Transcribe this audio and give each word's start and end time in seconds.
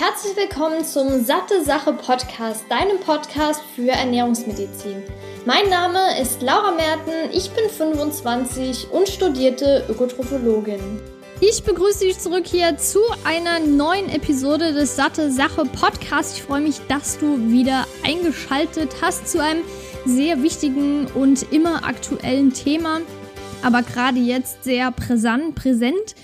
Herzlich 0.00 0.36
willkommen 0.36 0.84
zum 0.84 1.24
Satte 1.24 1.64
Sache 1.64 1.92
Podcast, 1.92 2.64
deinem 2.70 3.00
Podcast 3.00 3.60
für 3.74 3.88
Ernährungsmedizin. 3.88 5.02
Mein 5.44 5.68
Name 5.68 6.20
ist 6.22 6.40
Laura 6.40 6.70
Merten, 6.70 7.32
ich 7.32 7.50
bin 7.50 7.68
25 7.68 8.92
und 8.92 9.08
studierte 9.08 9.84
Ökotrophologin. 9.88 11.00
Ich 11.40 11.64
begrüße 11.64 12.04
dich 12.04 12.16
zurück 12.16 12.46
hier 12.46 12.76
zu 12.76 13.00
einer 13.24 13.58
neuen 13.58 14.08
Episode 14.08 14.72
des 14.72 14.94
Satte 14.94 15.32
Sache 15.32 15.64
Podcasts. 15.64 16.36
Ich 16.36 16.44
freue 16.44 16.60
mich, 16.60 16.78
dass 16.86 17.18
du 17.18 17.50
wieder 17.50 17.84
eingeschaltet 18.04 18.90
hast 19.02 19.26
zu 19.26 19.42
einem 19.42 19.64
sehr 20.06 20.44
wichtigen 20.44 21.06
und 21.06 21.52
immer 21.52 21.84
aktuellen 21.84 22.52
Thema, 22.52 23.00
aber 23.64 23.82
gerade 23.82 24.20
jetzt 24.20 24.62
sehr 24.62 24.92
präsent, 24.92 25.56
präsent 25.56 26.14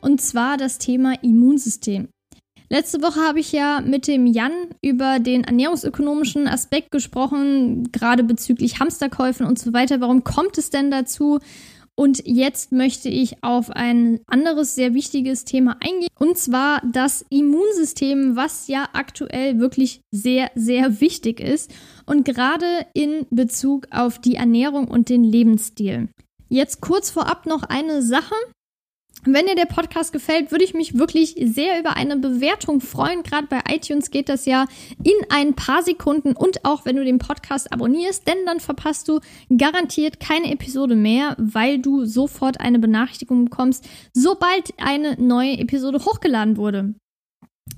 und 0.00 0.22
zwar 0.22 0.56
das 0.56 0.78
Thema 0.78 1.14
Immunsystem. 1.20 2.13
Letzte 2.74 3.02
Woche 3.02 3.20
habe 3.20 3.38
ich 3.38 3.52
ja 3.52 3.80
mit 3.82 4.08
dem 4.08 4.26
Jan 4.26 4.50
über 4.82 5.20
den 5.20 5.44
ernährungsökonomischen 5.44 6.48
Aspekt 6.48 6.90
gesprochen, 6.90 7.92
gerade 7.92 8.24
bezüglich 8.24 8.80
Hamsterkäufen 8.80 9.46
und 9.46 9.60
so 9.60 9.72
weiter. 9.72 10.00
Warum 10.00 10.24
kommt 10.24 10.58
es 10.58 10.70
denn 10.70 10.90
dazu? 10.90 11.38
Und 11.94 12.22
jetzt 12.26 12.72
möchte 12.72 13.08
ich 13.08 13.44
auf 13.44 13.70
ein 13.70 14.18
anderes 14.26 14.74
sehr 14.74 14.92
wichtiges 14.92 15.44
Thema 15.44 15.76
eingehen, 15.78 16.08
und 16.18 16.36
zwar 16.36 16.82
das 16.84 17.24
Immunsystem, 17.30 18.34
was 18.34 18.66
ja 18.66 18.88
aktuell 18.92 19.60
wirklich 19.60 20.00
sehr, 20.10 20.50
sehr 20.56 21.00
wichtig 21.00 21.38
ist 21.38 21.72
und 22.06 22.24
gerade 22.24 22.66
in 22.92 23.24
Bezug 23.30 23.86
auf 23.92 24.18
die 24.18 24.34
Ernährung 24.34 24.88
und 24.88 25.10
den 25.10 25.22
Lebensstil. 25.22 26.08
Jetzt 26.48 26.80
kurz 26.80 27.10
vorab 27.10 27.46
noch 27.46 27.62
eine 27.62 28.02
Sache. 28.02 28.34
Wenn 29.26 29.46
dir 29.46 29.54
der 29.54 29.64
Podcast 29.64 30.12
gefällt, 30.12 30.50
würde 30.50 30.64
ich 30.64 30.74
mich 30.74 30.98
wirklich 30.98 31.34
sehr 31.40 31.80
über 31.80 31.96
eine 31.96 32.16
Bewertung 32.16 32.82
freuen. 32.82 33.22
Gerade 33.22 33.46
bei 33.46 33.60
iTunes 33.74 34.10
geht 34.10 34.28
das 34.28 34.44
ja 34.44 34.66
in 35.02 35.14
ein 35.30 35.54
paar 35.54 35.82
Sekunden 35.82 36.36
und 36.36 36.64
auch 36.66 36.84
wenn 36.84 36.96
du 36.96 37.04
den 37.04 37.18
Podcast 37.18 37.72
abonnierst, 37.72 38.28
denn 38.28 38.44
dann 38.44 38.60
verpasst 38.60 39.08
du 39.08 39.20
garantiert 39.56 40.20
keine 40.20 40.52
Episode 40.52 40.94
mehr, 40.94 41.36
weil 41.38 41.78
du 41.78 42.04
sofort 42.04 42.60
eine 42.60 42.78
Benachrichtigung 42.78 43.46
bekommst, 43.46 43.88
sobald 44.12 44.74
eine 44.76 45.16
neue 45.18 45.58
Episode 45.58 46.04
hochgeladen 46.04 46.58
wurde. 46.58 46.94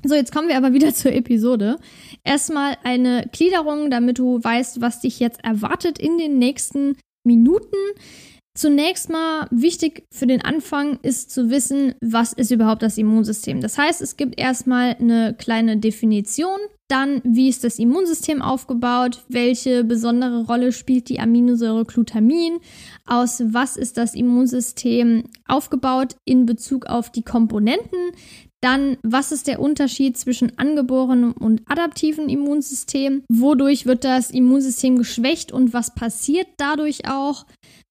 So, 0.04 0.16
jetzt 0.16 0.32
kommen 0.32 0.48
wir 0.48 0.56
aber 0.56 0.72
wieder 0.72 0.92
zur 0.94 1.12
Episode. 1.12 1.78
Erstmal 2.24 2.76
eine 2.82 3.28
Gliederung, 3.30 3.90
damit 3.90 4.18
du 4.18 4.42
weißt, 4.42 4.80
was 4.80 5.00
dich 5.00 5.20
jetzt 5.20 5.44
erwartet 5.44 6.00
in 6.00 6.18
den 6.18 6.38
nächsten 6.38 6.96
Minuten. 7.24 7.76
Zunächst 8.56 9.10
mal 9.10 9.46
wichtig 9.50 10.04
für 10.10 10.26
den 10.26 10.42
Anfang 10.42 10.98
ist 11.02 11.30
zu 11.30 11.50
wissen, 11.50 11.94
was 12.00 12.32
ist 12.32 12.50
überhaupt 12.50 12.82
das 12.82 12.96
Immunsystem. 12.96 13.60
Das 13.60 13.76
heißt, 13.76 14.00
es 14.00 14.16
gibt 14.16 14.40
erstmal 14.40 14.96
eine 14.98 15.34
kleine 15.34 15.76
Definition, 15.76 16.58
dann 16.88 17.20
wie 17.22 17.50
ist 17.50 17.64
das 17.64 17.78
Immunsystem 17.78 18.40
aufgebaut, 18.40 19.24
welche 19.28 19.84
besondere 19.84 20.46
Rolle 20.46 20.72
spielt 20.72 21.10
die 21.10 21.20
Aminosäure 21.20 21.84
Glutamin, 21.84 22.58
aus 23.04 23.42
was 23.44 23.76
ist 23.76 23.98
das 23.98 24.14
Immunsystem 24.14 25.24
aufgebaut 25.46 26.16
in 26.24 26.46
Bezug 26.46 26.86
auf 26.86 27.10
die 27.10 27.24
Komponenten, 27.24 28.12
dann, 28.62 28.96
was 29.02 29.32
ist 29.32 29.48
der 29.48 29.60
Unterschied 29.60 30.16
zwischen 30.16 30.58
angeborenem 30.58 31.32
und 31.32 31.60
adaptiven 31.66 32.28
Immunsystem? 32.28 33.22
Wodurch 33.28 33.86
wird 33.86 34.02
das 34.02 34.30
Immunsystem 34.30 34.96
geschwächt 34.96 35.52
und 35.52 35.72
was 35.72 35.94
passiert 35.94 36.48
dadurch 36.56 37.08
auch? 37.08 37.44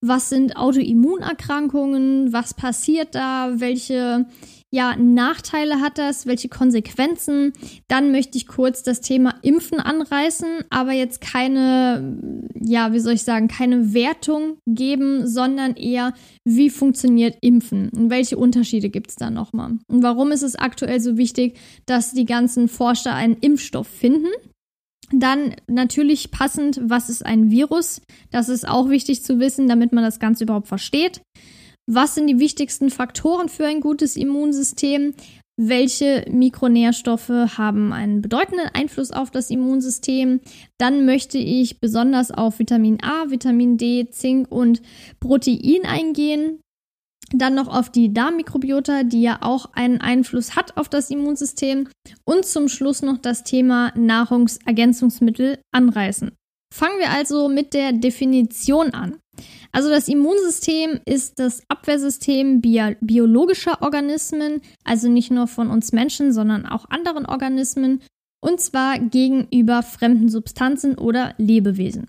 Was 0.07 0.29
sind 0.29 0.55
Autoimmunerkrankungen? 0.55 2.31
Was 2.31 2.53
passiert 2.53 3.15
da? 3.15 3.53
Welche 3.55 4.27
ja, 4.75 4.95
Nachteile 4.97 5.79
hat 5.79 5.97
das? 5.97 6.25
Welche 6.27 6.49
Konsequenzen? 6.49 7.53
Dann 7.87 8.11
möchte 8.11 8.37
ich 8.37 8.45
kurz 8.45 8.83
das 8.83 8.99
Thema 8.99 9.35
Impfen 9.41 9.79
anreißen, 9.79 10.65
aber 10.69 10.91
jetzt 10.91 11.21
keine, 11.21 12.19
ja, 12.59 12.91
wie 12.91 12.99
soll 12.99 13.13
ich 13.13 13.23
sagen, 13.23 13.47
keine 13.47 13.93
Wertung 13.93 14.57
geben, 14.67 15.27
sondern 15.27 15.75
eher, 15.75 16.13
wie 16.43 16.69
funktioniert 16.69 17.37
Impfen 17.41 17.89
und 17.89 18.09
welche 18.09 18.37
Unterschiede 18.37 18.89
gibt 18.89 19.11
es 19.11 19.15
da 19.15 19.29
nochmal? 19.29 19.77
Und 19.87 20.03
warum 20.03 20.31
ist 20.31 20.43
es 20.43 20.55
aktuell 20.55 20.99
so 20.99 21.17
wichtig, 21.17 21.57
dass 21.85 22.11
die 22.11 22.25
ganzen 22.25 22.67
Forscher 22.67 23.15
einen 23.15 23.37
Impfstoff 23.37 23.87
finden? 23.87 24.27
Dann 25.11 25.55
natürlich 25.67 26.31
passend, 26.31 26.79
was 26.83 27.09
ist 27.09 27.25
ein 27.25 27.51
Virus? 27.51 28.01
Das 28.31 28.49
ist 28.49 28.67
auch 28.67 28.89
wichtig 28.89 29.23
zu 29.23 29.39
wissen, 29.39 29.67
damit 29.67 29.91
man 29.93 30.03
das 30.03 30.19
Ganze 30.19 30.45
überhaupt 30.45 30.67
versteht. 30.67 31.21
Was 31.87 32.15
sind 32.15 32.27
die 32.27 32.39
wichtigsten 32.39 32.89
Faktoren 32.89 33.47
für 33.47 33.67
ein 33.67 33.81
gutes 33.81 34.15
Immunsystem? 34.15 35.13
Welche 35.57 36.25
Mikronährstoffe 36.29 37.29
haben 37.29 37.93
einen 37.93 38.21
bedeutenden 38.21 38.67
Einfluss 38.73 39.11
auf 39.11 39.31
das 39.31 39.49
Immunsystem? 39.49 40.41
Dann 40.77 41.05
möchte 41.05 41.37
ich 41.37 41.79
besonders 41.79 42.31
auf 42.31 42.59
Vitamin 42.59 42.97
A, 43.01 43.29
Vitamin 43.29 43.77
D, 43.77 44.09
Zink 44.09 44.51
und 44.51 44.81
Protein 45.21 45.85
eingehen. 45.85 46.59
Dann 47.31 47.55
noch 47.55 47.67
auf 47.67 47.89
die 47.89 48.13
Darmmikrobiota, 48.13 49.03
die 49.03 49.21
ja 49.21 49.39
auch 49.41 49.73
einen 49.73 49.99
Einfluss 49.99 50.55
hat 50.55 50.77
auf 50.77 50.89
das 50.89 51.09
Immunsystem. 51.09 51.89
Und 52.23 52.45
zum 52.45 52.67
Schluss 52.67 53.01
noch 53.01 53.17
das 53.17 53.43
Thema 53.43 53.91
Nahrungsergänzungsmittel 53.95 55.59
anreißen. 55.71 56.31
Fangen 56.73 56.99
wir 56.99 57.11
also 57.11 57.47
mit 57.47 57.73
der 57.73 57.93
Definition 57.93 58.93
an. 58.93 59.17
Also 59.71 59.89
das 59.89 60.07
Immunsystem 60.07 60.99
ist 61.05 61.39
das 61.39 61.63
Abwehrsystem 61.67 62.61
biologischer 62.61 63.81
Organismen, 63.81 64.61
also 64.83 65.09
nicht 65.09 65.31
nur 65.31 65.47
von 65.47 65.69
uns 65.69 65.91
Menschen, 65.91 66.31
sondern 66.31 66.65
auch 66.65 66.89
anderen 66.89 67.25
Organismen, 67.25 68.01
und 68.41 68.61
zwar 68.61 68.99
gegenüber 68.99 69.83
fremden 69.83 70.29
Substanzen 70.29 70.97
oder 70.97 71.33
Lebewesen. 71.37 72.07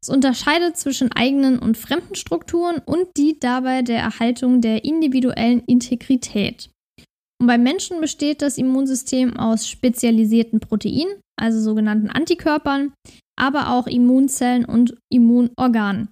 Es 0.00 0.08
unterscheidet 0.08 0.76
zwischen 0.76 1.12
eigenen 1.12 1.58
und 1.58 1.76
fremden 1.76 2.14
Strukturen 2.14 2.80
und 2.84 3.16
dient 3.16 3.42
dabei 3.42 3.82
der 3.82 3.98
Erhaltung 3.98 4.60
der 4.60 4.84
individuellen 4.84 5.62
Integrität. 5.66 6.70
Und 7.40 7.48
beim 7.48 7.62
Menschen 7.62 8.00
besteht 8.00 8.40
das 8.40 8.58
Immunsystem 8.58 9.36
aus 9.36 9.68
spezialisierten 9.68 10.60
Proteinen, 10.60 11.20
also 11.38 11.60
sogenannten 11.60 12.08
Antikörpern, 12.08 12.92
aber 13.38 13.70
auch 13.72 13.86
Immunzellen 13.86 14.64
und 14.64 14.96
Immunorganen. 15.10 16.08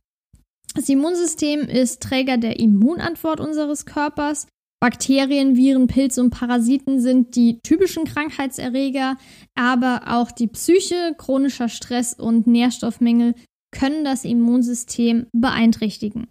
Das 0.75 0.89
Immunsystem 0.89 1.61
ist 1.61 2.03
Träger 2.03 2.37
der 2.37 2.59
Immunantwort 2.59 3.41
unseres 3.41 3.87
Körpers. 3.87 4.49
Bakterien, 4.81 5.57
Viren, 5.57 5.87
Pilze 5.87 6.21
und 6.21 6.31
Parasiten 6.31 7.01
sind 7.01 7.37
die 7.37 7.59
typischen 7.63 8.05
Krankheitserreger, 8.05 9.17
aber 9.55 10.03
auch 10.09 10.31
die 10.31 10.49
Psyche, 10.49 11.15
chronischer 11.17 11.71
Stress 11.71 12.13
und 12.13 12.47
Nährstoffmängel 12.47 13.35
können 13.75 14.05
das 14.05 14.25
Immunsystem 14.25 15.27
beeinträchtigen. 15.33 16.29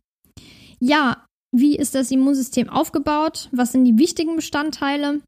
Ja, 0.80 1.26
wie 1.56 1.76
ist 1.76 1.94
das 1.94 2.09
Immunsystem 2.09 2.68
aufgebaut? 2.68 3.50
Was 3.52 3.72
sind 3.72 3.86
die 3.86 4.00
wichtigen 4.00 4.36
Bestandteile? 4.36 5.22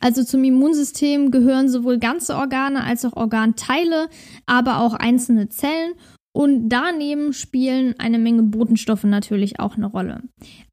Also 0.00 0.22
zum 0.22 0.44
Immunsystem 0.44 1.32
gehören 1.32 1.68
sowohl 1.68 1.98
ganze 1.98 2.36
Organe 2.36 2.84
als 2.84 3.04
auch 3.04 3.16
Organteile, 3.16 4.08
aber 4.46 4.78
auch 4.78 4.94
einzelne 4.94 5.48
Zellen. 5.48 5.94
Und 6.32 6.68
daneben 6.68 7.32
spielen 7.32 7.96
eine 7.98 8.18
Menge 8.18 8.44
Botenstoffe 8.44 9.02
natürlich 9.02 9.58
auch 9.58 9.76
eine 9.76 9.86
Rolle. 9.86 10.22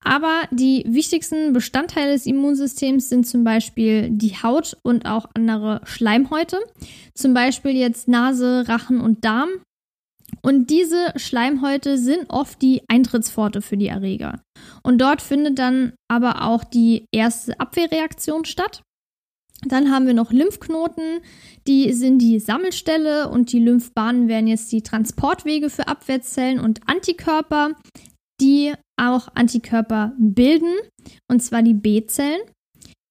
Aber 0.03 0.43
die 0.51 0.85
wichtigsten 0.87 1.51
Bestandteile 1.51 2.13
des 2.13 2.27
Immunsystems 2.27 3.09
sind 3.09 3.25
zum 3.25 3.43
Beispiel 3.43 4.11
die 4.11 4.35
Haut 4.35 4.77
und 4.83 5.07
auch 5.07 5.25
andere 5.33 5.81
Schleimhäute. 5.85 6.59
Zum 7.15 7.33
Beispiel 7.33 7.71
jetzt 7.71 8.07
Nase, 8.07 8.65
Rachen 8.67 9.01
und 9.01 9.25
Darm. 9.25 9.49
Und 10.47 10.69
diese 10.69 11.11
Schleimhäute 11.17 11.97
sind 11.97 12.29
oft 12.29 12.61
die 12.61 12.81
Eintrittspforte 12.87 13.61
für 13.61 13.75
die 13.75 13.89
Erreger. 13.89 14.41
Und 14.81 14.99
dort 14.99 15.21
findet 15.21 15.59
dann 15.59 15.91
aber 16.07 16.41
auch 16.43 16.63
die 16.63 17.03
erste 17.11 17.59
Abwehrreaktion 17.59 18.45
statt. 18.45 18.81
Dann 19.65 19.91
haben 19.91 20.07
wir 20.07 20.13
noch 20.13 20.31
Lymphknoten, 20.31 21.19
die 21.67 21.91
sind 21.91 22.19
die 22.19 22.39
Sammelstelle 22.39 23.27
und 23.27 23.51
die 23.51 23.59
Lymphbahnen 23.59 24.29
wären 24.29 24.47
jetzt 24.47 24.71
die 24.71 24.83
Transportwege 24.83 25.69
für 25.69 25.89
Abwehrzellen 25.89 26.61
und 26.61 26.79
Antikörper, 26.87 27.71
die 28.39 28.73
auch 28.97 29.27
Antikörper 29.35 30.13
bilden, 30.17 30.73
und 31.29 31.43
zwar 31.43 31.61
die 31.61 31.73
B-Zellen. 31.73 32.39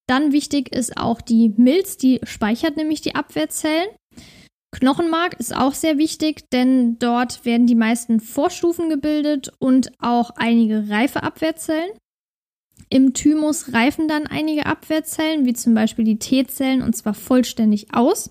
Dann 0.09 0.33
wichtig 0.33 0.73
ist 0.75 0.97
auch 0.97 1.21
die 1.21 1.53
Milz, 1.59 1.99
die 1.99 2.19
speichert 2.23 2.79
nämlich 2.79 3.03
die 3.03 3.15
Abwehrzellen. 3.15 3.89
Knochenmark 4.81 5.35
ist 5.41 5.57
auch 5.57 5.75
sehr 5.75 5.97
wichtig, 5.97 6.51
denn 6.51 6.99
dort 6.99 7.45
werden 7.45 7.67
die 7.67 7.75
meisten 7.75 8.21
Vorstufen 8.21 8.91
gebildet 8.91 9.51
und 9.59 9.91
auch 10.01 10.31
einige 10.37 10.91
reife 10.91 11.23
Abwehrzellen. 11.23 11.91
Im 12.89 13.15
Thymus 13.15 13.73
reifen 13.73 14.07
dann 14.07 14.27
einige 14.27 14.67
Abwehrzellen, 14.67 15.47
wie 15.47 15.55
zum 15.55 15.75
Beispiel 15.75 16.05
die 16.05 16.19
T-Zellen, 16.19 16.83
und 16.83 16.95
zwar 16.95 17.15
vollständig 17.15 17.95
aus. 17.95 18.31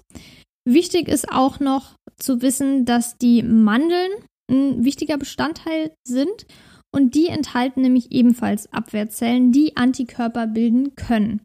Wichtig 0.67 1.07
ist 1.07 1.31
auch 1.31 1.59
noch 1.59 1.95
zu 2.17 2.41
wissen, 2.41 2.85
dass 2.85 3.17
die 3.17 3.43
Mandeln 3.43 4.11
ein 4.49 4.85
wichtiger 4.85 5.17
Bestandteil 5.17 5.93
sind 6.07 6.45
und 6.93 7.15
die 7.15 7.27
enthalten 7.27 7.81
nämlich 7.81 8.11
ebenfalls 8.11 8.71
Abwehrzellen, 8.71 9.51
die 9.51 9.75
Antikörper 9.75 10.47
bilden 10.47 10.95
können. 10.95 11.41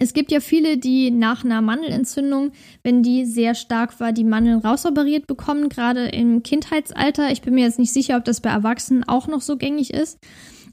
Es 0.00 0.12
gibt 0.12 0.30
ja 0.30 0.38
viele, 0.38 0.78
die 0.78 1.10
nach 1.10 1.44
einer 1.44 1.60
Mandelentzündung, 1.60 2.52
wenn 2.84 3.02
die 3.02 3.24
sehr 3.24 3.56
stark 3.56 3.98
war, 3.98 4.12
die 4.12 4.22
Mandeln 4.22 4.60
rausoperiert 4.60 5.26
bekommen, 5.26 5.68
gerade 5.68 6.06
im 6.06 6.44
Kindheitsalter. 6.44 7.32
Ich 7.32 7.42
bin 7.42 7.54
mir 7.54 7.64
jetzt 7.64 7.80
nicht 7.80 7.92
sicher, 7.92 8.16
ob 8.16 8.24
das 8.24 8.40
bei 8.40 8.50
Erwachsenen 8.50 9.02
auch 9.02 9.26
noch 9.26 9.40
so 9.40 9.56
gängig 9.56 9.92
ist. 9.92 10.18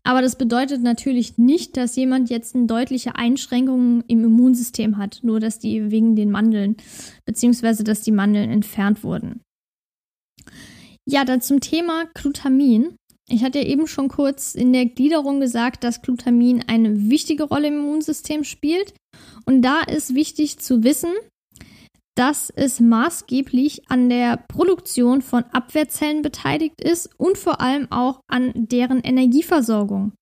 Aber 0.03 0.21
das 0.21 0.37
bedeutet 0.37 0.83
natürlich 0.83 1.39
nicht, 1.39 1.75
dass 1.75 1.95
jemand 1.95 2.29
jetzt 2.29 2.53
eine 2.53 2.67
deutliche 2.67 3.15
Einschränkung 3.15 4.03
im 4.07 4.23
Immunsystem 4.23 4.97
hat, 4.97 5.21
nur 5.23 5.39
dass 5.39 5.57
die 5.57 5.89
wegen 5.89 6.15
den 6.15 6.29
Mandeln, 6.29 6.77
beziehungsweise 7.25 7.83
dass 7.83 8.01
die 8.01 8.11
Mandeln 8.11 8.51
entfernt 8.51 9.03
wurden. 9.03 9.41
Ja, 11.07 11.25
dann 11.25 11.41
zum 11.41 11.59
Thema 11.59 12.05
Glutamin. 12.13 12.95
Ich 13.27 13.43
hatte 13.43 13.57
ja 13.57 13.65
eben 13.65 13.87
schon 13.87 14.07
kurz 14.07 14.53
in 14.53 14.71
der 14.71 14.85
Gliederung 14.85 15.39
gesagt, 15.39 15.83
dass 15.83 16.03
Glutamin 16.03 16.63
eine 16.67 17.09
wichtige 17.09 17.45
Rolle 17.45 17.69
im 17.69 17.79
Immunsystem 17.79 18.43
spielt. 18.43 18.93
Und 19.45 19.61
da 19.61 19.81
ist 19.81 20.15
wichtig 20.15 20.59
zu 20.59 20.83
wissen, 20.83 21.11
dass 22.15 22.49
es 22.49 22.79
maßgeblich 22.79 23.89
an 23.89 24.09
der 24.09 24.37
Produktion 24.47 25.21
von 25.21 25.43
Abwehrzellen 25.51 26.21
beteiligt 26.21 26.81
ist 26.81 27.09
und 27.17 27.37
vor 27.37 27.59
allem 27.61 27.91
auch 27.91 28.21
an 28.27 28.51
deren 28.55 29.01
Energieversorgung. 29.01 30.13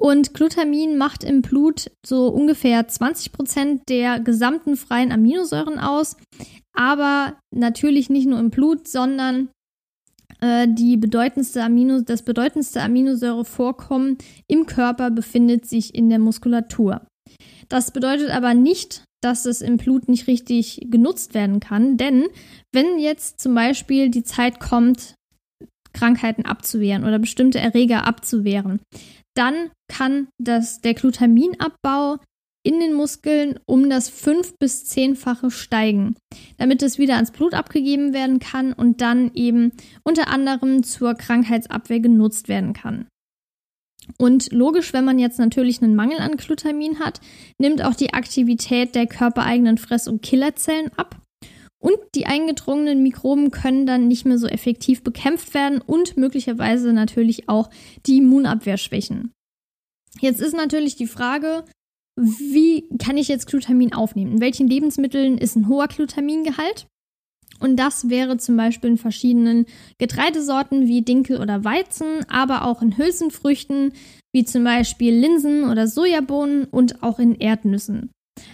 Und 0.00 0.34
Glutamin 0.34 0.96
macht 0.96 1.22
im 1.22 1.42
Blut 1.42 1.90
so 2.04 2.26
ungefähr 2.26 2.88
20 2.88 3.30
Prozent 3.30 3.82
der 3.88 4.18
gesamten 4.18 4.76
freien 4.76 5.12
Aminosäuren 5.12 5.78
aus, 5.78 6.16
aber 6.74 7.38
natürlich 7.54 8.10
nicht 8.10 8.26
nur 8.26 8.40
im 8.40 8.50
Blut, 8.50 8.88
sondern 8.88 9.50
äh, 10.40 10.66
die 10.68 10.96
bedeutendste 10.96 11.62
Amino, 11.62 12.00
das 12.00 12.22
bedeutendste 12.22 12.82
Aminosäurevorkommen 12.82 14.18
im 14.48 14.66
Körper 14.66 15.10
befindet 15.10 15.66
sich 15.66 15.94
in 15.94 16.08
der 16.08 16.18
Muskulatur. 16.18 17.06
Das 17.72 17.90
bedeutet 17.90 18.28
aber 18.28 18.52
nicht, 18.52 19.02
dass 19.22 19.46
es 19.46 19.62
im 19.62 19.78
Blut 19.78 20.06
nicht 20.06 20.26
richtig 20.26 20.88
genutzt 20.90 21.32
werden 21.32 21.58
kann. 21.58 21.96
Denn 21.96 22.26
wenn 22.70 22.98
jetzt 22.98 23.40
zum 23.40 23.54
Beispiel 23.54 24.10
die 24.10 24.24
Zeit 24.24 24.60
kommt, 24.60 25.14
Krankheiten 25.94 26.44
abzuwehren 26.44 27.04
oder 27.04 27.18
bestimmte 27.18 27.60
Erreger 27.60 28.06
abzuwehren, 28.06 28.82
dann 29.34 29.70
kann 29.88 30.28
das, 30.38 30.82
der 30.82 30.92
Glutaminabbau 30.92 32.18
in 32.62 32.78
den 32.78 32.92
Muskeln 32.92 33.58
um 33.64 33.88
das 33.88 34.10
fünf- 34.10 34.52
bis 34.58 34.84
zehnfache 34.84 35.50
steigen, 35.50 36.14
damit 36.58 36.82
es 36.82 36.98
wieder 36.98 37.14
ans 37.14 37.30
Blut 37.30 37.54
abgegeben 37.54 38.12
werden 38.12 38.38
kann 38.38 38.74
und 38.74 39.00
dann 39.00 39.30
eben 39.32 39.72
unter 40.04 40.28
anderem 40.28 40.82
zur 40.82 41.14
Krankheitsabwehr 41.14 42.00
genutzt 42.00 42.48
werden 42.48 42.74
kann. 42.74 43.06
Und 44.18 44.52
logisch, 44.52 44.92
wenn 44.92 45.04
man 45.04 45.18
jetzt 45.18 45.38
natürlich 45.38 45.82
einen 45.82 45.94
Mangel 45.94 46.18
an 46.18 46.36
Glutamin 46.36 46.98
hat, 46.98 47.20
nimmt 47.58 47.84
auch 47.84 47.94
die 47.94 48.14
Aktivität 48.14 48.94
der 48.94 49.06
körpereigenen 49.06 49.78
Fress- 49.78 50.08
und 50.08 50.22
Killerzellen 50.22 50.90
ab. 50.96 51.20
Und 51.78 51.98
die 52.14 52.26
eingedrungenen 52.26 53.02
Mikroben 53.02 53.50
können 53.50 53.86
dann 53.86 54.06
nicht 54.06 54.24
mehr 54.24 54.38
so 54.38 54.46
effektiv 54.46 55.02
bekämpft 55.02 55.52
werden 55.54 55.80
und 55.80 56.16
möglicherweise 56.16 56.92
natürlich 56.92 57.48
auch 57.48 57.70
die 58.06 58.18
Immunabwehr 58.18 58.76
schwächen. 58.76 59.32
Jetzt 60.20 60.40
ist 60.40 60.54
natürlich 60.54 60.94
die 60.94 61.08
Frage, 61.08 61.64
wie 62.16 62.88
kann 62.98 63.16
ich 63.16 63.28
jetzt 63.28 63.46
Glutamin 63.46 63.94
aufnehmen? 63.94 64.34
In 64.34 64.40
welchen 64.40 64.68
Lebensmitteln 64.68 65.38
ist 65.38 65.56
ein 65.56 65.66
hoher 65.66 65.88
Glutamingehalt? 65.88 66.86
Und 67.62 67.76
das 67.76 68.10
wäre 68.10 68.36
zum 68.36 68.56
Beispiel 68.56 68.90
in 68.90 68.98
verschiedenen 68.98 69.66
Getreidesorten 69.98 70.88
wie 70.88 71.02
Dinkel 71.02 71.40
oder 71.40 71.64
Weizen, 71.64 72.26
aber 72.28 72.64
auch 72.64 72.82
in 72.82 72.98
Hülsenfrüchten 72.98 73.92
wie 74.32 74.44
zum 74.44 74.64
Beispiel 74.64 75.14
Linsen 75.14 75.70
oder 75.70 75.86
Sojabohnen 75.86 76.64
und 76.64 77.02
auch 77.02 77.18
in 77.18 77.34
Erdnüssen. 77.34 78.10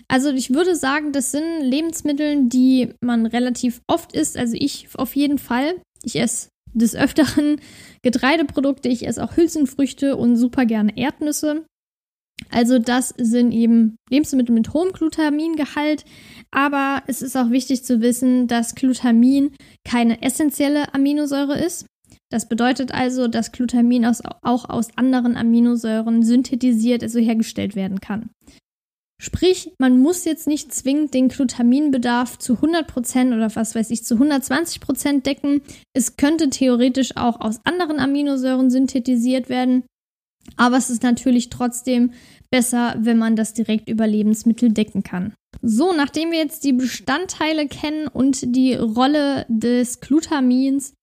Also 0.08 0.30
ich 0.30 0.50
würde 0.52 0.74
sagen, 0.74 1.12
das 1.12 1.30
sind 1.30 1.62
Lebensmittel, 1.62 2.48
die 2.48 2.94
man 3.00 3.26
relativ 3.26 3.80
oft 3.86 4.12
isst. 4.12 4.36
Also 4.36 4.56
ich 4.58 4.88
auf 4.94 5.14
jeden 5.14 5.38
Fall. 5.38 5.76
Ich 6.02 6.16
esse 6.16 6.48
des 6.74 6.94
Öfteren 6.94 7.60
Getreideprodukte, 8.02 8.88
ich 8.88 9.06
esse 9.06 9.22
auch 9.22 9.36
Hülsenfrüchte 9.36 10.16
und 10.16 10.36
super 10.36 10.66
gerne 10.66 10.96
Erdnüsse. 10.96 11.64
Also 12.50 12.78
das 12.78 13.14
sind 13.18 13.52
eben 13.52 13.96
Lebensmittel 14.10 14.54
mit 14.54 14.72
hohem 14.72 14.92
Glutamin-Gehalt, 14.92 16.04
aber 16.50 17.02
es 17.06 17.20
ist 17.20 17.36
auch 17.36 17.50
wichtig 17.50 17.84
zu 17.84 18.00
wissen, 18.00 18.46
dass 18.46 18.74
Glutamin 18.74 19.54
keine 19.84 20.22
essentielle 20.22 20.94
Aminosäure 20.94 21.58
ist. 21.58 21.86
Das 22.30 22.48
bedeutet 22.48 22.92
also, 22.92 23.26
dass 23.26 23.52
Glutamin 23.52 24.04
aus, 24.04 24.22
auch 24.42 24.68
aus 24.68 24.88
anderen 24.96 25.36
Aminosäuren 25.36 26.22
synthetisiert, 26.22 27.02
also 27.02 27.18
hergestellt 27.18 27.74
werden 27.74 28.00
kann. 28.00 28.30
Sprich, 29.20 29.72
man 29.78 29.98
muss 29.98 30.24
jetzt 30.24 30.46
nicht 30.46 30.72
zwingend 30.72 31.12
den 31.12 31.28
Glutaminbedarf 31.28 32.38
zu 32.38 32.54
100% 32.54 33.34
oder 33.34 33.54
was 33.56 33.74
weiß 33.74 33.90
ich, 33.90 34.04
zu 34.04 34.14
120% 34.14 35.22
decken. 35.22 35.62
Es 35.92 36.16
könnte 36.16 36.50
theoretisch 36.50 37.16
auch 37.16 37.40
aus 37.40 37.58
anderen 37.64 37.98
Aminosäuren 37.98 38.70
synthetisiert 38.70 39.48
werden. 39.48 39.84
Aber 40.56 40.76
es 40.76 40.90
ist 40.90 41.02
natürlich 41.02 41.50
trotzdem 41.50 42.12
besser, 42.50 42.96
wenn 42.98 43.18
man 43.18 43.36
das 43.36 43.54
direkt 43.54 43.88
über 43.88 44.06
Lebensmittel 44.06 44.72
decken 44.72 45.02
kann. 45.02 45.34
So, 45.62 45.92
nachdem 45.92 46.30
wir 46.30 46.38
jetzt 46.38 46.64
die 46.64 46.72
Bestandteile 46.72 47.66
kennen 47.68 48.08
und 48.08 48.56
die 48.56 48.74
Rolle 48.74 49.44
des 49.48 50.00
Glutamins 50.00 50.94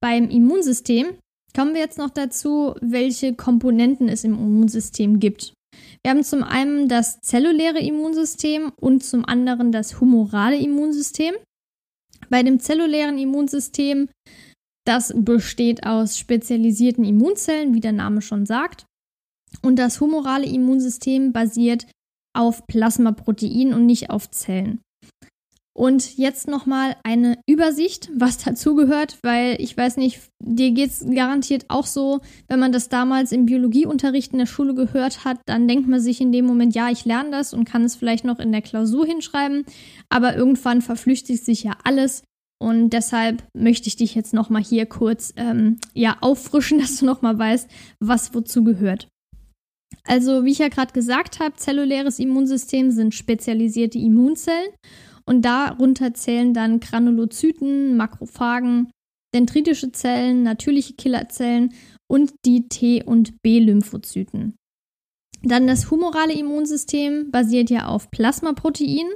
beim 0.00 0.30
Immunsystem, 0.30 1.06
kommen 1.54 1.74
wir 1.74 1.80
jetzt 1.80 1.98
noch 1.98 2.10
dazu, 2.10 2.74
welche 2.80 3.34
Komponenten 3.34 4.08
es 4.08 4.24
im 4.24 4.34
Immunsystem 4.34 5.20
gibt. 5.20 5.54
Wir 6.02 6.10
haben 6.10 6.22
zum 6.22 6.42
einen 6.42 6.88
das 6.88 7.20
zelluläre 7.20 7.80
Immunsystem 7.80 8.72
und 8.80 9.02
zum 9.02 9.24
anderen 9.24 9.72
das 9.72 10.00
humorale 10.00 10.56
Immunsystem. 10.56 11.34
Bei 12.30 12.42
dem 12.42 12.60
zellulären 12.60 13.18
Immunsystem, 13.18 14.08
das 14.86 15.12
besteht 15.16 15.86
aus 15.86 16.18
spezialisierten 16.18 17.04
Immunzellen, 17.04 17.74
wie 17.74 17.80
der 17.80 17.92
Name 17.92 18.22
schon 18.22 18.46
sagt. 18.46 18.86
Und 19.62 19.76
das 19.76 20.00
humorale 20.00 20.46
Immunsystem 20.46 21.32
basiert 21.32 21.86
auf 22.34 22.66
Plasmaproteinen 22.66 23.74
und 23.74 23.86
nicht 23.86 24.10
auf 24.10 24.30
Zellen. 24.30 24.80
Und 25.76 26.16
jetzt 26.16 26.46
nochmal 26.46 26.96
eine 27.02 27.36
Übersicht, 27.48 28.08
was 28.14 28.38
dazugehört, 28.38 29.18
weil 29.22 29.56
ich 29.58 29.76
weiß 29.76 29.96
nicht, 29.96 30.20
dir 30.40 30.70
geht 30.70 30.90
es 30.90 31.04
garantiert 31.04 31.64
auch 31.66 31.86
so, 31.86 32.20
wenn 32.46 32.60
man 32.60 32.70
das 32.70 32.88
damals 32.88 33.32
im 33.32 33.46
Biologieunterricht 33.46 34.32
in 34.32 34.38
der 34.38 34.46
Schule 34.46 34.74
gehört 34.74 35.24
hat, 35.24 35.40
dann 35.46 35.66
denkt 35.66 35.88
man 35.88 35.98
sich 35.98 36.20
in 36.20 36.30
dem 36.30 36.46
Moment, 36.46 36.76
ja, 36.76 36.90
ich 36.90 37.04
lerne 37.04 37.32
das 37.32 37.52
und 37.52 37.64
kann 37.64 37.82
es 37.82 37.96
vielleicht 37.96 38.24
noch 38.24 38.38
in 38.38 38.52
der 38.52 38.62
Klausur 38.62 39.04
hinschreiben, 39.04 39.64
aber 40.08 40.36
irgendwann 40.36 40.80
verflüchtigt 40.80 41.44
sich 41.44 41.64
ja 41.64 41.76
alles. 41.82 42.22
Und 42.62 42.90
deshalb 42.90 43.42
möchte 43.52 43.88
ich 43.88 43.96
dich 43.96 44.14
jetzt 44.14 44.32
nochmal 44.32 44.62
hier 44.62 44.86
kurz 44.86 45.34
ähm, 45.36 45.78
ja, 45.92 46.18
auffrischen, 46.20 46.78
dass 46.80 46.98
du 46.98 47.04
nochmal 47.04 47.36
weißt, 47.36 47.68
was 47.98 48.32
wozu 48.32 48.62
gehört. 48.62 49.08
Also, 50.06 50.44
wie 50.44 50.52
ich 50.52 50.58
ja 50.58 50.68
gerade 50.68 50.92
gesagt 50.92 51.40
habe, 51.40 51.56
zelluläres 51.56 52.18
Immunsystem 52.18 52.90
sind 52.90 53.14
spezialisierte 53.14 53.98
Immunzellen 53.98 54.70
und 55.24 55.42
darunter 55.42 56.12
zählen 56.12 56.52
dann 56.52 56.80
Granulozyten, 56.80 57.96
Makrophagen, 57.96 58.90
dendritische 59.34 59.92
Zellen, 59.92 60.42
natürliche 60.42 60.94
Killerzellen 60.94 61.72
und 62.06 62.34
die 62.44 62.68
T- 62.68 63.02
und 63.02 63.40
B-Lymphozyten. 63.42 64.54
Dann 65.42 65.66
das 65.66 65.90
humorale 65.90 66.34
Immunsystem 66.34 67.30
basiert 67.30 67.70
ja 67.70 67.86
auf 67.86 68.10
Plasmaproteinen 68.10 69.12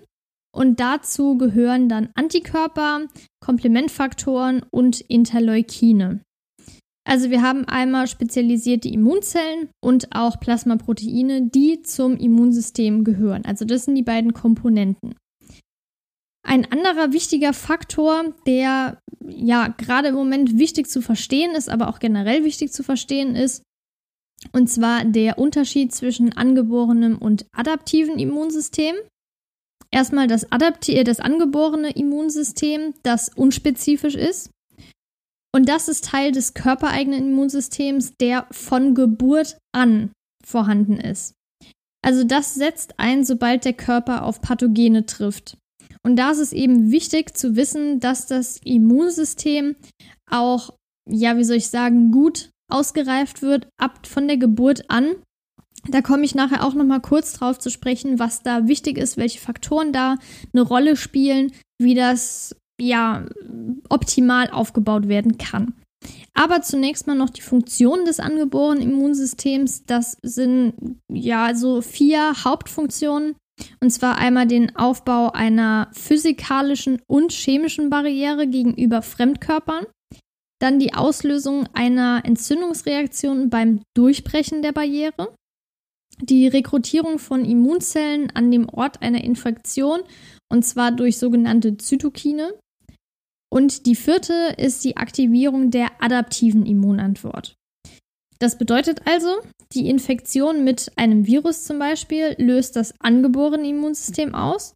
und 0.55 0.81
dazu 0.81 1.39
gehören 1.39 1.89
dann 1.89 2.11
Antikörper, 2.15 3.07
Komplementfaktoren 3.41 4.63
und 4.71 5.01
Interleukine. 5.03 6.21
Also 7.09 7.31
wir 7.31 7.41
haben 7.41 7.65
einmal 7.65 8.07
spezialisierte 8.07 8.89
Immunzellen 8.89 9.71
und 9.81 10.15
auch 10.15 10.39
Plasmaproteine, 10.39 11.49
die 11.49 11.81
zum 11.81 12.19
Immunsystem 12.19 13.03
gehören. 13.03 13.47
Also 13.47 13.65
das 13.65 13.87
sind 13.87 13.95
die 13.95 14.03
beiden 14.03 14.35
Komponenten. 14.35 15.15
Ein 16.47 16.71
anderer 16.71 17.15
wichtiger 17.15 17.55
Faktor, 17.55 18.35
der 18.47 19.01
ja 19.27 19.69
gerade 19.69 20.09
im 20.09 20.17
Moment 20.17 20.59
wichtig 20.59 20.89
zu 20.89 21.01
verstehen 21.01 21.55
ist, 21.55 21.71
aber 21.71 21.89
auch 21.89 21.99
generell 21.99 22.45
wichtig 22.45 22.73
zu 22.73 22.83
verstehen 22.83 23.37
ist, 23.37 23.63
und 24.53 24.69
zwar 24.69 25.07
der 25.07 25.39
Unterschied 25.39 25.95
zwischen 25.95 26.37
angeborenem 26.37 27.17
und 27.17 27.47
adaptiven 27.53 28.19
Immunsystem. 28.19 28.95
Erstmal 29.91 30.27
das, 30.27 30.53
adapti 30.53 31.03
das 31.05 31.21
angeborene 31.21 31.91
Immunsystem, 31.91 32.93
das 33.03 33.31
unspezifisch 33.35 34.15
ist. 34.15 34.51
Und 35.59 35.69
das 35.69 35.89
ist 35.89 36.05
Teil 36.05 36.31
des 36.31 36.55
körpereigenen 36.55 37.31
Immunsystems, 37.31 38.13
der 38.21 38.47
von 38.53 38.95
Geburt 38.95 39.59
an 39.73 40.13
vorhanden 40.47 40.99
ist. 40.99 41.35
Also 42.01 42.23
das 42.23 42.55
setzt 42.55 43.01
ein, 43.01 43.25
sobald 43.25 43.65
der 43.65 43.73
Körper 43.73 44.23
auf 44.23 44.41
Pathogene 44.41 45.05
trifft. 45.05 45.57
Und 46.05 46.15
da 46.15 46.31
ist 46.31 46.39
es 46.39 46.53
eben 46.53 46.93
wichtig 46.93 47.37
zu 47.37 47.57
wissen, 47.57 47.99
dass 47.99 48.27
das 48.27 48.59
Immunsystem 48.59 49.75
auch, 50.31 50.75
ja, 51.11 51.37
wie 51.37 51.43
soll 51.43 51.57
ich 51.57 51.71
sagen, 51.71 52.13
gut 52.13 52.51
ausgereift 52.71 53.43
wird, 53.43 53.69
ab 53.81 54.07
von 54.07 54.29
der 54.29 54.37
Geburt 54.37 54.89
an 54.89 55.17
Da 55.89 56.03
komme 56.03 56.23
ich 56.25 56.37
nachher 56.37 56.65
auch 56.65 56.75
noch 56.75 56.85
mal 56.85 57.01
kurz 57.01 57.33
drauf 57.33 57.59
zu 57.59 57.69
sprechen, 57.69 58.21
was 58.21 58.45
da 58.45 58.69
wichtig 58.69 58.97
ist, 58.97 59.17
welche 59.17 59.41
Faktoren 59.41 59.93
da 59.93 60.19
eine 60.53 60.63
Rolle 60.63 60.95
spielen, 60.95 61.51
wie 61.81 61.97
das 61.97 62.55
ja 62.81 63.27
optimal 63.89 64.51
aufgebaut 64.51 65.09
werden 65.09 65.39
kann. 65.39 65.75
Aber 66.35 66.63
zunächst 66.63 67.07
mal 67.07 67.17
noch 67.17 67.31
die 67.31 67.41
Funktionen 67.41 68.05
des 68.05 68.21
angeborenen 68.21 68.83
Immunsystems. 68.83 69.85
Das 69.85 70.17
sind 70.23 70.75
ja 71.13 71.55
so 71.55 71.83
vier 71.83 72.45
Hauptfunktionen. 72.45 73.35
Und 73.81 73.91
zwar 73.91 74.19
einmal 74.19 74.47
den 74.47 74.77
Aufbau 74.77 75.33
einer 75.33 75.91
physikalischen 75.93 77.03
und 77.09 77.33
chemischen 77.33 77.91
Barriere 77.91 78.47
gegenüber 78.47 79.03
Fremdkörpern. 79.03 79.87
Dann 80.61 80.79
die 80.79 80.95
Auslösung 80.95 81.69
einer 81.73 82.23
Entzündungsreaktion 82.25 83.51
beim 83.51 83.81
Durchbrechen 83.97 84.63
der 84.63 84.73
Barriere. 84.73 85.35
Die 86.21 86.49
Rekrutierung 86.49 87.19
von 87.19 87.45
Immunzellen 87.45 88.31
an 88.35 88.51
dem 88.51 88.69
Ort 88.69 89.03
einer 89.03 89.23
Infektion, 89.23 90.01
und 90.53 90.65
zwar 90.65 90.91
durch 90.91 91.19
sogenannte 91.19 91.77
Zytokine. 91.77 92.55
Und 93.51 93.87
die 93.87 93.95
vierte 93.95 94.55
ist 94.57 94.85
die 94.85 94.97
Aktivierung 94.97 95.71
der 95.71 96.03
adaptiven 96.03 96.67
Immunantwort. 96.67 97.55
Das 98.39 98.59
bedeutet 98.59 99.03
also, 99.07 99.41
die 99.73 99.89
Infektion 99.89 100.65
mit 100.65 100.93
einem 100.97 101.27
Virus 101.27 101.65
zum 101.65 101.79
Beispiel 101.79 102.35
löst 102.39 102.77
das 102.77 102.95
angeborene 103.01 103.69
Immunsystem 103.69 104.35
aus, 104.35 104.75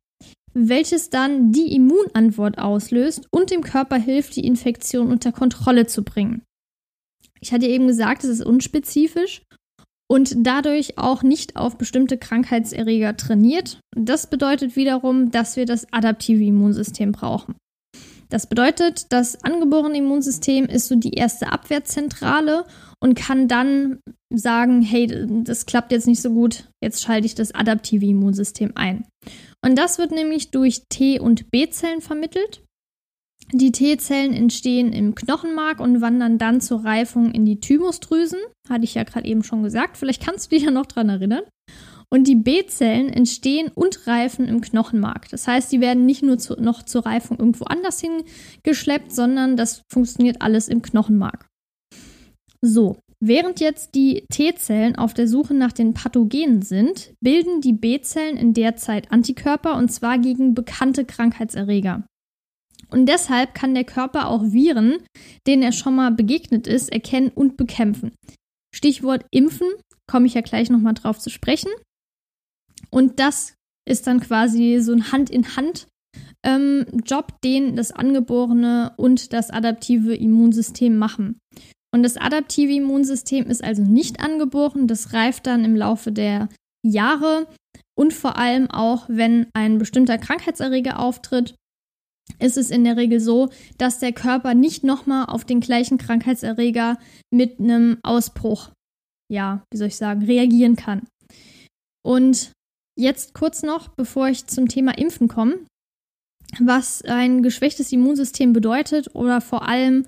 welches 0.55 1.11
dann 1.11 1.53
die 1.53 1.75
Immunantwort 1.75 2.59
auslöst 2.59 3.27
und 3.31 3.51
dem 3.51 3.63
Körper 3.63 3.97
hilft, 3.97 4.37
die 4.37 4.47
Infektion 4.47 5.11
unter 5.11 5.33
Kontrolle 5.33 5.87
zu 5.87 6.03
bringen. 6.03 6.43
Ich 7.41 7.53
hatte 7.53 7.67
eben 7.67 7.87
gesagt, 7.87 8.25
es 8.25 8.31
ist 8.31 8.47
unspezifisch 8.47 9.43
und 10.11 10.35
dadurch 10.47 10.99
auch 10.99 11.23
nicht 11.23 11.57
auf 11.57 11.79
bestimmte 11.79 12.19
Krankheitserreger 12.19 13.17
trainiert. 13.17 13.81
Das 13.97 14.29
bedeutet 14.29 14.77
wiederum, 14.77 15.31
dass 15.31 15.57
wir 15.57 15.67
das 15.67 15.91
adaptive 15.93 16.45
Immunsystem 16.45 17.13
brauchen. 17.13 17.55
Das 18.33 18.47
bedeutet, 18.47 19.13
das 19.13 19.45
angeborene 19.45 19.99
Immunsystem 19.99 20.65
ist 20.65 20.89
so 20.89 20.97
die 20.97 21.13
erste 21.13 21.53
Abwehrzentrale 21.53 22.65
und 22.99 23.15
kann 23.15 23.47
dann 23.47 23.99
sagen, 24.33 24.81
hey, 24.81 25.27
das 25.45 25.67
klappt 25.67 25.93
jetzt 25.93 26.07
nicht 26.07 26.23
so 26.23 26.31
gut, 26.31 26.71
jetzt 26.83 27.03
schalte 27.03 27.27
ich 27.27 27.35
das 27.35 27.55
adaptive 27.55 28.07
Immunsystem 28.07 28.73
ein. 28.75 29.05
Und 29.63 29.77
das 29.77 29.99
wird 29.99 30.13
nämlich 30.13 30.51
durch 30.51 30.85
T- 30.89 31.21
und 31.21 31.51
B-Zellen 31.51 32.01
vermittelt. 32.01 32.65
Die 33.53 33.71
T-Zellen 33.71 34.33
entstehen 34.33 34.95
im 34.95 35.15
Knochenmark 35.15 35.79
und 35.79 36.01
wandern 36.01 36.39
dann 36.39 36.63
zur 36.63 36.87
Reifung 36.87 37.33
in 37.33 37.45
die 37.45 37.61
Thymusdrüsen. 37.61 38.39
Hatte 38.67 38.85
ich 38.85 38.95
ja 38.95 39.03
gerade 39.03 39.29
eben 39.29 39.45
schon 39.45 39.63
gesagt. 39.63 39.99
Vielleicht 39.99 40.25
kannst 40.25 40.51
du 40.51 40.57
dich 40.57 40.65
ja 40.65 40.71
noch 40.71 40.87
dran 40.87 41.11
erinnern. 41.11 41.43
Und 42.13 42.25
die 42.25 42.37
B-Zellen 42.37 43.09
entstehen 43.09 43.71
und 43.75 44.07
reifen 44.07 44.47
im 44.47 44.61
Knochenmark. 44.61 45.31
Das 45.31 45.49
heißt, 45.49 45.73
die 45.73 45.81
werden 45.81 46.05
nicht 46.05 46.23
nur 46.23 46.37
zu, 46.37 46.61
noch 46.61 46.83
zur 46.83 47.07
Reifung 47.07 47.39
irgendwo 47.39 47.65
anders 47.65 48.03
hingeschleppt, 48.03 49.15
sondern 49.15 49.57
das 49.57 49.81
funktioniert 49.91 50.43
alles 50.43 50.69
im 50.69 50.83
Knochenmark. 50.83 51.47
So, 52.61 52.99
während 53.19 53.61
jetzt 53.61 53.95
die 53.95 54.27
T-Zellen 54.31 54.97
auf 54.97 55.15
der 55.15 55.27
Suche 55.27 55.55
nach 55.55 55.73
den 55.73 55.95
Pathogenen 55.95 56.61
sind, 56.61 57.15
bilden 57.23 57.63
die 57.63 57.73
B-Zellen 57.73 58.37
in 58.37 58.53
der 58.53 58.77
Zeit 58.77 59.11
Antikörper 59.11 59.79
und 59.79 59.91
zwar 59.91 60.19
gegen 60.19 60.53
bekannte 60.53 61.07
Krankheitserreger. 61.07 62.05
Und 62.91 63.07
deshalb 63.07 63.55
kann 63.55 63.73
der 63.75 63.85
Körper 63.85 64.29
auch 64.29 64.43
Viren, 64.53 64.99
denen 65.47 65.63
er 65.63 65.73
schon 65.73 65.97
mal 65.97 66.11
begegnet 66.11 66.67
ist, 66.67 66.93
erkennen 66.93 67.31
und 67.35 67.57
bekämpfen. 67.57 68.13
Stichwort 68.75 69.25
Impfen, 69.31 69.69
komme 70.07 70.27
ich 70.27 70.35
ja 70.35 70.43
gleich 70.43 70.69
nochmal 70.69 70.93
drauf 70.93 71.19
zu 71.19 71.31
sprechen. 71.31 71.71
Und 72.93 73.19
das 73.19 73.55
ist 73.89 74.07
dann 74.07 74.21
quasi 74.21 74.79
so 74.81 74.93
ein 74.93 75.11
Hand-in-Hand 75.13 75.87
ähm, 76.45 76.87
Job, 77.05 77.41
den 77.43 77.77
das 77.77 77.93
angeborene 77.93 78.93
und 78.97 79.33
das 79.33 79.51
adaptive 79.51 80.15
Immunsystem 80.15 80.99
machen. 80.99 81.39
Und 81.95 82.03
das 82.03 82.17
adaptive 82.17 82.73
Immunsystem 82.73 83.47
ist 83.47 83.63
also 83.63 83.83
nicht 83.83 84.21
angeboren, 84.21 84.87
das 84.87 85.13
reift 85.13 85.47
dann 85.47 85.65
im 85.65 85.77
Laufe 85.77 86.11
der 86.11 86.49
Jahre 86.85 87.47
und 87.95 88.13
vor 88.13 88.39
allem 88.39 88.71
auch, 88.71 89.05
wenn 89.09 89.47
ein 89.53 89.79
bestimmter 89.79 90.19
Krankheitserreger 90.19 90.99
auftritt, 90.99 91.55
ist 92.39 92.57
es 92.57 92.71
in 92.71 92.85
der 92.85 92.97
Regel 92.97 93.21
so, 93.21 93.51
dass 93.79 93.99
der 93.99 94.13
Körper 94.13 94.55
nicht 94.55 94.85
nochmal 94.85 95.27
auf 95.27 95.45
den 95.45 95.61
gleichen 95.61 95.99
Krankheitserreger 95.99 96.99
mit 97.31 97.61
einem 97.61 97.99
Ausbruch, 98.03 98.71
ja, 99.31 99.65
wie 99.71 99.77
soll 99.77 99.89
ich 99.89 99.97
sagen, 99.97 100.25
reagieren 100.25 100.77
kann. 100.77 101.07
Und 102.05 102.53
Jetzt 102.99 103.35
kurz 103.35 103.63
noch, 103.63 103.89
bevor 103.89 104.29
ich 104.29 104.47
zum 104.47 104.69
Thema 104.69 104.97
Impfen 104.97 105.29
komme, 105.29 105.59
was 106.61 107.03
ein 107.03 107.43
geschwächtes 107.43 107.93
Immunsystem 107.93 108.53
bedeutet 108.53 109.15
oder 109.15 109.41
vor 109.41 109.67
allem, 109.67 110.07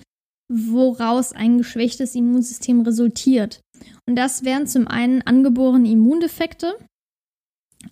woraus 0.52 1.32
ein 1.32 1.58
geschwächtes 1.58 2.14
Immunsystem 2.14 2.82
resultiert. 2.82 3.60
Und 4.06 4.16
das 4.16 4.44
wären 4.44 4.66
zum 4.66 4.86
einen 4.86 5.22
angeborene 5.22 5.90
Immundefekte, 5.90 6.78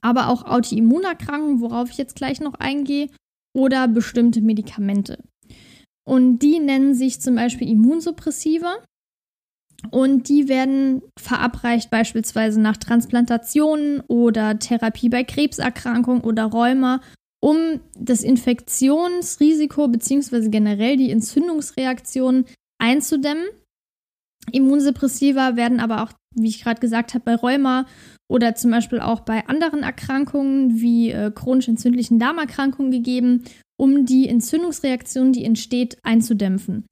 aber 0.01 0.29
auch 0.29 0.45
Autoimmunerkrankungen, 0.45 1.61
worauf 1.61 1.91
ich 1.91 1.97
jetzt 1.97 2.17
gleich 2.17 2.41
noch 2.41 2.55
eingehe, 2.55 3.09
oder 3.55 3.89
bestimmte 3.89 4.41
Medikamente. 4.41 5.23
Und 6.05 6.39
die 6.41 6.59
nennen 6.59 6.95
sich 6.95 7.21
zum 7.21 7.35
Beispiel 7.37 7.69
Immunsuppressiva. 7.69 8.83
Und 9.91 10.29
die 10.29 10.49
werden 10.49 11.03
verabreicht 11.19 11.91
beispielsweise 11.91 12.61
nach 12.61 12.77
Transplantationen 12.77 14.01
oder 14.07 14.59
Therapie 14.59 15.09
bei 15.09 15.25
Krebserkrankungen 15.25 16.23
oder 16.23 16.45
Rheuma, 16.45 17.01
um 17.41 17.81
das 17.99 18.23
Infektionsrisiko 18.23 19.89
bzw. 19.89 20.49
generell 20.49 20.97
die 20.97 21.11
Entzündungsreaktion 21.11 22.45
einzudämmen. 22.79 23.45
Immunsuppressiva 24.51 25.57
werden 25.57 25.81
aber 25.81 26.03
auch, 26.03 26.13
wie 26.35 26.49
ich 26.49 26.63
gerade 26.63 26.81
gesagt 26.81 27.15
habe, 27.15 27.25
bei 27.25 27.35
Rheuma 27.35 27.87
oder 28.29 28.55
zum 28.55 28.71
Beispiel 28.71 29.01
auch 29.01 29.21
bei 29.21 29.47
anderen 29.47 29.83
Erkrankungen 29.83 30.81
wie 30.81 31.11
äh, 31.11 31.31
chronisch 31.31 31.69
entzündlichen 31.69 32.19
Darmerkrankungen 32.19 32.91
gegeben, 32.91 33.45
um 33.77 34.07
die 34.07 34.29
Entzündungsreaktion, 34.29 35.33
die 35.33 35.45
entsteht, 35.45 35.99
einzudämpfen. 36.03 36.87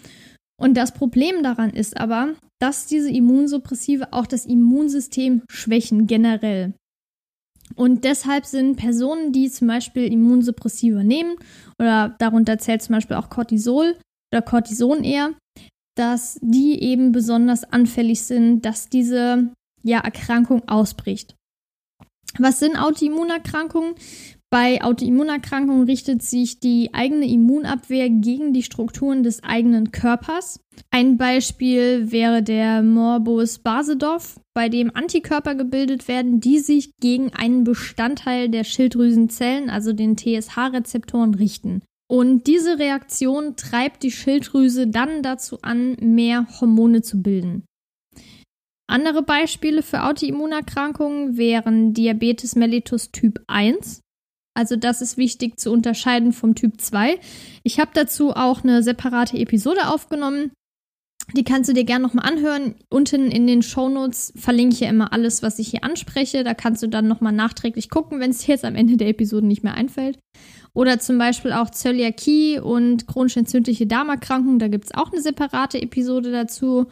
Und 0.60 0.76
das 0.76 0.92
Problem 0.92 1.42
daran 1.42 1.70
ist 1.70 1.96
aber, 1.96 2.34
dass 2.60 2.86
diese 2.86 3.10
Immunsuppressive 3.10 4.12
auch 4.12 4.26
das 4.26 4.44
Immunsystem 4.44 5.42
schwächen 5.50 6.06
generell. 6.06 6.74
Und 7.76 8.04
deshalb 8.04 8.44
sind 8.44 8.76
Personen, 8.76 9.32
die 9.32 9.50
zum 9.50 9.68
Beispiel 9.68 10.12
Immunsuppressive 10.12 11.02
nehmen, 11.02 11.36
oder 11.78 12.14
darunter 12.18 12.58
zählt 12.58 12.82
zum 12.82 12.94
Beispiel 12.94 13.16
auch 13.16 13.30
Cortisol 13.30 13.96
oder 14.32 14.42
Cortison 14.42 15.02
eher, 15.02 15.32
dass 15.96 16.38
die 16.42 16.82
eben 16.82 17.12
besonders 17.12 17.64
anfällig 17.64 18.22
sind, 18.22 18.64
dass 18.66 18.88
diese 18.90 19.50
ja, 19.82 20.00
Erkrankung 20.00 20.68
ausbricht. 20.68 21.36
Was 22.38 22.60
sind 22.60 22.76
Autoimmunerkrankungen? 22.76 23.94
Bei 24.52 24.82
Autoimmunerkrankungen 24.82 25.84
richtet 25.84 26.22
sich 26.22 26.58
die 26.58 26.92
eigene 26.92 27.30
Immunabwehr 27.30 28.10
gegen 28.10 28.52
die 28.52 28.64
Strukturen 28.64 29.22
des 29.22 29.44
eigenen 29.44 29.92
Körpers. 29.92 30.58
Ein 30.90 31.16
Beispiel 31.16 32.10
wäre 32.10 32.42
der 32.42 32.82
Morbus 32.82 33.60
Basedorf, 33.60 34.40
bei 34.52 34.68
dem 34.68 34.90
Antikörper 34.92 35.54
gebildet 35.54 36.08
werden, 36.08 36.40
die 36.40 36.58
sich 36.58 36.96
gegen 36.96 37.32
einen 37.32 37.62
Bestandteil 37.62 38.48
der 38.48 38.64
Schilddrüsenzellen, 38.64 39.70
also 39.70 39.92
den 39.92 40.16
TSH-Rezeptoren, 40.16 41.34
richten. 41.34 41.82
Und 42.10 42.48
diese 42.48 42.80
Reaktion 42.80 43.54
treibt 43.54 44.02
die 44.02 44.10
Schilddrüse 44.10 44.88
dann 44.88 45.22
dazu 45.22 45.62
an, 45.62 45.96
mehr 46.00 46.48
Hormone 46.60 47.02
zu 47.02 47.22
bilden. 47.22 47.66
Andere 48.88 49.22
Beispiele 49.22 49.84
für 49.84 50.02
Autoimmunerkrankungen 50.02 51.36
wären 51.36 51.94
Diabetes 51.94 52.56
mellitus 52.56 53.12
Typ 53.12 53.40
1. 53.46 54.00
Also 54.54 54.76
das 54.76 55.00
ist 55.00 55.16
wichtig 55.16 55.58
zu 55.58 55.70
unterscheiden 55.70 56.32
vom 56.32 56.54
Typ 56.54 56.80
2. 56.80 57.18
Ich 57.62 57.78
habe 57.78 57.90
dazu 57.94 58.30
auch 58.30 58.62
eine 58.62 58.82
separate 58.82 59.38
Episode 59.38 59.88
aufgenommen. 59.88 60.52
Die 61.36 61.44
kannst 61.44 61.70
du 61.70 61.74
dir 61.74 61.84
gerne 61.84 62.04
nochmal 62.04 62.28
anhören. 62.28 62.74
Unten 62.88 63.30
in 63.30 63.46
den 63.46 63.62
Shownotes 63.62 64.32
verlinke 64.36 64.74
ich 64.74 64.80
ja 64.80 64.88
immer 64.88 65.12
alles, 65.12 65.42
was 65.42 65.58
ich 65.58 65.68
hier 65.68 65.84
anspreche. 65.84 66.42
Da 66.42 66.54
kannst 66.54 66.82
du 66.82 66.88
dann 66.88 67.06
nochmal 67.06 67.32
nachträglich 67.32 67.88
gucken, 67.88 68.18
wenn 68.18 68.32
es 68.32 68.38
dir 68.38 68.54
jetzt 68.54 68.64
am 68.64 68.74
Ende 68.74 68.96
der 68.96 69.08
Episode 69.08 69.46
nicht 69.46 69.62
mehr 69.62 69.74
einfällt. 69.74 70.18
Oder 70.72 70.98
zum 70.98 71.18
Beispiel 71.18 71.52
auch 71.52 71.70
Zöliakie 71.70 72.58
und 72.58 73.06
chronisch 73.06 73.36
entzündliche 73.36 73.86
Darmerkrankungen. 73.86 74.58
Da 74.58 74.68
gibt 74.68 74.86
es 74.86 74.94
auch 74.94 75.12
eine 75.12 75.22
separate 75.22 75.80
Episode 75.80 76.32
dazu. 76.32 76.86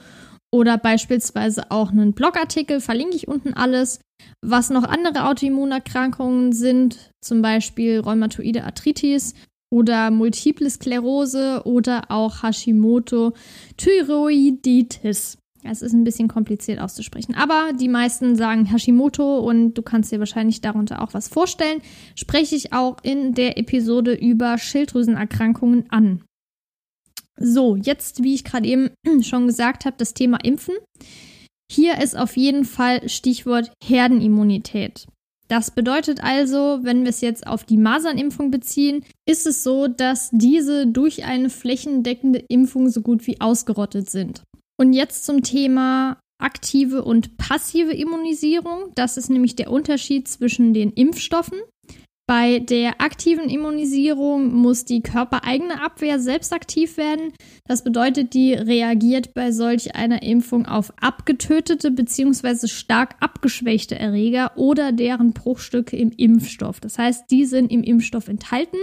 Oder 0.50 0.78
beispielsweise 0.78 1.70
auch 1.70 1.90
einen 1.90 2.14
Blogartikel, 2.14 2.80
verlinke 2.80 3.16
ich 3.16 3.28
unten 3.28 3.54
alles. 3.54 4.00
Was 4.40 4.70
noch 4.70 4.84
andere 4.84 5.28
Autoimmunerkrankungen 5.28 6.52
sind, 6.52 7.12
zum 7.20 7.42
Beispiel 7.42 8.00
Rheumatoide 8.00 8.64
Arthritis 8.64 9.34
oder 9.70 10.10
Multiple 10.10 10.70
Sklerose 10.70 11.62
oder 11.64 12.10
auch 12.10 12.42
Hashimoto 12.42 13.34
Thyroiditis. 13.76 15.36
Es 15.64 15.82
ist 15.82 15.92
ein 15.92 16.04
bisschen 16.04 16.28
kompliziert 16.28 16.80
auszusprechen. 16.80 17.34
Aber 17.34 17.72
die 17.78 17.88
meisten 17.88 18.36
sagen 18.36 18.64
Hashimoto 18.64 19.40
und 19.40 19.74
du 19.74 19.82
kannst 19.82 20.12
dir 20.12 20.18
wahrscheinlich 20.18 20.60
darunter 20.60 21.02
auch 21.02 21.14
was 21.14 21.28
vorstellen. 21.28 21.82
Spreche 22.14 22.54
ich 22.54 22.72
auch 22.72 22.96
in 23.02 23.34
der 23.34 23.58
Episode 23.58 24.14
über 24.14 24.56
Schilddrüsenerkrankungen 24.56 25.90
an. 25.90 26.22
So, 27.40 27.76
jetzt, 27.76 28.22
wie 28.22 28.34
ich 28.34 28.44
gerade 28.44 28.66
eben 28.66 28.90
schon 29.22 29.46
gesagt 29.46 29.84
habe, 29.84 29.96
das 29.98 30.14
Thema 30.14 30.38
Impfen. 30.42 30.74
Hier 31.70 32.00
ist 32.02 32.16
auf 32.16 32.36
jeden 32.36 32.64
Fall 32.64 33.08
Stichwort 33.08 33.72
Herdenimmunität. 33.84 35.06
Das 35.48 35.70
bedeutet 35.70 36.22
also, 36.22 36.80
wenn 36.82 37.02
wir 37.02 37.10
es 37.10 37.22
jetzt 37.22 37.46
auf 37.46 37.64
die 37.64 37.78
Masernimpfung 37.78 38.50
beziehen, 38.50 39.04
ist 39.26 39.46
es 39.46 39.62
so, 39.62 39.88
dass 39.88 40.28
diese 40.30 40.86
durch 40.86 41.24
eine 41.24 41.48
flächendeckende 41.48 42.44
Impfung 42.48 42.90
so 42.90 43.00
gut 43.00 43.26
wie 43.26 43.40
ausgerottet 43.40 44.10
sind. 44.10 44.42
Und 44.78 44.92
jetzt 44.92 45.24
zum 45.24 45.42
Thema 45.42 46.18
aktive 46.40 47.04
und 47.04 47.36
passive 47.36 47.92
Immunisierung. 47.92 48.92
Das 48.94 49.16
ist 49.16 49.30
nämlich 49.30 49.56
der 49.56 49.70
Unterschied 49.70 50.28
zwischen 50.28 50.72
den 50.72 50.90
Impfstoffen. 50.92 51.58
Bei 52.28 52.58
der 52.58 53.00
aktiven 53.00 53.48
Immunisierung 53.48 54.54
muss 54.54 54.84
die 54.84 55.00
körpereigene 55.00 55.82
Abwehr 55.82 56.20
selbst 56.20 56.52
aktiv 56.52 56.98
werden. 56.98 57.32
Das 57.66 57.82
bedeutet, 57.82 58.34
die 58.34 58.52
reagiert 58.52 59.32
bei 59.32 59.50
solch 59.50 59.94
einer 59.96 60.22
Impfung 60.22 60.66
auf 60.66 60.92
abgetötete 61.00 61.90
bzw. 61.90 62.68
stark 62.68 63.16
abgeschwächte 63.20 63.98
Erreger 63.98 64.52
oder 64.56 64.92
deren 64.92 65.32
Bruchstücke 65.32 65.96
im 65.96 66.10
Impfstoff. 66.10 66.80
Das 66.80 66.98
heißt, 66.98 67.30
die 67.30 67.46
sind 67.46 67.72
im 67.72 67.82
Impfstoff 67.82 68.28
enthalten 68.28 68.76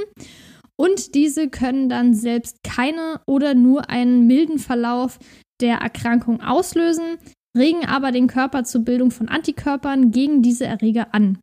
und 0.75 1.13
diese 1.13 1.47
können 1.47 1.87
dann 1.87 2.15
selbst 2.15 2.63
keine 2.63 3.21
oder 3.27 3.53
nur 3.53 3.91
einen 3.91 4.25
milden 4.25 4.57
Verlauf 4.57 5.19
der 5.61 5.77
Erkrankung 5.77 6.41
auslösen, 6.41 7.19
regen 7.55 7.85
aber 7.85 8.11
den 8.11 8.25
Körper 8.25 8.63
zur 8.63 8.81
Bildung 8.81 9.11
von 9.11 9.29
Antikörpern 9.29 10.09
gegen 10.09 10.41
diese 10.41 10.65
Erreger 10.65 11.13
an. 11.13 11.37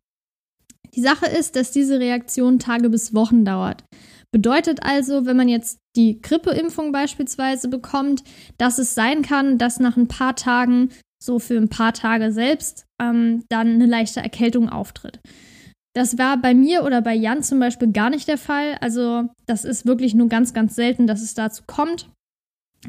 Die 0.95 1.01
Sache 1.01 1.25
ist, 1.25 1.55
dass 1.55 1.71
diese 1.71 1.99
Reaktion 1.99 2.59
Tage 2.59 2.89
bis 2.89 3.13
Wochen 3.13 3.45
dauert. 3.45 3.83
Bedeutet 4.31 4.83
also, 4.83 5.25
wenn 5.25 5.37
man 5.37 5.47
jetzt 5.47 5.77
die 5.95 6.21
Grippeimpfung 6.21 6.91
beispielsweise 6.91 7.67
bekommt, 7.67 8.23
dass 8.57 8.79
es 8.79 8.95
sein 8.95 9.21
kann, 9.21 9.57
dass 9.57 9.79
nach 9.79 9.97
ein 9.97 10.07
paar 10.07 10.35
Tagen, 10.35 10.89
so 11.23 11.39
für 11.39 11.57
ein 11.57 11.69
paar 11.69 11.93
Tage 11.93 12.31
selbst, 12.31 12.85
ähm, 12.99 13.43
dann 13.49 13.75
eine 13.75 13.85
leichte 13.85 14.21
Erkältung 14.21 14.69
auftritt. 14.69 15.19
Das 15.95 16.17
war 16.17 16.37
bei 16.37 16.55
mir 16.55 16.83
oder 16.83 17.01
bei 17.01 17.13
Jan 17.13 17.43
zum 17.43 17.59
Beispiel 17.59 17.91
gar 17.91 18.09
nicht 18.09 18.27
der 18.27 18.39
Fall. 18.39 18.77
Also 18.81 19.29
das 19.45 19.63
ist 19.63 19.85
wirklich 19.85 20.15
nur 20.15 20.27
ganz, 20.27 20.53
ganz 20.53 20.75
selten, 20.75 21.05
dass 21.05 21.21
es 21.21 21.35
dazu 21.35 21.63
kommt. 21.67 22.09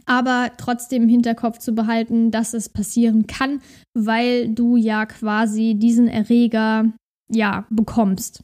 Aber 0.06 0.50
trotzdem 0.56 1.04
im 1.04 1.08
Hinterkopf 1.08 1.58
zu 1.58 1.74
behalten, 1.74 2.30
dass 2.30 2.54
es 2.54 2.68
passieren 2.68 3.26
kann, 3.26 3.60
weil 3.92 4.48
du 4.48 4.76
ja 4.76 5.06
quasi 5.06 5.74
diesen 5.74 6.08
Erreger 6.08 6.86
ja, 7.30 7.66
bekommst. 7.70 8.42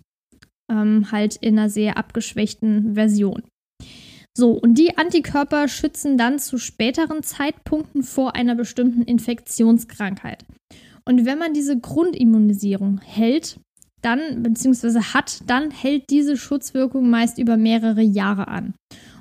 Ähm, 0.71 1.11
halt 1.11 1.37
in 1.37 1.59
einer 1.59 1.69
sehr 1.69 1.97
abgeschwächten 1.97 2.95
Version. 2.95 3.43
So, 4.37 4.53
und 4.53 4.79
die 4.79 4.97
Antikörper 4.97 5.69
schützen 5.69 6.17
dann 6.17 6.39
zu 6.39 6.59
späteren 6.59 7.23
Zeitpunkten 7.23 8.03
vor 8.03 8.37
einer 8.37 8.55
bestimmten 8.55 9.03
Infektionskrankheit. 9.03 10.45
Und 11.05 11.25
wenn 11.27 11.39
man 11.39 11.53
diese 11.53 11.79
Grundimmunisierung 11.79 13.01
hält, 13.01 13.59
dann, 14.03 14.43
beziehungsweise 14.43 15.13
hat, 15.13 15.43
dann 15.47 15.71
hält 15.71 16.11
diese 16.11 16.37
Schutzwirkung 16.37 17.11
meist 17.11 17.39
über 17.39 17.57
mehrere 17.57 18.03
Jahre 18.03 18.49
an. 18.49 18.75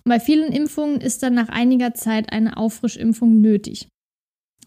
Und 0.03 0.09
bei 0.09 0.19
vielen 0.19 0.51
Impfungen 0.51 1.01
ist 1.01 1.23
dann 1.23 1.33
nach 1.33 1.49
einiger 1.49 1.93
Zeit 1.93 2.31
eine 2.31 2.57
Auffrischimpfung 2.57 3.41
nötig. 3.41 3.87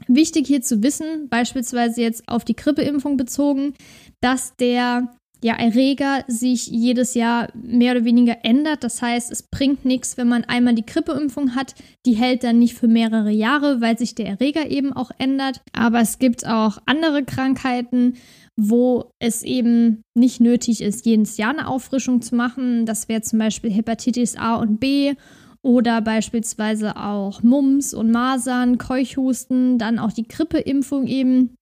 Wichtig 0.08 0.46
hier 0.46 0.62
zu 0.62 0.82
wissen, 0.82 1.28
beispielsweise 1.28 2.00
jetzt 2.00 2.28
auf 2.28 2.44
die 2.44 2.56
Grippeimpfung 2.56 3.16
bezogen, 3.16 3.74
dass 4.20 4.56
der 4.56 5.08
ja, 5.42 5.54
Erreger 5.54 6.24
sich 6.28 6.68
jedes 6.68 7.14
Jahr 7.14 7.48
mehr 7.54 7.96
oder 7.96 8.04
weniger 8.04 8.44
ändert. 8.44 8.84
Das 8.84 9.02
heißt, 9.02 9.32
es 9.32 9.42
bringt 9.42 9.84
nichts, 9.84 10.16
wenn 10.16 10.28
man 10.28 10.44
einmal 10.44 10.74
die 10.74 10.86
Grippeimpfung 10.86 11.56
hat. 11.56 11.74
Die 12.06 12.14
hält 12.14 12.44
dann 12.44 12.60
nicht 12.60 12.74
für 12.74 12.86
mehrere 12.86 13.32
Jahre, 13.32 13.80
weil 13.80 13.98
sich 13.98 14.14
der 14.14 14.26
Erreger 14.26 14.70
eben 14.70 14.92
auch 14.92 15.10
ändert. 15.18 15.60
Aber 15.72 16.00
es 16.00 16.20
gibt 16.20 16.46
auch 16.46 16.78
andere 16.86 17.24
Krankheiten, 17.24 18.14
wo 18.56 19.10
es 19.18 19.42
eben 19.42 20.02
nicht 20.14 20.40
nötig 20.40 20.80
ist, 20.80 21.06
jedes 21.06 21.36
Jahr 21.38 21.50
eine 21.50 21.66
Auffrischung 21.66 22.22
zu 22.22 22.36
machen. 22.36 22.86
Das 22.86 23.08
wäre 23.08 23.22
zum 23.22 23.40
Beispiel 23.40 23.72
Hepatitis 23.72 24.36
A 24.36 24.54
und 24.54 24.78
B 24.78 25.14
oder 25.62 26.00
beispielsweise 26.00 26.96
auch 26.96 27.42
Mumps 27.42 27.94
und 27.94 28.10
Masern, 28.10 28.78
Keuchhusten, 28.78 29.78
dann 29.78 29.98
auch 29.98 30.12
die 30.12 30.26
Grippeimpfung 30.26 31.06
eben, 31.06 31.54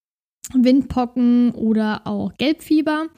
Windpocken 0.54 1.52
oder 1.52 2.06
auch 2.06 2.32
Gelbfieber. 2.38 3.08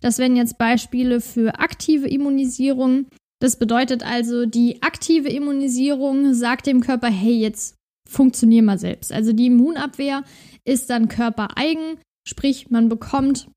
Das 0.00 0.18
wären 0.18 0.36
jetzt 0.36 0.58
Beispiele 0.58 1.20
für 1.20 1.60
aktive 1.60 2.08
Immunisierung. 2.08 3.06
Das 3.40 3.56
bedeutet 3.56 4.04
also, 4.04 4.46
die 4.46 4.82
aktive 4.82 5.28
Immunisierung 5.28 6.34
sagt 6.34 6.66
dem 6.66 6.80
Körper, 6.80 7.08
hey, 7.08 7.38
jetzt 7.38 7.76
funktionier 8.08 8.62
mal 8.62 8.78
selbst. 8.78 9.12
Also 9.12 9.32
die 9.32 9.46
Immunabwehr 9.46 10.24
ist 10.64 10.90
dann 10.90 11.08
körpereigen, 11.08 11.98
sprich 12.28 12.70
man 12.70 12.88
bekommt 12.88 13.48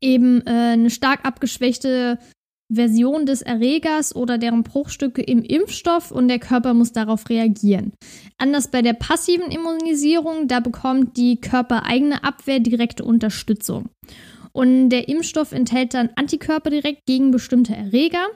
eben 0.00 0.42
äh, 0.46 0.72
eine 0.72 0.90
stark 0.90 1.24
abgeschwächte 1.24 2.18
Version 2.72 3.26
des 3.26 3.42
Erregers 3.42 4.14
oder 4.14 4.38
deren 4.38 4.62
Bruchstücke 4.62 5.22
im 5.22 5.42
Impfstoff 5.42 6.10
und 6.10 6.28
der 6.28 6.38
Körper 6.38 6.74
muss 6.74 6.92
darauf 6.92 7.28
reagieren. 7.28 7.92
Anders 8.38 8.70
bei 8.70 8.82
der 8.82 8.94
passiven 8.94 9.50
Immunisierung, 9.50 10.48
da 10.48 10.60
bekommt 10.60 11.16
die 11.16 11.40
körpereigene 11.40 12.22
Abwehr 12.24 12.60
direkte 12.60 13.04
Unterstützung. 13.04 13.88
Und 14.52 14.88
der 14.88 15.08
Impfstoff 15.08 15.52
enthält 15.52 15.94
dann 15.94 16.10
Antikörper 16.16 16.70
direkt 16.70 17.06
gegen 17.06 17.30
bestimmte 17.30 17.74
Erreger. 17.74 18.26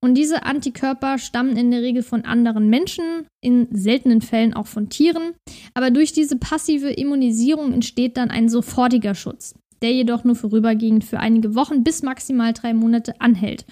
Und 0.00 0.14
diese 0.14 0.44
Antikörper 0.44 1.18
stammen 1.18 1.56
in 1.56 1.70
der 1.70 1.82
Regel 1.82 2.02
von 2.02 2.24
anderen 2.24 2.68
Menschen, 2.68 3.26
in 3.40 3.66
seltenen 3.72 4.20
Fällen 4.20 4.54
auch 4.54 4.66
von 4.66 4.88
Tieren. 4.88 5.32
Aber 5.74 5.90
durch 5.90 6.12
diese 6.12 6.36
passive 6.36 6.90
Immunisierung 6.90 7.72
entsteht 7.72 8.16
dann 8.16 8.30
ein 8.30 8.48
sofortiger 8.48 9.14
Schutz 9.14 9.54
der 9.82 9.92
jedoch 9.92 10.24
nur 10.24 10.36
vorübergehend 10.36 11.04
für 11.04 11.20
einige 11.20 11.54
Wochen 11.54 11.84
bis 11.84 12.02
maximal 12.02 12.52
drei 12.52 12.74
Monate 12.74 13.20
anhält. 13.20 13.64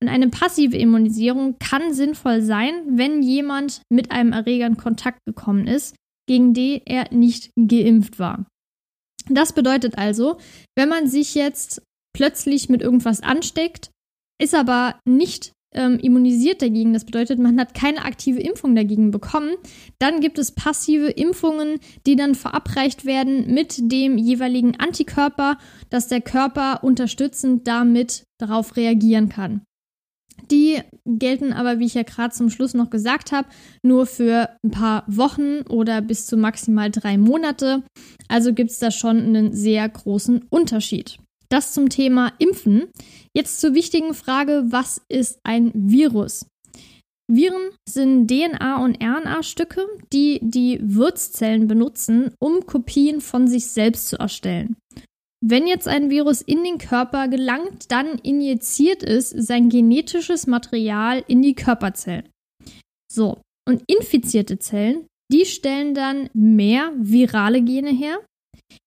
Und 0.00 0.08
eine 0.08 0.28
passive 0.28 0.76
Immunisierung 0.76 1.58
kann 1.58 1.94
sinnvoll 1.94 2.42
sein, 2.42 2.72
wenn 2.86 3.22
jemand 3.22 3.82
mit 3.88 4.10
einem 4.10 4.32
Erreger 4.32 4.66
in 4.66 4.76
Kontakt 4.76 5.20
gekommen 5.26 5.66
ist, 5.66 5.94
gegen 6.26 6.54
den 6.54 6.80
er 6.84 7.12
nicht 7.12 7.50
geimpft 7.56 8.18
war. 8.18 8.44
Das 9.28 9.52
bedeutet 9.52 9.98
also, 9.98 10.38
wenn 10.76 10.88
man 10.88 11.06
sich 11.06 11.34
jetzt 11.34 11.82
plötzlich 12.14 12.68
mit 12.68 12.82
irgendwas 12.82 13.22
ansteckt, 13.22 13.90
ist 14.40 14.54
aber 14.54 14.98
nicht 15.04 15.52
ähm, 15.74 15.98
immunisiert 15.98 16.62
dagegen, 16.62 16.92
das 16.92 17.04
bedeutet, 17.04 17.38
man 17.38 17.58
hat 17.58 17.74
keine 17.74 18.04
aktive 18.04 18.40
Impfung 18.40 18.74
dagegen 18.74 19.10
bekommen, 19.10 19.54
dann 19.98 20.20
gibt 20.20 20.38
es 20.38 20.52
passive 20.52 21.08
Impfungen, 21.08 21.78
die 22.06 22.16
dann 22.16 22.34
verabreicht 22.34 23.04
werden 23.04 23.52
mit 23.52 23.78
dem 23.80 24.18
jeweiligen 24.18 24.78
Antikörper, 24.78 25.58
dass 25.90 26.08
der 26.08 26.20
Körper 26.20 26.82
unterstützend 26.82 27.66
damit 27.66 28.24
darauf 28.38 28.76
reagieren 28.76 29.28
kann. 29.28 29.62
Die 30.50 30.80
gelten 31.06 31.52
aber, 31.52 31.78
wie 31.78 31.86
ich 31.86 31.94
ja 31.94 32.02
gerade 32.02 32.34
zum 32.34 32.50
Schluss 32.50 32.74
noch 32.74 32.90
gesagt 32.90 33.32
habe, 33.32 33.48
nur 33.82 34.06
für 34.06 34.50
ein 34.64 34.70
paar 34.70 35.04
Wochen 35.06 35.62
oder 35.68 36.00
bis 36.00 36.26
zu 36.26 36.36
maximal 36.36 36.90
drei 36.90 37.16
Monate. 37.16 37.82
Also 38.28 38.52
gibt 38.52 38.70
es 38.70 38.78
da 38.78 38.90
schon 38.90 39.18
einen 39.18 39.54
sehr 39.54 39.88
großen 39.88 40.44
Unterschied. 40.50 41.18
Das 41.52 41.74
zum 41.74 41.90
Thema 41.90 42.32
Impfen. 42.38 42.88
Jetzt 43.36 43.60
zur 43.60 43.74
wichtigen 43.74 44.14
Frage, 44.14 44.64
was 44.68 45.02
ist 45.10 45.38
ein 45.44 45.70
Virus? 45.74 46.46
Viren 47.30 47.72
sind 47.86 48.30
DNA- 48.30 48.82
und 48.82 49.02
RNA-Stücke, 49.02 49.86
die 50.14 50.40
die 50.42 50.80
Wirtszellen 50.82 51.68
benutzen, 51.68 52.32
um 52.40 52.64
Kopien 52.64 53.20
von 53.20 53.48
sich 53.48 53.66
selbst 53.66 54.08
zu 54.08 54.18
erstellen. 54.18 54.76
Wenn 55.44 55.66
jetzt 55.66 55.88
ein 55.88 56.08
Virus 56.08 56.40
in 56.40 56.64
den 56.64 56.78
Körper 56.78 57.28
gelangt, 57.28 57.92
dann 57.92 58.18
injiziert 58.22 59.02
es 59.02 59.28
sein 59.28 59.68
genetisches 59.68 60.46
Material 60.46 61.22
in 61.28 61.42
die 61.42 61.54
Körperzellen. 61.54 62.30
So, 63.12 63.42
und 63.68 63.82
infizierte 63.88 64.58
Zellen, 64.58 65.04
die 65.30 65.44
stellen 65.44 65.92
dann 65.92 66.30
mehr 66.32 66.92
virale 66.96 67.60
Gene 67.60 67.90
her 67.90 68.20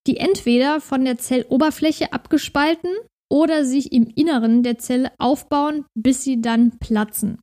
die 0.08 0.18
entweder 0.18 0.82
von 0.82 1.06
der 1.06 1.18
Zelloberfläche 1.18 2.14
abgespalten 2.14 2.92
oder 3.32 3.66
sich 3.66 3.92
im 3.92 4.08
Inneren 4.16 4.64
der 4.64 4.78
Zelle 4.78 5.12
aufbauen, 5.18 5.86
bis 5.96 6.24
sie 6.24 6.42
dann 6.42 6.78
platzen. 6.80 7.40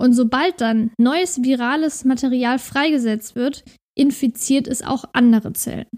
Und 0.00 0.14
sobald 0.14 0.60
dann 0.60 0.92
neues 0.98 1.42
virales 1.42 2.04
Material 2.04 2.58
freigesetzt 2.58 3.34
wird, 3.34 3.64
infiziert 3.98 4.66
es 4.66 4.82
auch 4.82 5.04
andere 5.12 5.52
Zellen. 5.52 5.88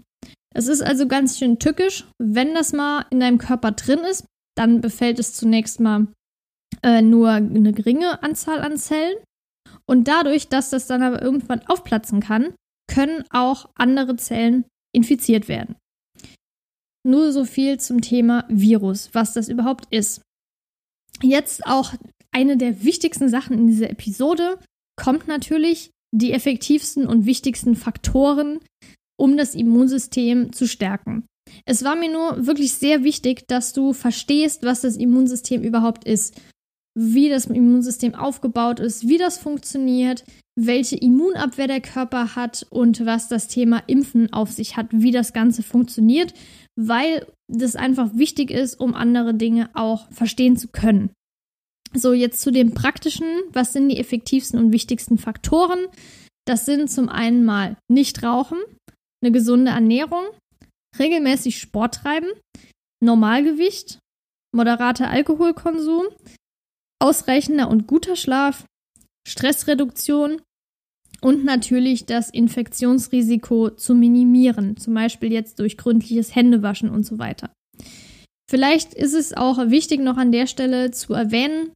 Es 0.53 0.67
ist 0.67 0.81
also 0.81 1.07
ganz 1.07 1.37
schön 1.37 1.57
tückisch. 1.57 2.05
Wenn 2.21 2.53
das 2.53 2.73
mal 2.73 3.05
in 3.09 3.19
deinem 3.19 3.37
Körper 3.37 3.71
drin 3.71 3.99
ist, 3.99 4.25
dann 4.55 4.81
befällt 4.81 5.19
es 5.19 5.33
zunächst 5.33 5.79
mal 5.79 6.07
äh, 6.83 7.01
nur 7.01 7.29
eine 7.31 7.71
geringe 7.71 8.21
Anzahl 8.21 8.61
an 8.61 8.77
Zellen. 8.77 9.17
Und 9.85 10.07
dadurch, 10.07 10.49
dass 10.49 10.69
das 10.69 10.85
dann 10.85 11.01
aber 11.01 11.21
irgendwann 11.21 11.65
aufplatzen 11.67 12.19
kann, 12.19 12.53
können 12.87 13.23
auch 13.31 13.69
andere 13.75 14.15
Zellen 14.17 14.65
infiziert 14.93 15.47
werden. 15.47 15.75
Nur 17.05 17.31
so 17.33 17.43
viel 17.45 17.79
zum 17.79 18.01
Thema 18.01 18.45
Virus, 18.47 19.09
was 19.13 19.33
das 19.33 19.49
überhaupt 19.49 19.87
ist. 19.91 20.21
Jetzt 21.21 21.65
auch 21.65 21.93
eine 22.31 22.57
der 22.57 22.83
wichtigsten 22.83 23.29
Sachen 23.29 23.57
in 23.57 23.67
dieser 23.67 23.89
Episode 23.89 24.59
kommt 24.95 25.27
natürlich 25.27 25.91
die 26.15 26.31
effektivsten 26.31 27.07
und 27.07 27.25
wichtigsten 27.25 27.75
Faktoren, 27.75 28.59
um 29.19 29.37
das 29.37 29.55
Immunsystem 29.55 30.53
zu 30.53 30.67
stärken. 30.67 31.25
Es 31.65 31.83
war 31.83 31.95
mir 31.95 32.11
nur 32.11 32.45
wirklich 32.45 32.73
sehr 32.73 33.03
wichtig, 33.03 33.47
dass 33.47 33.73
du 33.73 33.93
verstehst, 33.93 34.63
was 34.63 34.81
das 34.81 34.95
Immunsystem 34.95 35.61
überhaupt 35.61 36.05
ist, 36.05 36.39
wie 36.97 37.29
das 37.29 37.47
Immunsystem 37.47 38.15
aufgebaut 38.15 38.79
ist, 38.79 39.07
wie 39.07 39.17
das 39.17 39.37
funktioniert, 39.37 40.23
welche 40.55 40.95
Immunabwehr 40.95 41.67
der 41.67 41.81
Körper 41.81 42.35
hat 42.35 42.65
und 42.69 43.05
was 43.05 43.27
das 43.27 43.47
Thema 43.47 43.81
Impfen 43.87 44.31
auf 44.33 44.51
sich 44.51 44.77
hat, 44.77 44.87
wie 44.91 45.11
das 45.11 45.33
Ganze 45.33 45.63
funktioniert, 45.63 46.33
weil 46.75 47.25
das 47.47 47.75
einfach 47.75 48.15
wichtig 48.15 48.51
ist, 48.51 48.79
um 48.79 48.93
andere 48.93 49.33
Dinge 49.33 49.69
auch 49.73 50.11
verstehen 50.11 50.57
zu 50.57 50.67
können. 50.67 51.11
So, 51.95 52.13
jetzt 52.13 52.41
zu 52.41 52.51
dem 52.51 52.73
Praktischen. 52.73 53.27
Was 53.51 53.73
sind 53.73 53.89
die 53.89 53.99
effektivsten 53.99 54.59
und 54.59 54.71
wichtigsten 54.71 55.17
Faktoren? 55.17 55.79
Das 56.45 56.65
sind 56.65 56.89
zum 56.89 57.09
einen 57.09 57.45
mal 57.45 57.77
nicht 57.87 58.23
rauchen, 58.23 58.57
eine 59.23 59.31
gesunde 59.31 59.71
Ernährung, 59.71 60.25
regelmäßig 60.99 61.59
Sport 61.59 61.95
treiben, 61.95 62.29
Normalgewicht, 63.01 63.99
moderater 64.53 65.09
Alkoholkonsum, 65.09 66.05
ausreichender 66.99 67.69
und 67.69 67.87
guter 67.87 68.15
Schlaf, 68.15 68.65
Stressreduktion 69.27 70.41
und 71.21 71.45
natürlich 71.45 72.05
das 72.05 72.29
Infektionsrisiko 72.29 73.69
zu 73.69 73.95
minimieren, 73.95 74.77
zum 74.77 74.93
Beispiel 74.93 75.31
jetzt 75.31 75.59
durch 75.59 75.77
gründliches 75.77 76.35
Händewaschen 76.35 76.89
und 76.89 77.05
so 77.05 77.19
weiter. 77.19 77.51
Vielleicht 78.49 78.93
ist 78.93 79.13
es 79.13 79.33
auch 79.33 79.57
wichtig, 79.69 80.01
noch 80.01 80.17
an 80.17 80.31
der 80.31 80.47
Stelle 80.47 80.91
zu 80.91 81.13
erwähnen, 81.13 81.71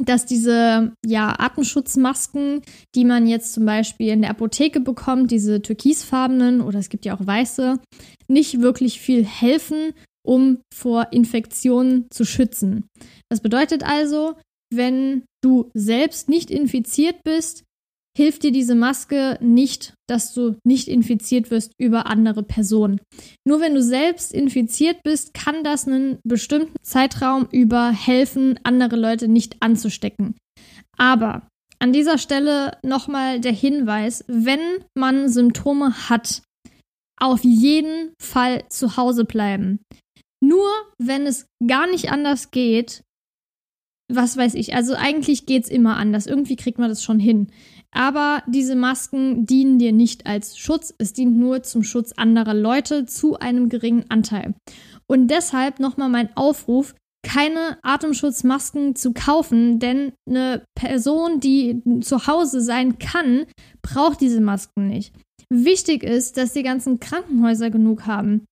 dass 0.00 0.26
diese 0.26 0.92
ja, 1.06 1.34
Atemschutzmasken, 1.38 2.62
die 2.94 3.04
man 3.04 3.26
jetzt 3.26 3.54
zum 3.54 3.64
Beispiel 3.64 4.08
in 4.08 4.22
der 4.22 4.30
Apotheke 4.30 4.80
bekommt, 4.80 5.30
diese 5.30 5.62
türkisfarbenen 5.62 6.60
oder 6.60 6.78
es 6.78 6.88
gibt 6.88 7.04
ja 7.04 7.16
auch 7.16 7.26
weiße, 7.26 7.80
nicht 8.28 8.60
wirklich 8.60 9.00
viel 9.00 9.24
helfen, 9.24 9.94
um 10.26 10.58
vor 10.74 11.08
Infektionen 11.12 12.06
zu 12.10 12.24
schützen. 12.24 12.84
Das 13.30 13.40
bedeutet 13.40 13.82
also, 13.82 14.34
wenn 14.70 15.24
du 15.42 15.70
selbst 15.74 16.28
nicht 16.28 16.50
infiziert 16.50 17.22
bist, 17.24 17.64
hilft 18.16 18.42
dir 18.42 18.50
diese 18.50 18.74
Maske 18.74 19.38
nicht, 19.40 19.94
dass 20.08 20.34
du 20.34 20.56
nicht 20.64 20.88
infiziert 20.88 21.52
wirst 21.52 21.72
über 21.78 22.06
andere 22.06 22.42
Personen. 22.42 23.00
Nur 23.46 23.60
wenn 23.60 23.74
du 23.74 23.82
selbst 23.82 24.34
infiziert 24.34 25.04
bist, 25.04 25.34
kann 25.34 25.62
das 25.62 25.86
einen 25.86 26.18
bestimmten 26.24 26.74
Zeitraum 26.82 27.46
über 27.52 27.90
helfen, 27.90 28.58
andere 28.64 28.96
Leute 28.96 29.28
nicht 29.28 29.58
anzustecken. 29.60 30.34
Aber 30.96 31.46
an 31.78 31.92
dieser 31.92 32.18
Stelle 32.18 32.76
nochmal 32.82 33.40
der 33.40 33.52
Hinweis, 33.52 34.24
wenn 34.26 34.60
man 34.96 35.28
Symptome 35.28 36.08
hat, 36.08 36.42
auf 37.20 37.44
jeden 37.44 38.14
Fall 38.20 38.64
zu 38.68 38.96
Hause 38.96 39.24
bleiben. 39.24 39.80
Nur 40.40 40.68
wenn 40.98 41.26
es 41.26 41.46
gar 41.66 41.86
nicht 41.86 42.10
anders 42.10 42.50
geht, 42.50 43.02
was 44.10 44.36
weiß 44.36 44.54
ich, 44.54 44.74
also 44.74 44.94
eigentlich 44.94 45.46
geht 45.46 45.64
es 45.64 45.70
immer 45.70 45.96
anders. 45.96 46.26
Irgendwie 46.26 46.56
kriegt 46.56 46.78
man 46.78 46.88
das 46.88 47.02
schon 47.02 47.20
hin. 47.20 47.48
Aber 47.90 48.42
diese 48.46 48.74
Masken 48.74 49.46
dienen 49.46 49.78
dir 49.78 49.92
nicht 49.92 50.26
als 50.26 50.58
Schutz, 50.58 50.94
es 50.98 51.12
dient 51.12 51.36
nur 51.36 51.62
zum 51.62 51.82
Schutz 51.82 52.12
anderer 52.12 52.54
Leute 52.54 53.06
zu 53.06 53.38
einem 53.38 53.68
geringen 53.68 54.04
Anteil. 54.08 54.54
Und 55.06 55.28
deshalb 55.28 55.80
nochmal 55.80 56.08
mein 56.08 56.36
Aufruf, 56.36 56.94
keine 57.22 57.78
Atemschutzmasken 57.82 58.94
zu 58.94 59.12
kaufen, 59.12 59.78
denn 59.78 60.12
eine 60.28 60.62
Person, 60.74 61.40
die 61.40 61.82
zu 62.00 62.26
Hause 62.26 62.60
sein 62.60 62.98
kann, 62.98 63.46
braucht 63.82 64.20
diese 64.20 64.40
Masken 64.40 64.86
nicht. 64.86 65.14
Wichtig 65.50 66.02
ist, 66.02 66.36
dass 66.36 66.52
die 66.52 66.62
ganzen 66.62 67.00
Krankenhäuser 67.00 67.70
genug 67.70 68.06
haben. 68.06 68.44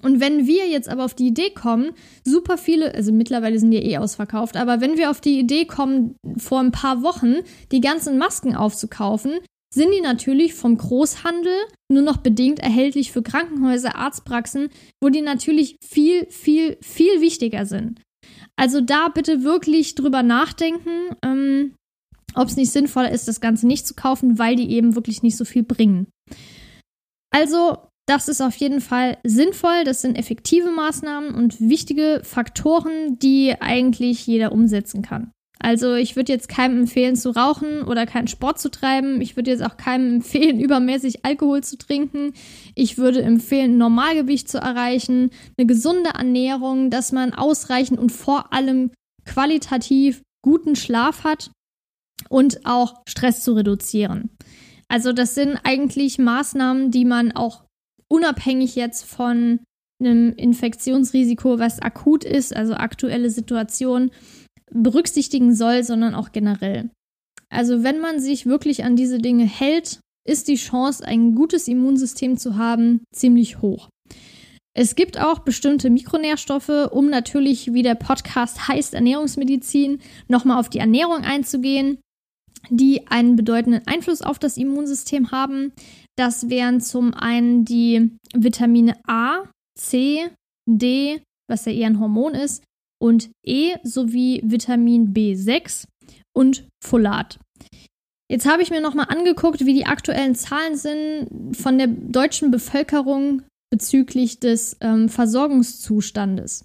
Und 0.00 0.20
wenn 0.20 0.46
wir 0.46 0.68
jetzt 0.68 0.88
aber 0.88 1.04
auf 1.04 1.14
die 1.14 1.28
Idee 1.28 1.50
kommen, 1.50 1.92
super 2.24 2.56
viele, 2.56 2.94
also 2.94 3.12
mittlerweile 3.12 3.58
sind 3.58 3.70
die 3.70 3.84
eh 3.84 3.98
ausverkauft, 3.98 4.56
aber 4.56 4.80
wenn 4.80 4.96
wir 4.96 5.10
auf 5.10 5.20
die 5.20 5.38
Idee 5.38 5.66
kommen, 5.66 6.16
vor 6.38 6.60
ein 6.60 6.72
paar 6.72 7.02
Wochen 7.02 7.36
die 7.70 7.80
ganzen 7.80 8.18
Masken 8.18 8.56
aufzukaufen, 8.56 9.38
sind 9.74 9.92
die 9.92 10.00
natürlich 10.00 10.54
vom 10.54 10.76
Großhandel 10.76 11.54
nur 11.90 12.02
noch 12.02 12.18
bedingt 12.18 12.58
erhältlich 12.58 13.10
für 13.10 13.22
Krankenhäuser, 13.22 13.96
Arztpraxen, 13.96 14.68
wo 15.02 15.08
die 15.08 15.22
natürlich 15.22 15.76
viel, 15.82 16.26
viel, 16.30 16.76
viel 16.82 17.20
wichtiger 17.20 17.64
sind. 17.64 18.00
Also 18.56 18.80
da 18.80 19.08
bitte 19.08 19.44
wirklich 19.44 19.94
drüber 19.94 20.22
nachdenken, 20.22 21.16
ähm, 21.24 21.74
ob 22.34 22.48
es 22.48 22.56
nicht 22.56 22.70
sinnvoller 22.70 23.10
ist, 23.10 23.28
das 23.28 23.40
Ganze 23.40 23.66
nicht 23.66 23.86
zu 23.86 23.94
kaufen, 23.94 24.38
weil 24.38 24.56
die 24.56 24.70
eben 24.70 24.94
wirklich 24.94 25.22
nicht 25.22 25.36
so 25.36 25.44
viel 25.44 25.62
bringen. 25.62 26.06
Also 27.34 27.78
das 28.06 28.28
ist 28.28 28.40
auf 28.40 28.56
jeden 28.56 28.80
Fall 28.80 29.18
sinnvoll. 29.24 29.84
Das 29.84 30.02
sind 30.02 30.16
effektive 30.16 30.70
Maßnahmen 30.70 31.34
und 31.34 31.60
wichtige 31.60 32.20
Faktoren, 32.24 33.18
die 33.18 33.54
eigentlich 33.60 34.26
jeder 34.26 34.52
umsetzen 34.52 35.02
kann. 35.02 35.30
Also 35.60 35.94
ich 35.94 36.16
würde 36.16 36.32
jetzt 36.32 36.48
keinem 36.48 36.80
empfehlen 36.80 37.14
zu 37.14 37.30
rauchen 37.30 37.82
oder 37.82 38.04
keinen 38.04 38.26
Sport 38.26 38.58
zu 38.58 38.68
treiben. 38.68 39.20
Ich 39.20 39.36
würde 39.36 39.52
jetzt 39.52 39.62
auch 39.62 39.76
keinem 39.76 40.14
empfehlen, 40.16 40.58
übermäßig 40.58 41.24
Alkohol 41.24 41.62
zu 41.62 41.78
trinken. 41.78 42.32
Ich 42.74 42.98
würde 42.98 43.22
empfehlen, 43.22 43.78
Normalgewicht 43.78 44.48
zu 44.48 44.58
erreichen, 44.58 45.30
eine 45.56 45.66
gesunde 45.66 46.10
Ernährung, 46.10 46.90
dass 46.90 47.12
man 47.12 47.32
ausreichend 47.32 48.00
und 48.00 48.10
vor 48.10 48.52
allem 48.52 48.90
qualitativ 49.24 50.22
guten 50.44 50.74
Schlaf 50.74 51.22
hat 51.22 51.52
und 52.28 52.66
auch 52.66 53.02
Stress 53.08 53.44
zu 53.44 53.52
reduzieren. 53.52 54.30
Also 54.88 55.12
das 55.12 55.36
sind 55.36 55.58
eigentlich 55.62 56.18
Maßnahmen, 56.18 56.90
die 56.90 57.04
man 57.04 57.30
auch 57.32 57.64
unabhängig 58.12 58.76
jetzt 58.76 59.04
von 59.04 59.60
einem 59.98 60.34
Infektionsrisiko, 60.34 61.58
was 61.58 61.80
akut 61.80 62.24
ist, 62.24 62.54
also 62.54 62.74
aktuelle 62.74 63.30
Situation, 63.30 64.10
berücksichtigen 64.70 65.54
soll, 65.54 65.82
sondern 65.82 66.14
auch 66.14 66.32
generell. 66.32 66.90
Also 67.48 67.82
wenn 67.82 68.00
man 68.00 68.20
sich 68.20 68.44
wirklich 68.44 68.84
an 68.84 68.96
diese 68.96 69.18
Dinge 69.18 69.44
hält, 69.44 70.00
ist 70.28 70.48
die 70.48 70.56
Chance, 70.56 71.06
ein 71.06 71.34
gutes 71.34 71.68
Immunsystem 71.68 72.36
zu 72.36 72.56
haben, 72.56 73.00
ziemlich 73.14 73.62
hoch. 73.62 73.88
Es 74.74 74.94
gibt 74.94 75.18
auch 75.18 75.40
bestimmte 75.40 75.90
Mikronährstoffe, 75.90 76.90
um 76.90 77.08
natürlich, 77.08 77.72
wie 77.72 77.82
der 77.82 77.94
Podcast 77.94 78.68
heißt, 78.68 78.94
Ernährungsmedizin, 78.94 80.00
nochmal 80.28 80.58
auf 80.58 80.70
die 80.70 80.78
Ernährung 80.78 81.22
einzugehen, 81.24 81.98
die 82.70 83.06
einen 83.08 83.36
bedeutenden 83.36 83.86
Einfluss 83.86 84.22
auf 84.22 84.38
das 84.38 84.56
Immunsystem 84.56 85.30
haben. 85.30 85.72
Das 86.16 86.50
wären 86.50 86.80
zum 86.80 87.14
einen 87.14 87.64
die 87.64 88.16
Vitamine 88.34 88.96
A, 89.06 89.44
C, 89.78 90.28
D, 90.68 91.22
was 91.48 91.64
ja 91.64 91.72
eher 91.72 91.86
ein 91.86 92.00
Hormon 92.00 92.34
ist, 92.34 92.62
und 93.00 93.30
E 93.44 93.74
sowie 93.82 94.42
Vitamin 94.44 95.12
B6 95.12 95.86
und 96.36 96.68
Folat. 96.84 97.38
Jetzt 98.30 98.46
habe 98.46 98.62
ich 98.62 98.70
mir 98.70 98.80
nochmal 98.80 99.06
angeguckt, 99.08 99.66
wie 99.66 99.74
die 99.74 99.86
aktuellen 99.86 100.34
Zahlen 100.34 100.76
sind 100.76 101.56
von 101.56 101.78
der 101.78 101.88
deutschen 101.88 102.50
Bevölkerung 102.50 103.42
bezüglich 103.70 104.38
des 104.38 104.76
ähm, 104.80 105.08
Versorgungszustandes. 105.08 106.64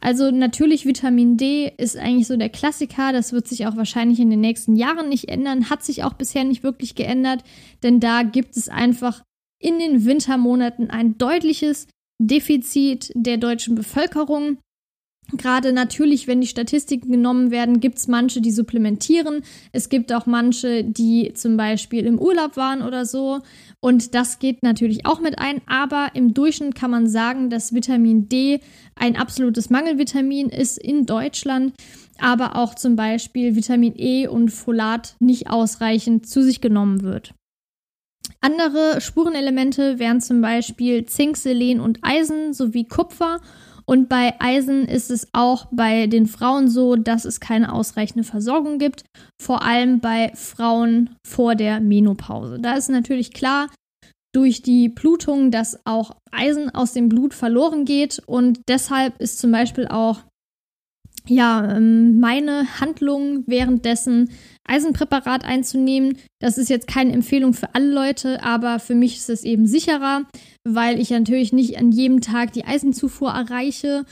Also 0.00 0.30
natürlich 0.30 0.84
Vitamin 0.84 1.36
D 1.36 1.72
ist 1.78 1.96
eigentlich 1.96 2.26
so 2.26 2.36
der 2.36 2.50
Klassiker, 2.50 3.12
das 3.12 3.32
wird 3.32 3.48
sich 3.48 3.66
auch 3.66 3.76
wahrscheinlich 3.76 4.20
in 4.20 4.30
den 4.30 4.40
nächsten 4.40 4.76
Jahren 4.76 5.08
nicht 5.08 5.28
ändern, 5.28 5.70
hat 5.70 5.82
sich 5.82 6.04
auch 6.04 6.12
bisher 6.12 6.44
nicht 6.44 6.62
wirklich 6.62 6.94
geändert, 6.94 7.42
denn 7.82 7.98
da 7.98 8.22
gibt 8.22 8.56
es 8.56 8.68
einfach 8.68 9.22
in 9.58 9.78
den 9.78 10.04
Wintermonaten 10.04 10.90
ein 10.90 11.16
deutliches 11.16 11.88
Defizit 12.18 13.10
der 13.14 13.38
deutschen 13.38 13.74
Bevölkerung. 13.74 14.58
Gerade 15.32 15.72
natürlich, 15.72 16.28
wenn 16.28 16.40
die 16.40 16.46
Statistiken 16.46 17.10
genommen 17.10 17.50
werden, 17.50 17.80
gibt 17.80 17.98
es 17.98 18.06
manche, 18.06 18.40
die 18.40 18.52
supplementieren. 18.52 19.42
Es 19.72 19.88
gibt 19.88 20.12
auch 20.12 20.26
manche, 20.26 20.84
die 20.84 21.32
zum 21.34 21.56
Beispiel 21.56 22.06
im 22.06 22.18
Urlaub 22.18 22.56
waren 22.56 22.82
oder 22.82 23.04
so. 23.04 23.40
Und 23.80 24.14
das 24.14 24.38
geht 24.38 24.62
natürlich 24.62 25.06
auch 25.06 25.20
mit 25.20 25.38
ein. 25.38 25.60
Aber 25.66 26.10
im 26.14 26.34
Durchschnitt 26.34 26.74
kann 26.74 26.90
man 26.90 27.08
sagen, 27.08 27.50
dass 27.50 27.74
Vitamin 27.74 28.28
D 28.28 28.60
ein 28.94 29.16
absolutes 29.16 29.70
Mangelvitamin 29.70 30.48
ist 30.48 30.78
in 30.78 31.06
Deutschland. 31.06 31.74
Aber 32.18 32.56
auch 32.56 32.74
zum 32.74 32.96
Beispiel 32.96 33.56
Vitamin 33.56 33.94
E 33.96 34.26
und 34.26 34.48
Folat 34.48 35.16
nicht 35.20 35.50
ausreichend 35.50 36.26
zu 36.26 36.42
sich 36.42 36.60
genommen 36.60 37.02
wird. 37.02 37.34
Andere 38.40 39.00
Spurenelemente 39.00 39.98
wären 39.98 40.20
zum 40.20 40.40
Beispiel 40.40 41.06
Zink, 41.06 41.36
Selen 41.36 41.80
und 41.80 41.98
Eisen 42.02 42.52
sowie 42.54 42.84
Kupfer 42.84 43.40
und 43.88 44.08
bei 44.08 44.34
Eisen 44.40 44.84
ist 44.86 45.10
es 45.10 45.28
auch 45.32 45.66
bei 45.70 46.06
den 46.08 46.26
Frauen 46.26 46.68
so, 46.68 46.96
dass 46.96 47.24
es 47.24 47.40
keine 47.40 47.72
ausreichende 47.72 48.24
Versorgung 48.24 48.78
gibt, 48.78 49.04
vor 49.40 49.62
allem 49.62 50.00
bei 50.00 50.32
Frauen 50.34 51.10
vor 51.26 51.54
der 51.54 51.80
Menopause. 51.80 52.58
Da 52.60 52.74
ist 52.74 52.90
natürlich 52.90 53.32
klar, 53.32 53.68
durch 54.36 54.60
die 54.60 54.90
Blutung, 54.90 55.50
dass 55.50 55.80
auch 55.86 56.14
Eisen 56.30 56.68
aus 56.68 56.92
dem 56.92 57.08
Blut 57.08 57.32
verloren 57.32 57.86
geht. 57.86 58.22
Und 58.26 58.60
deshalb 58.68 59.18
ist 59.18 59.38
zum 59.38 59.50
Beispiel 59.50 59.88
auch 59.88 60.18
ja, 61.28 61.76
ähm, 61.76 62.20
meine 62.20 62.80
Handlung 62.80 63.44
währenddessen 63.46 64.30
Eisenpräparat 64.64 65.44
einzunehmen. 65.44 66.18
Das 66.40 66.58
ist 66.58 66.70
jetzt 66.70 66.88
keine 66.88 67.12
Empfehlung 67.12 67.54
für 67.54 67.74
alle 67.74 67.92
Leute, 67.92 68.42
aber 68.42 68.78
für 68.78 68.94
mich 68.94 69.16
ist 69.16 69.30
es 69.30 69.44
eben 69.44 69.66
sicherer, 69.66 70.22
weil 70.64 71.00
ich 71.00 71.10
natürlich 71.10 71.52
nicht 71.52 71.78
an 71.78 71.92
jedem 71.92 72.20
Tag 72.20 72.52
die 72.52 72.64
Eisenzufuhr 72.64 73.30
erreiche. 73.30 74.04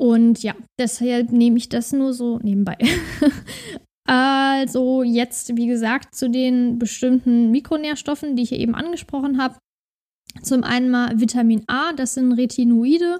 Und 0.00 0.42
ja, 0.42 0.54
deshalb 0.78 1.32
nehme 1.32 1.58
ich 1.58 1.68
das 1.68 1.92
nur 1.92 2.12
so 2.14 2.38
nebenbei. 2.38 2.76
also 4.06 5.02
jetzt, 5.02 5.56
wie 5.56 5.66
gesagt, 5.66 6.14
zu 6.14 6.30
den 6.30 6.78
bestimmten 6.78 7.50
Mikronährstoffen, 7.50 8.36
die 8.36 8.44
ich 8.44 8.50
hier 8.50 8.58
eben 8.58 8.74
angesprochen 8.74 9.42
habe. 9.42 9.56
Zum 10.42 10.62
einen 10.62 10.90
mal 10.90 11.18
Vitamin 11.20 11.64
A, 11.66 11.92
das 11.94 12.14
sind 12.14 12.32
Retinoide, 12.32 13.18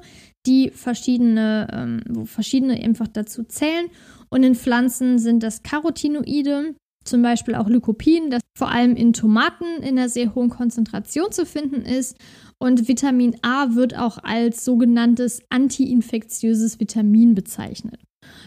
die 0.49 0.71
verschiedene, 0.71 1.69
ähm, 1.73 2.01
wo 2.09 2.25
verschiedene 2.25 2.83
einfach 2.83 3.09
dazu 3.09 3.45
zählen. 3.45 3.87
Und 4.31 4.43
in 4.43 4.55
Pflanzen 4.55 5.19
sind 5.19 5.43
das 5.43 5.63
Carotinoide, 5.63 6.75
zum 7.05 7.23
Beispiel 7.23 7.55
auch 7.55 7.69
Lycopin, 7.69 8.31
das 8.31 8.43
vor 8.57 8.71
allem 8.71 8.97
in 8.97 9.13
Tomaten 9.13 9.83
in 9.83 9.99
einer 9.99 10.09
sehr 10.09 10.35
hohen 10.35 10.51
Konzentration 10.51 11.33
zu 11.33 11.47
finden 11.47 11.83
ist. 11.83 12.17
Und 12.59 12.89
Vitamin 12.89 13.37
A 13.43 13.75
wird 13.75 13.97
auch 13.97 14.19
als 14.23 14.65
sogenanntes 14.65 15.43
antiinfektiöses 15.49 16.81
Vitamin 16.81 17.35
bezeichnet. 17.35 18.01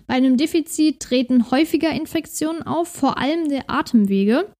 Bei 0.06 0.16
einem 0.16 0.38
Defizit 0.38 1.00
treten 1.00 1.50
häufiger 1.50 1.92
Infektionen 1.92 2.62
auf, 2.62 2.88
vor 2.88 3.18
allem 3.18 3.50
der 3.50 3.70
Atemwege. 3.70 4.52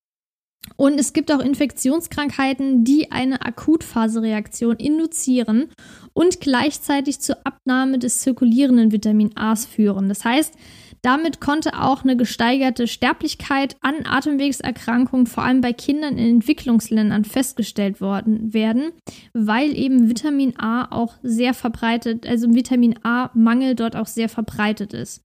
Und 0.76 0.98
es 0.98 1.12
gibt 1.12 1.32
auch 1.32 1.40
Infektionskrankheiten, 1.40 2.84
die 2.84 3.12
eine 3.12 3.42
Akutphasereaktion 3.44 4.76
induzieren 4.76 5.68
und 6.12 6.40
gleichzeitig 6.40 7.20
zur 7.20 7.38
Abnahme 7.44 7.98
des 7.98 8.20
zirkulierenden 8.20 8.92
Vitamin 8.92 9.36
A's 9.36 9.66
führen. 9.66 10.08
Das 10.08 10.24
heißt, 10.24 10.54
damit 11.02 11.40
konnte 11.40 11.80
auch 11.80 12.04
eine 12.04 12.16
gesteigerte 12.16 12.86
Sterblichkeit 12.86 13.76
an 13.80 14.06
Atemwegserkrankungen, 14.06 15.26
vor 15.26 15.42
allem 15.42 15.60
bei 15.60 15.72
Kindern 15.72 16.16
in 16.16 16.36
Entwicklungsländern, 16.36 17.24
festgestellt 17.24 18.00
worden 18.00 18.54
werden, 18.54 18.92
weil 19.34 19.76
eben 19.76 20.08
Vitamin 20.08 20.54
A 20.58 20.86
auch 20.92 21.14
sehr 21.24 21.54
verbreitet, 21.54 22.24
also 22.24 22.54
Vitamin 22.54 23.00
A-Mangel 23.02 23.74
dort 23.74 23.96
auch 23.96 24.06
sehr 24.06 24.28
verbreitet 24.28 24.94
ist. 24.94 25.22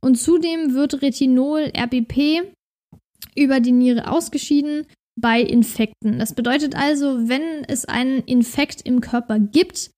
Und 0.00 0.16
zudem 0.16 0.74
wird 0.74 1.02
Retinol, 1.02 1.72
RBP, 1.76 2.54
über 3.36 3.60
die 3.60 3.72
Niere 3.72 4.10
ausgeschieden 4.10 4.86
bei 5.20 5.40
Infekten. 5.40 6.18
Das 6.18 6.34
bedeutet 6.34 6.74
also, 6.76 7.28
wenn 7.28 7.64
es 7.66 7.84
einen 7.84 8.20
Infekt 8.20 8.82
im 8.82 9.00
Körper 9.00 9.38
gibt, 9.38 9.90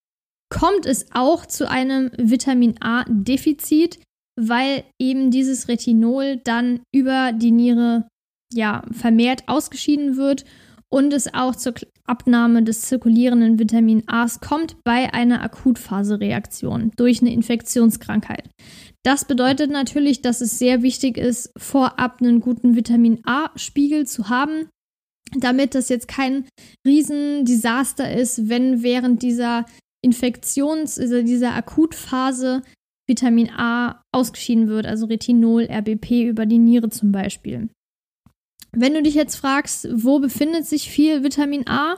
kommt 0.51 0.87
es 0.87 1.07
auch 1.13 1.47
zu 1.47 1.69
einem 1.69 2.11
Vitamin 2.17 2.75
A-Defizit, 2.81 4.01
weil 4.39 4.85
eben 5.01 5.31
dieses 5.31 5.69
Retinol 5.69 6.39
dann 6.45 6.81
über 6.95 7.33
die 7.33 7.53
Niere 7.53 8.09
ja 8.53 8.85
vermehrt 8.93 9.45
ausgeschieden 9.47 10.17
wird 10.17 10.45
und 10.93 11.15
es 11.15 11.33
auch 11.33 11.57
zur 11.57 11.73
Abnahme 12.05 12.63
des 12.63 12.83
zirkulierenden 12.83 13.59
Vitamin 13.59 14.03
A's 14.09 14.41
kommt 14.41 14.77
bei 14.85 15.13
einer 15.15 15.43
Akutphasereaktion 15.43 16.93
durch 16.97 17.23
eine 17.23 17.33
Infektionskrankheit. 17.33 18.51
Das 19.03 19.25
bedeutet 19.25 19.71
natürlich, 19.71 20.21
dass 20.21 20.43
es 20.43 20.59
sehr 20.59 20.83
wichtig 20.83 21.17
ist, 21.17 21.51
vorab 21.57 22.21
einen 22.21 22.41
guten 22.41 22.77
Vitamin 22.77 23.21
A-Spiegel 23.25 24.07
zu 24.07 24.29
haben, 24.29 24.69
damit 25.35 25.75
das 25.75 25.89
jetzt 25.89 26.09
kein 26.09 26.45
Riesendesaster 26.87 28.13
ist, 28.13 28.51
wenn 28.51 28.83
während 28.83 29.23
dieser 29.23 29.65
Infektions-, 30.05 30.99
also 31.01 31.23
dieser 31.23 31.55
Akutphase 31.55 32.63
Vitamin 33.09 33.51
A 33.51 34.05
ausgeschieden 34.13 34.69
wird, 34.69 34.85
also 34.85 35.07
Retinol, 35.07 35.69
RBP 35.71 36.29
über 36.29 36.45
die 36.45 36.59
Niere 36.59 36.91
zum 36.91 37.13
Beispiel. 37.13 37.71
Wenn 38.75 38.95
du 38.95 39.03
dich 39.03 39.15
jetzt 39.15 39.37
fragst, 39.37 39.87
wo 39.93 40.19
befindet 40.19 40.67
sich 40.67 40.91
viel 40.91 41.23
Vitamin 41.23 41.69
A, 41.69 41.97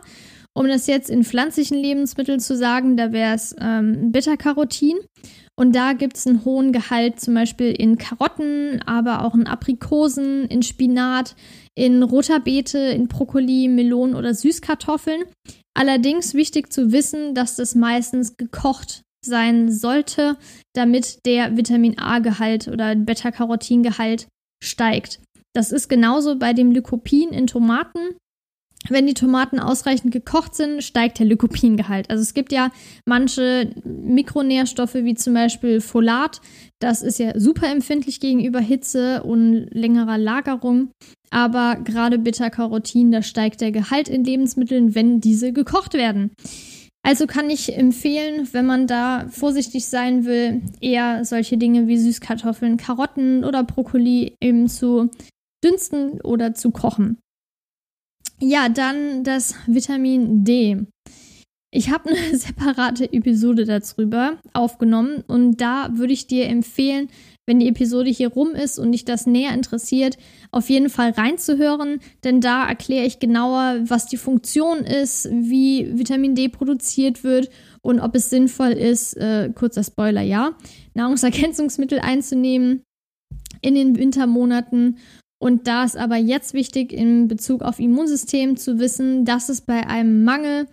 um 0.54 0.68
das 0.68 0.86
jetzt 0.86 1.10
in 1.10 1.24
pflanzlichen 1.24 1.78
Lebensmitteln 1.78 2.40
zu 2.40 2.56
sagen, 2.56 2.96
da 2.96 3.12
wäre 3.12 3.34
es 3.34 3.54
ähm, 3.60 4.12
Beta-Carotin. 4.12 4.98
Und 5.56 5.76
da 5.76 5.92
gibt 5.92 6.16
es 6.16 6.26
einen 6.26 6.44
hohen 6.44 6.72
Gehalt 6.72 7.20
zum 7.20 7.34
Beispiel 7.34 7.70
in 7.70 7.96
Karotten, 7.96 8.82
aber 8.86 9.24
auch 9.24 9.34
in 9.34 9.46
Aprikosen, 9.46 10.46
in 10.46 10.62
Spinat, 10.62 11.36
in 11.76 12.02
roter 12.02 12.40
Beete, 12.40 12.78
in 12.78 13.06
Brokkoli, 13.06 13.68
Melonen 13.68 14.16
oder 14.16 14.34
Süßkartoffeln. 14.34 15.22
Allerdings 15.76 16.34
wichtig 16.34 16.72
zu 16.72 16.90
wissen, 16.90 17.34
dass 17.34 17.54
das 17.56 17.76
meistens 17.76 18.36
gekocht 18.36 19.02
sein 19.24 19.70
sollte, 19.70 20.36
damit 20.74 21.24
der 21.24 21.56
Vitamin 21.56 21.98
A-Gehalt 21.98 22.68
oder 22.68 22.94
Beta-Carotin-Gehalt 22.96 24.26
steigt. 24.62 25.20
Das 25.54 25.72
ist 25.72 25.88
genauso 25.88 26.36
bei 26.36 26.52
dem 26.52 26.72
Lycopin 26.72 27.30
in 27.30 27.46
Tomaten. 27.46 28.16
Wenn 28.90 29.06
die 29.06 29.14
Tomaten 29.14 29.60
ausreichend 29.60 30.12
gekocht 30.12 30.54
sind, 30.54 30.82
steigt 30.82 31.18
der 31.18 31.24
Lycopingehalt. 31.26 32.10
Also 32.10 32.20
es 32.20 32.34
gibt 32.34 32.52
ja 32.52 32.70
manche 33.06 33.70
Mikronährstoffe 33.84 34.94
wie 34.94 35.14
zum 35.14 35.32
Beispiel 35.32 35.80
Folat. 35.80 36.42
Das 36.80 37.02
ist 37.02 37.18
ja 37.18 37.38
super 37.38 37.70
empfindlich 37.70 38.20
gegenüber 38.20 38.60
Hitze 38.60 39.22
und 39.22 39.68
längerer 39.70 40.18
Lagerung. 40.18 40.90
Aber 41.30 41.76
gerade 41.76 42.18
Beta-Carotin, 42.18 43.10
da 43.10 43.22
steigt 43.22 43.62
der 43.62 43.72
Gehalt 43.72 44.08
in 44.08 44.22
Lebensmitteln, 44.22 44.94
wenn 44.94 45.20
diese 45.20 45.52
gekocht 45.54 45.94
werden. 45.94 46.32
Also 47.02 47.26
kann 47.26 47.50
ich 47.50 47.76
empfehlen, 47.76 48.48
wenn 48.52 48.66
man 48.66 48.86
da 48.86 49.26
vorsichtig 49.30 49.86
sein 49.86 50.24
will, 50.24 50.62
eher 50.80 51.24
solche 51.24 51.58
Dinge 51.58 51.86
wie 51.86 51.98
Süßkartoffeln, 51.98 52.76
Karotten 52.76 53.44
oder 53.44 53.62
Brokkoli 53.62 54.36
eben 54.40 54.68
zu 54.68 55.10
dünsten 55.64 56.20
oder 56.20 56.54
zu 56.54 56.70
kochen. 56.70 57.18
Ja, 58.40 58.68
dann 58.68 59.24
das 59.24 59.54
Vitamin 59.66 60.44
D. 60.44 60.86
Ich 61.70 61.90
habe 61.90 62.10
eine 62.10 62.38
separate 62.38 63.12
Episode 63.12 63.64
darüber 63.64 64.38
aufgenommen 64.52 65.24
und 65.26 65.60
da 65.60 65.90
würde 65.92 66.12
ich 66.12 66.26
dir 66.26 66.46
empfehlen, 66.46 67.08
wenn 67.46 67.58
die 67.58 67.68
Episode 67.68 68.10
hier 68.10 68.28
rum 68.28 68.54
ist 68.54 68.78
und 68.78 68.92
dich 68.92 69.04
das 69.04 69.26
näher 69.26 69.52
interessiert, 69.52 70.16
auf 70.50 70.70
jeden 70.70 70.88
Fall 70.88 71.10
reinzuhören, 71.10 72.00
denn 72.22 72.40
da 72.40 72.66
erkläre 72.66 73.06
ich 73.06 73.18
genauer, 73.18 73.80
was 73.82 74.06
die 74.06 74.16
Funktion 74.16 74.78
ist, 74.78 75.28
wie 75.30 75.98
Vitamin 75.98 76.34
D 76.34 76.48
produziert 76.48 77.22
wird 77.22 77.50
und 77.82 78.00
ob 78.00 78.14
es 78.14 78.30
sinnvoll 78.30 78.72
ist, 78.72 79.14
äh, 79.16 79.50
kurzer 79.54 79.84
Spoiler, 79.84 80.22
ja, 80.22 80.56
Nahrungsergänzungsmittel 80.94 81.98
einzunehmen 81.98 82.82
in 83.60 83.74
den 83.74 83.98
Wintermonaten 83.98 84.98
und 85.38 85.66
da 85.66 85.84
ist 85.84 85.96
aber 85.96 86.16
jetzt 86.16 86.54
wichtig, 86.54 86.92
in 86.92 87.28
Bezug 87.28 87.62
auf 87.62 87.78
Immunsystem 87.78 88.56
zu 88.56 88.78
wissen, 88.78 89.24
dass 89.24 89.48
es 89.48 89.60
bei 89.60 89.86
einem 89.86 90.24
Mangel 90.24 90.68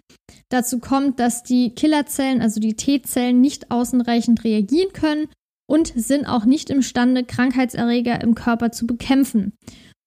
dazu 0.49 0.79
kommt, 0.79 1.19
dass 1.19 1.43
die 1.43 1.75
Killerzellen, 1.75 2.41
also 2.41 2.59
die 2.59 2.75
T-Zellen, 2.75 3.41
nicht 3.41 3.71
ausreichend 3.71 4.43
reagieren 4.43 4.93
können 4.93 5.27
und 5.69 5.93
sind 5.95 6.25
auch 6.25 6.45
nicht 6.45 6.69
imstande, 6.69 7.23
Krankheitserreger 7.23 8.21
im 8.21 8.35
Körper 8.35 8.71
zu 8.71 8.87
bekämpfen. 8.87 9.53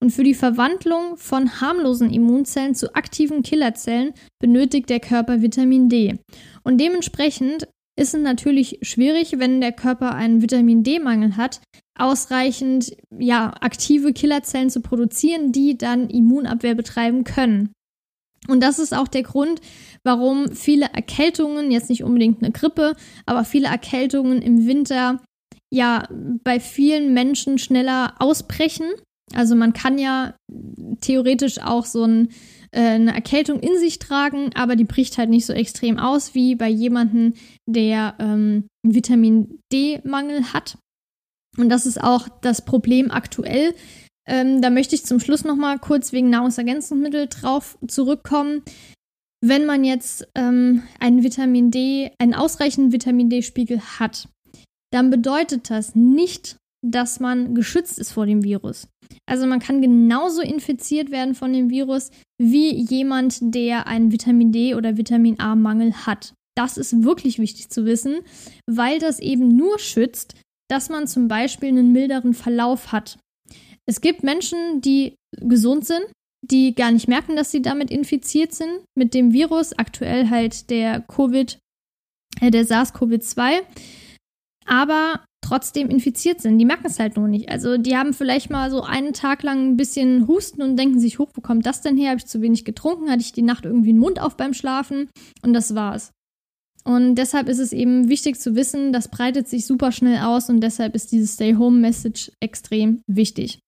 Und 0.03 0.11
für 0.11 0.25
die 0.25 0.35
Verwandlung 0.35 1.17
von 1.17 1.61
harmlosen 1.61 2.11
Immunzellen 2.11 2.75
zu 2.75 2.95
aktiven 2.95 3.43
Killerzellen 3.43 4.13
benötigt 4.39 4.91
der 4.91 5.01
Körper 5.01 5.41
Vitamin 5.41 5.89
D. 5.89 6.19
Und 6.63 6.79
dementsprechend 6.79 7.69
ist 7.97 8.15
es 8.15 8.21
natürlich 8.21 8.79
schwierig, 8.83 9.39
wenn 9.39 9.61
der 9.61 9.73
Körper 9.73 10.15
einen 10.15 10.43
Vitamin 10.43 10.83
D-Mangel 10.83 11.37
hat, 11.37 11.61
ausreichend 11.97 12.97
ja, 13.17 13.53
aktive 13.61 14.13
Killerzellen 14.13 14.71
zu 14.71 14.81
produzieren, 14.81 15.53
die 15.53 15.79
dann 15.79 16.11
Immunabwehr 16.11 16.75
betreiben 16.75 17.25
können. 17.25 17.73
Und 18.49 18.63
das 18.63 18.79
ist 18.79 18.95
auch 18.95 19.09
der 19.09 19.23
Grund, 19.23 19.61
warum 20.03 20.51
viele 20.51 20.87
Erkältungen, 20.87 21.71
jetzt 21.71 21.89
nicht 21.89 22.05
unbedingt 22.05 22.43
eine 22.43 22.53
Grippe, 22.53 22.95
aber 23.27 23.45
viele 23.45 23.69
Erkältungen 23.69 24.43
im 24.43 24.67
Winter 24.67 25.23
ja 25.73 26.07
bei 26.43 26.61
vielen 26.61 27.15
Menschen 27.15 27.59
schneller 27.59 28.15
ausbrechen. 28.19 28.87
Also 29.35 29.57
man 29.57 29.73
kann 29.73 29.99
ja 29.99 30.35
theoretisch 31.01 31.59
auch 31.59 31.87
so 31.87 32.05
ein 32.05 32.29
äh, 32.75 32.81
eine 32.81 33.15
Erkältung 33.15 33.61
in 33.61 33.79
sich 33.79 34.01
tragen, 34.01 34.51
aber 34.55 34.75
die 34.75 34.85
bricht 34.85 35.17
halt 35.17 35.31
nicht 35.31 35.47
so 35.47 35.53
extrem 35.53 35.99
aus 35.99 36.35
wie 36.35 36.57
bei 36.57 36.69
jemandem, 36.69 37.35
der 37.67 38.15
ähm, 38.19 38.67
Vitamin 38.83 39.61
D-Mangel 39.73 40.53
hat. 40.53 40.79
Und 41.57 41.69
das 41.69 41.87
ist 41.87 42.03
auch 42.03 42.29
das 42.41 42.65
Problem 42.65 43.11
aktuell. 43.11 43.75
Ähm, 44.27 44.63
da 44.63 44.71
möchte 44.71 44.95
ich 44.95 45.05
zum 45.05 45.21
Schluss 45.21 45.45
noch 45.45 45.57
mal 45.57 45.79
kurz 45.79 46.13
wegen 46.13 46.31
Nahrungsergänzungsmittel 46.31 47.29
drauf 47.29 47.79
zurückkommen. 47.87 48.63
Wenn 49.43 49.67
man 49.67 49.85
jetzt 49.85 50.27
ähm, 50.35 50.83
einen 50.99 51.23
Vitamin 51.23 51.71
D, 51.71 52.11
einen 52.19 52.35
ausreichenden 52.35 52.93
Vitamin 52.93 53.29
D-Spiegel 53.29 53.81
hat, 53.81 54.29
dann 54.91 55.11
bedeutet 55.11 55.71
das 55.71 55.95
nicht, 55.95 56.57
dass 56.85 57.21
man 57.21 57.55
geschützt 57.55 57.99
ist 57.99 58.13
vor 58.13 58.27
dem 58.27 58.43
Virus. 58.43 58.89
Also 59.27 59.47
man 59.47 59.61
kann 59.61 59.83
genauso 59.83 60.41
infiziert 60.41 61.11
werden 61.11 61.35
von 61.35 61.53
dem 61.53 61.71
Virus 61.71 62.11
wie 62.39 62.75
jemand, 62.75 63.39
der 63.41 63.87
einen 63.87 64.13
Vitamin 64.13 64.53
D 64.53 64.75
oder 64.75 64.97
Vitamin 64.97 65.41
A-Mangel 65.41 66.07
hat. 66.07 66.35
Das 66.57 66.77
ist 66.77 67.03
wirklich 67.03 67.39
wichtig 67.39 67.69
zu 67.69 67.85
wissen, 67.85 68.21
weil 68.67 68.99
das 68.99 69.19
eben 69.19 69.57
nur 69.57 69.79
schützt, 69.79 70.35
dass 70.71 70.89
man 70.89 71.07
zum 71.07 71.29
Beispiel 71.29 71.69
einen 71.69 71.93
milderen 71.93 72.35
Verlauf 72.35 72.93
hat. 72.93 73.19
Es 73.87 74.01
gibt 74.01 74.23
Menschen, 74.23 74.81
die 74.81 75.17
gesund 75.37 75.85
sind, 75.85 76.07
die 76.43 76.75
gar 76.75 76.91
nicht 76.91 77.09
merken, 77.09 77.37
dass 77.37 77.51
sie 77.51 77.63
damit 77.63 77.91
infiziert 77.91 78.53
sind, 78.53 78.85
mit 78.97 79.15
dem 79.15 79.33
Virus, 79.33 79.73
aktuell 79.73 80.31
halt 80.31 80.71
der 80.71 81.01
Covid, 81.01 81.59
äh, 82.41 82.51
der 82.51 82.65
SARS-CoV-2, 82.65 83.63
aber 84.67 85.25
trotzdem 85.43 85.91
infiziert 85.91 86.41
sind. 86.41 86.59
Die 86.59 86.65
merken 86.65 86.87
es 86.87 86.99
halt 86.99 87.17
nur 87.17 87.29
nicht. 87.29 87.51
Also 87.51 87.77
die 87.77 87.97
haben 87.97 88.15
vielleicht 88.15 88.51
mal 88.51 88.71
so 88.71 88.83
einen 88.83 89.13
Tag 89.13 89.43
lang 89.43 89.73
ein 89.73 89.77
bisschen 89.77 90.27
Husten 90.27 90.63
und 90.63 90.77
denken 90.77 90.99
sich, 90.99 91.19
hoch, 91.19 91.31
wo 91.35 91.43
kommt 91.43 91.67
das 91.67 91.83
denn 91.83 91.97
her? 91.97 92.11
Habe 92.11 92.19
ich 92.19 92.27
zu 92.27 92.41
wenig 92.41 92.65
getrunken? 92.65 93.11
Hatte 93.11 93.21
ich 93.21 93.33
die 93.33 93.43
Nacht 93.43 93.67
irgendwie 93.67 93.91
einen 93.91 93.99
Mund 93.99 94.21
auf 94.21 94.37
beim 94.37 94.55
Schlafen? 94.55 95.11
Und 95.43 95.53
das 95.53 95.75
war's. 95.75 96.13
Und 96.87 97.15
deshalb 97.15 97.49
ist 97.49 97.59
es 97.59 97.73
eben 97.73 98.09
wichtig 98.09 98.39
zu 98.39 98.55
wissen, 98.55 98.93
das 98.93 99.09
breitet 99.09 99.49
sich 99.49 99.67
super 99.67 99.91
schnell 99.91 100.19
aus 100.19 100.51
und 100.51 100.61
deshalb 100.61 100.95
ist 100.95 101.13
dieses 101.13 101.35
Stay-Home-Message 101.35 102.33
extrem 102.41 103.01
wichtig. 103.07 103.61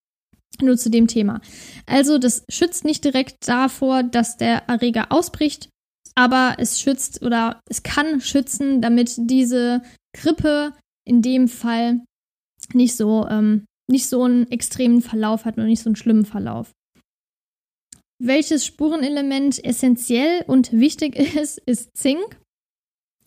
Nur 0.61 0.77
zu 0.77 0.91
dem 0.91 1.07
Thema. 1.07 1.41
Also, 1.87 2.19
das 2.19 2.45
schützt 2.51 2.85
nicht 2.85 3.05
direkt 3.05 3.49
davor, 3.49 4.03
dass 4.03 4.37
der 4.37 4.69
Erreger 4.69 5.13
ausbricht, 5.13 5.69
aber 6.15 6.57
es 6.59 6.81
schützt 6.81 7.23
oder 7.23 7.61
es 7.69 7.83
kann 7.83 8.21
schützen, 8.21 8.81
damit 8.81 9.15
diese 9.17 9.83
Grippe 10.15 10.73
in 11.07 11.23
dem 11.23 11.49
Fall 11.49 12.01
nicht 12.73 12.97
so, 12.97 13.27
ähm, 13.29 13.65
nicht 13.91 14.09
so 14.09 14.23
einen 14.25 14.51
extremen 14.51 15.03
Verlauf 15.03 15.45
hat 15.45 15.59
und 15.59 15.67
nicht 15.67 15.83
so 15.83 15.91
einen 15.91 15.97
schlimmen 15.97 16.25
Verlauf. 16.25 16.73
Welches 18.19 18.65
Spurenelement 18.65 19.63
essentiell 19.63 20.43
und 20.47 20.73
wichtig 20.73 21.17
ist, 21.37 21.59
ist 21.67 21.97
Zink. 21.97 22.39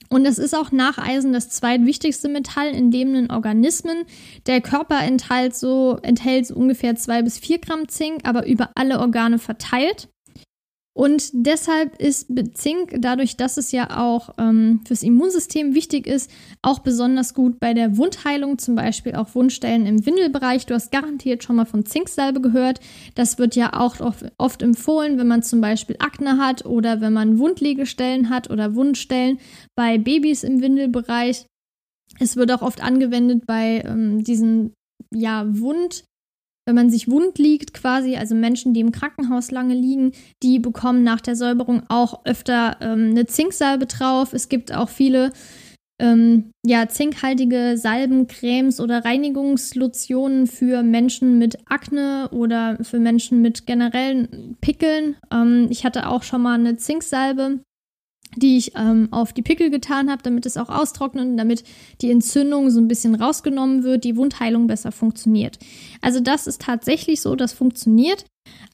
Und 0.07 0.25
es 0.25 0.39
ist 0.39 0.55
auch 0.55 0.71
nach 0.71 0.97
Eisen 0.97 1.33
das 1.33 1.49
zweitwichtigste 1.49 2.29
Metall 2.29 2.69
in 2.69 2.91
lebenden 2.91 3.29
Organismen. 3.29 4.05
Der 4.47 4.59
Körper 4.59 5.01
enthält 5.03 5.55
so, 5.55 5.99
enthält 6.01 6.47
so 6.47 6.55
ungefähr 6.55 6.95
zwei 6.95 7.21
bis 7.21 7.37
vier 7.37 7.59
Gramm 7.59 7.87
Zink, 7.87 8.21
aber 8.23 8.47
über 8.47 8.71
alle 8.75 8.99
Organe 8.99 9.37
verteilt. 9.37 10.08
Und 10.99 11.29
deshalb 11.31 11.95
ist 12.01 12.27
Zink, 12.55 12.93
dadurch, 12.99 13.37
dass 13.37 13.55
es 13.55 13.71
ja 13.71 14.01
auch 14.01 14.31
ähm, 14.37 14.81
fürs 14.85 15.01
Immunsystem 15.01 15.73
wichtig 15.73 16.05
ist, 16.05 16.29
auch 16.61 16.79
besonders 16.79 17.33
gut 17.33 17.57
bei 17.61 17.73
der 17.73 17.95
Wundheilung, 17.95 18.57
zum 18.57 18.75
Beispiel 18.75 19.15
auch 19.15 19.33
Wundstellen 19.33 19.85
im 19.85 20.05
Windelbereich. 20.05 20.65
Du 20.65 20.73
hast 20.73 20.91
garantiert 20.91 21.41
schon 21.41 21.55
mal 21.55 21.63
von 21.63 21.85
Zinksalbe 21.85 22.41
gehört. 22.41 22.81
Das 23.15 23.39
wird 23.39 23.55
ja 23.55 23.79
auch 23.79 23.95
oft 24.37 24.61
empfohlen, 24.61 25.17
wenn 25.17 25.27
man 25.27 25.41
zum 25.41 25.61
Beispiel 25.61 25.95
Akne 25.99 26.37
hat 26.37 26.65
oder 26.65 26.99
wenn 26.99 27.13
man 27.13 27.39
Wundlegestellen 27.39 28.29
hat 28.29 28.49
oder 28.49 28.75
Wundstellen 28.75 29.39
bei 29.77 29.97
Babys 29.97 30.43
im 30.43 30.61
Windelbereich. 30.61 31.45
Es 32.19 32.35
wird 32.35 32.51
auch 32.51 32.61
oft 32.61 32.83
angewendet 32.83 33.47
bei 33.47 33.83
ähm, 33.85 34.25
diesen 34.25 34.73
ja, 35.13 35.45
Wund- 35.47 36.03
wenn 36.65 36.75
man 36.75 36.89
sich 36.89 37.09
wund 37.09 37.37
liegt 37.37 37.73
quasi, 37.73 38.15
also 38.15 38.35
Menschen, 38.35 38.73
die 38.73 38.81
im 38.81 38.91
Krankenhaus 38.91 39.51
lange 39.51 39.73
liegen, 39.73 40.11
die 40.43 40.59
bekommen 40.59 41.03
nach 41.03 41.21
der 41.21 41.35
Säuberung 41.35 41.83
auch 41.89 42.25
öfter 42.25 42.77
ähm, 42.81 43.11
eine 43.11 43.25
Zinksalbe 43.25 43.85
drauf. 43.87 44.33
Es 44.33 44.49
gibt 44.49 44.73
auch 44.73 44.89
viele 44.89 45.31
ähm, 45.99 46.51
ja, 46.65 46.87
zinkhaltige 46.87 47.77
Salben, 47.77 48.27
Cremes 48.27 48.79
oder 48.79 49.03
Reinigungslotionen 49.03 50.47
für 50.47 50.81
Menschen 50.81 51.37
mit 51.37 51.57
Akne 51.69 52.29
oder 52.31 52.77
für 52.83 52.99
Menschen 52.99 53.41
mit 53.41 53.65
generellen 53.67 54.57
Pickeln. 54.61 55.17
Ähm, 55.31 55.67
ich 55.69 55.85
hatte 55.85 56.07
auch 56.07 56.23
schon 56.23 56.41
mal 56.41 56.57
eine 56.57 56.77
Zinksalbe 56.77 57.59
die 58.35 58.57
ich 58.57 58.73
ähm, 58.75 59.07
auf 59.11 59.33
die 59.33 59.41
Pickel 59.41 59.69
getan 59.69 60.09
habe, 60.09 60.21
damit 60.23 60.45
es 60.45 60.57
auch 60.57 60.69
austrocknet 60.69 61.25
und 61.25 61.37
damit 61.37 61.63
die 62.01 62.11
Entzündung 62.11 62.69
so 62.69 62.79
ein 62.79 62.87
bisschen 62.87 63.15
rausgenommen 63.15 63.83
wird, 63.83 64.03
die 64.03 64.15
Wundheilung 64.15 64.67
besser 64.67 64.91
funktioniert. 64.91 65.57
Also 66.01 66.19
das 66.19 66.47
ist 66.47 66.61
tatsächlich 66.61 67.21
so, 67.21 67.35
das 67.35 67.53
funktioniert. 67.53 68.25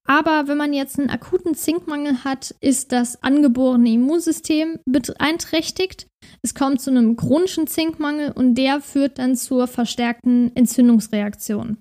Aber 0.06 0.48
wenn 0.48 0.58
man 0.58 0.74
jetzt 0.74 1.00
einen 1.00 1.10
akuten 1.10 1.56
Zinkmangel 1.56 2.24
hat, 2.24 2.56
ist 2.62 2.91
das 2.91 3.24
angeborene 3.24 3.91
Immunsystem 3.91 4.80
beeinträchtigt. 4.86 6.08
Es 6.41 6.54
kommt 6.54 6.82
zu 6.82 6.91
einem 6.91 7.15
chronischen 7.15 7.68
Zinkmangel 7.68 8.32
und 8.32 8.56
der 8.56 8.82
führt 8.82 9.20
dann 9.20 9.36
zur 9.36 9.68
verstärkten 9.68 10.56
Entzündungsreaktion. 10.56 11.78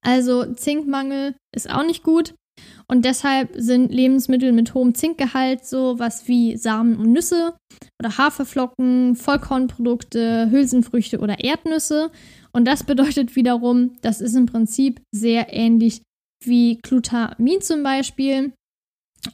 Also 0.00 0.52
Zinkmangel 0.54 1.34
ist 1.54 1.70
auch 1.70 1.84
nicht 1.84 2.02
gut. 2.02 2.34
Und 2.90 3.04
deshalb 3.04 3.50
sind 3.54 3.92
Lebensmittel 3.92 4.52
mit 4.52 4.72
hohem 4.72 4.94
Zinkgehalt 4.94 5.64
so 5.64 5.98
was 5.98 6.26
wie 6.26 6.56
Samen 6.56 6.96
und 6.96 7.12
Nüsse 7.12 7.54
oder 8.00 8.16
Haferflocken, 8.16 9.14
Vollkornprodukte, 9.14 10.50
Hülsenfrüchte 10.50 11.18
oder 11.18 11.44
Erdnüsse. 11.44 12.10
Und 12.52 12.66
das 12.66 12.84
bedeutet 12.84 13.36
wiederum, 13.36 13.96
das 14.00 14.20
ist 14.22 14.34
im 14.34 14.46
Prinzip 14.46 15.02
sehr 15.12 15.52
ähnlich 15.52 16.00
wie 16.44 16.78
Glutamin 16.82 17.60
zum 17.60 17.82
Beispiel 17.82 18.52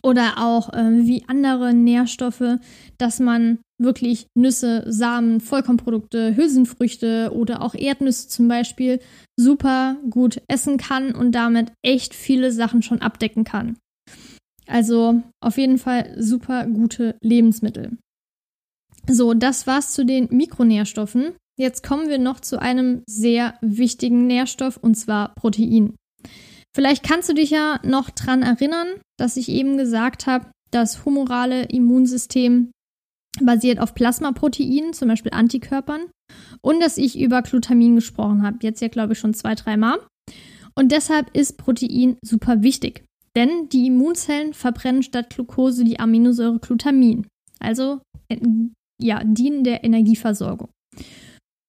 oder 0.02 0.38
auch 0.38 0.72
äh, 0.72 1.06
wie 1.06 1.24
andere 1.28 1.74
Nährstoffe, 1.74 2.58
dass 2.98 3.20
man 3.20 3.58
wirklich 3.78 4.26
Nüsse, 4.36 4.84
Samen, 4.86 5.40
Vollkornprodukte, 5.40 6.36
Hülsenfrüchte 6.36 7.32
oder 7.34 7.62
auch 7.62 7.74
Erdnüsse 7.74 8.28
zum 8.28 8.48
Beispiel 8.48 9.00
super 9.36 9.96
gut 10.08 10.40
essen 10.48 10.76
kann 10.76 11.14
und 11.14 11.32
damit 11.32 11.72
echt 11.82 12.14
viele 12.14 12.52
Sachen 12.52 12.82
schon 12.82 13.02
abdecken 13.02 13.44
kann. 13.44 13.76
Also 14.66 15.22
auf 15.40 15.58
jeden 15.58 15.78
Fall 15.78 16.14
super 16.18 16.66
gute 16.66 17.16
Lebensmittel. 17.20 17.98
So, 19.06 19.34
das 19.34 19.66
war's 19.66 19.92
zu 19.92 20.06
den 20.06 20.28
Mikronährstoffen. 20.30 21.34
Jetzt 21.58 21.82
kommen 21.82 22.08
wir 22.08 22.18
noch 22.18 22.40
zu 22.40 22.60
einem 22.60 23.02
sehr 23.06 23.54
wichtigen 23.60 24.26
Nährstoff 24.26 24.76
und 24.78 24.94
zwar 24.94 25.34
Protein. 25.34 25.94
Vielleicht 26.74 27.04
kannst 27.04 27.28
du 27.28 27.34
dich 27.34 27.50
ja 27.50 27.78
noch 27.84 28.10
dran 28.10 28.42
erinnern, 28.42 28.88
dass 29.18 29.36
ich 29.36 29.48
eben 29.48 29.76
gesagt 29.76 30.26
habe, 30.26 30.46
das 30.72 31.04
humorale 31.04 31.64
Immunsystem 31.66 32.72
basiert 33.40 33.80
auf 33.80 33.94
Plasmaproteinen, 33.94 34.92
zum 34.92 35.08
Beispiel 35.08 35.32
Antikörpern, 35.32 36.02
und 36.60 36.80
dass 36.80 36.98
ich 36.98 37.18
über 37.18 37.42
Glutamin 37.42 37.96
gesprochen 37.96 38.42
habe. 38.42 38.58
Jetzt 38.62 38.80
ja, 38.80 38.88
glaube 38.88 39.12
ich, 39.12 39.18
schon 39.18 39.34
zwei, 39.34 39.54
dreimal. 39.54 39.98
Und 40.74 40.92
deshalb 40.92 41.34
ist 41.36 41.58
Protein 41.58 42.16
super 42.24 42.62
wichtig. 42.62 43.04
Denn 43.36 43.68
die 43.68 43.86
Immunzellen 43.86 44.54
verbrennen 44.54 45.02
statt 45.02 45.30
Glucose 45.30 45.84
die 45.84 45.98
Aminosäure 45.98 46.58
Glutamin. 46.58 47.26
Also 47.58 48.00
äh, 48.28 48.38
ja, 49.00 49.22
dienen 49.24 49.64
der 49.64 49.84
Energieversorgung. 49.84 50.68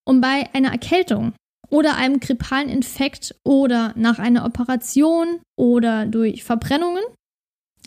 Und 0.08 0.21
bei 0.21 0.54
einer 0.54 0.71
Erkältung 0.71 1.34
oder 1.69 1.95
einem 1.95 2.19
grippalen 2.19 2.69
Infekt 2.69 3.36
oder 3.43 3.93
nach 3.95 4.19
einer 4.19 4.45
Operation 4.45 5.39
oder 5.58 6.06
durch 6.06 6.43
Verbrennungen 6.43 7.04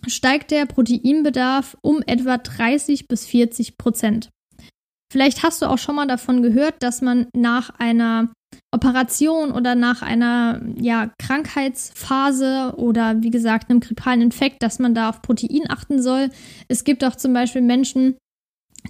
steigt 0.06 0.50
der 0.50 0.66
Proteinbedarf 0.66 1.76
um 1.82 2.02
etwa 2.06 2.38
30 2.38 3.08
bis 3.08 3.26
40 3.26 3.78
Prozent. 3.78 4.30
Vielleicht 5.10 5.42
hast 5.42 5.62
du 5.62 5.66
auch 5.66 5.78
schon 5.78 5.96
mal 5.96 6.06
davon 6.06 6.42
gehört, 6.42 6.82
dass 6.82 7.00
man 7.00 7.26
nach 7.34 7.70
einer 7.78 8.30
Operation 8.74 9.52
oder 9.52 9.74
nach 9.74 10.02
einer 10.02 10.60
ja, 10.76 11.10
Krankheitsphase 11.18 12.74
oder 12.76 13.22
wie 13.22 13.30
gesagt 13.30 13.70
einem 13.70 13.80
grippalen 13.80 14.20
Infekt, 14.20 14.62
dass 14.62 14.78
man 14.78 14.94
da 14.94 15.08
auf 15.08 15.22
Protein 15.22 15.70
achten 15.70 16.02
soll. 16.02 16.28
Es 16.68 16.84
gibt 16.84 17.02
auch 17.04 17.16
zum 17.16 17.32
Beispiel 17.32 17.62
Menschen, 17.62 18.16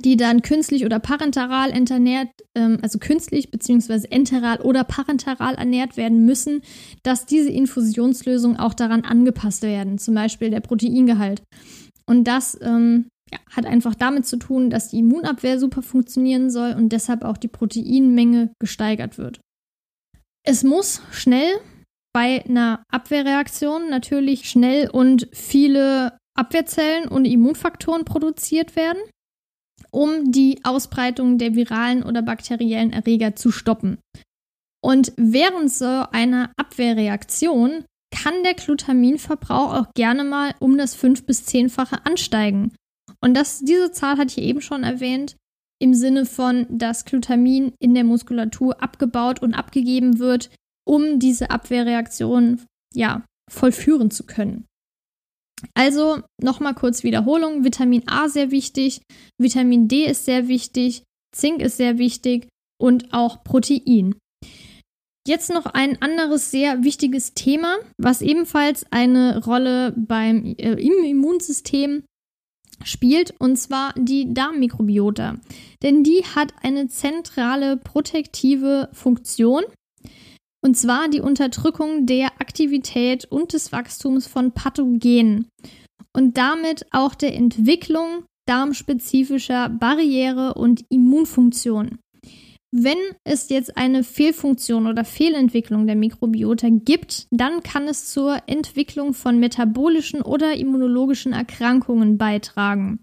die 0.01 0.17
dann 0.17 0.43
künstlich 0.43 0.85
oder 0.85 0.99
parenteral 0.99 1.71
ernährt, 1.71 2.29
ähm, 2.55 2.79
also 2.83 2.99
künstlich 2.99 3.51
beziehungsweise 3.51 4.11
enteral 4.11 4.61
oder 4.61 4.85
parenteral 4.85 5.55
ernährt 5.55 5.97
werden 5.97 6.25
müssen, 6.25 6.63
dass 7.03 7.27
diese 7.27 7.51
Infusionslösungen 7.51 8.59
auch 8.59 8.75
daran 8.75 9.05
angepasst 9.05 9.63
werden, 9.63 9.99
zum 9.99 10.15
Beispiel 10.15 10.51
der 10.51 10.61
Proteingehalt. 10.61 11.43
Und 12.07 12.25
das 12.25 12.59
ähm, 12.63 13.09
ja, 13.33 13.39
hat 13.51 13.67
einfach 13.67 13.95
damit 13.95 14.27
zu 14.27 14.37
tun, 14.37 14.71
dass 14.71 14.91
die 14.91 15.01
Immunabwehr 15.01 15.59
super 15.59 15.83
funktionieren 15.83 16.51
soll 16.51 16.75
und 16.75 16.91
deshalb 16.91 17.25
auch 17.25 17.37
die 17.37 17.49
Proteinmenge 17.49 18.53
gesteigert 18.61 19.19
wird. 19.19 19.41
Es 20.45 20.63
muss 20.63 21.03
schnell 21.11 21.59
bei 22.15 22.45
einer 22.47 22.83
Abwehrreaktion 22.91 23.91
natürlich 23.91 24.49
schnell 24.49 24.89
und 24.89 25.29
viele 25.33 26.17
Abwehrzellen 26.35 27.09
und 27.09 27.27
Immunfaktoren 27.27 28.05
produziert 28.05 28.77
werden 28.77 29.01
um 29.91 30.33
die 30.33 30.61
Ausbreitung 30.65 31.39
der 31.39 31.55
viralen 31.55 32.03
oder 32.03 32.23
bakteriellen 32.23 32.93
Erreger 32.93 33.37
zu 33.37 33.51
stoppen. 33.51 33.99
Und 34.83 35.13
während 35.17 35.71
so 35.73 36.05
einer 36.13 36.53
Abwehrreaktion 36.57 37.85
kann 38.15 38.43
der 38.45 38.55
Glutaminverbrauch 38.55 39.75
auch 39.75 39.87
gerne 39.95 40.25
mal 40.25 40.55
um 40.61 40.79
das 40.79 40.95
fünf- 40.95 41.27
bis 41.27 41.45
zehnfache 41.45 42.07
ansteigen. 42.07 42.73
Und 43.21 43.35
das, 43.35 43.61
diese 43.61 43.93
Zahl 43.93 44.19
hatte 44.19 44.41
ich 44.41 44.47
eben 44.47 44.61
schon 44.61 44.85
erwähnt, 44.85 45.37
im 45.81 45.95
Sinne 45.95 46.27
von, 46.27 46.67
dass 46.71 47.05
Glutamin 47.05 47.73
in 47.79 47.95
der 47.95 48.05
Muskulatur 48.05 48.83
abgebaut 48.83 49.43
und 49.43 49.55
abgegeben 49.55 50.19
wird, 50.19 50.51
um 50.85 51.19
diese 51.19 51.51
Abwehrreaktion 51.51 52.63
ja 52.95 53.25
vollführen 53.51 54.11
zu 54.11 54.25
können. 54.25 54.65
Also 55.75 56.23
nochmal 56.41 56.75
kurz 56.75 57.03
Wiederholung. 57.03 57.65
Vitamin 57.65 58.03
A 58.07 58.29
sehr 58.29 58.51
wichtig, 58.51 59.03
Vitamin 59.41 59.89
D 59.89 60.05
ist 60.05 60.25
sehr 60.25 60.49
wichtig, 60.49 61.03
Zink 61.35 61.63
ist 61.63 61.77
sehr 61.77 61.99
wichtig 61.99 62.49
und 62.81 63.13
auch 63.13 63.43
Protein. 63.45 64.15
Jetzt 65.27 65.51
noch 65.51 65.67
ein 65.67 66.01
anderes 66.01 66.51
sehr 66.51 66.85
wichtiges 66.85 67.35
Thema, 67.35 67.77
was 67.99 68.23
ebenfalls 68.23 68.87
eine 68.91 69.45
Rolle 69.45 69.93
beim 69.95 70.55
äh, 70.57 70.73
im 70.73 71.05
Immunsystem 71.05 72.05
spielt, 72.85 73.35
und 73.39 73.57
zwar 73.57 73.93
die 73.99 74.33
Darmmikrobiota. 74.33 75.37
Denn 75.83 76.03
die 76.03 76.23
hat 76.35 76.55
eine 76.63 76.89
zentrale 76.89 77.77
protektive 77.77 78.89
Funktion, 78.93 79.65
und 80.61 80.77
zwar 80.77 81.09
die 81.09 81.21
Unterdrückung 81.21 82.07
der 82.07 82.41
Aktivität 82.41 83.25
und 83.27 83.53
des 83.53 83.73
Wachstums 83.73 84.27
von 84.27 84.53
Pathogenen 84.53 85.49
und 86.13 86.37
damit 86.37 86.87
auch 86.91 87.15
der 87.15 87.35
Entwicklung 87.35 88.25
darmspezifischer 88.47 89.69
Barriere 89.69 90.55
und 90.55 90.85
Immunfunktionen. 90.89 91.99
Wenn 92.71 92.99
es 93.25 93.49
jetzt 93.49 93.77
eine 93.79 94.05
Fehlfunktion 94.05 94.87
oder 94.87 95.05
Fehlentwicklung 95.05 95.87
der 95.87 95.97
Mikrobiota 95.97 96.69
gibt, 96.71 97.27
dann 97.31 97.63
kann 97.63 97.89
es 97.89 98.11
zur 98.11 98.43
Entwicklung 98.47 99.15
von 99.15 99.39
metabolischen 99.39 100.21
oder 100.21 100.55
immunologischen 100.55 101.33
Erkrankungen 101.33 102.19
beitragen. 102.19 103.01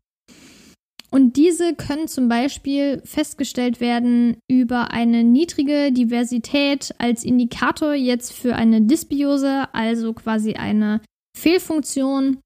Und 1.16 1.38
diese 1.38 1.74
können 1.76 2.09
zum 2.09 2.28
Beispiel 2.28 3.01
festgestellt 3.05 3.80
werden 3.80 4.36
über 4.49 4.91
eine 4.91 5.24
niedrige 5.24 5.93
Diversität 5.93 6.93
als 6.97 7.24
Indikator 7.24 7.93
jetzt 7.93 8.34
für 8.34 8.57
eine 8.57 8.82
Dysbiose, 8.82 9.74
also 9.74 10.11
quasi 10.11 10.55
eine 10.55 10.99
Fehlfunktion 11.38 12.39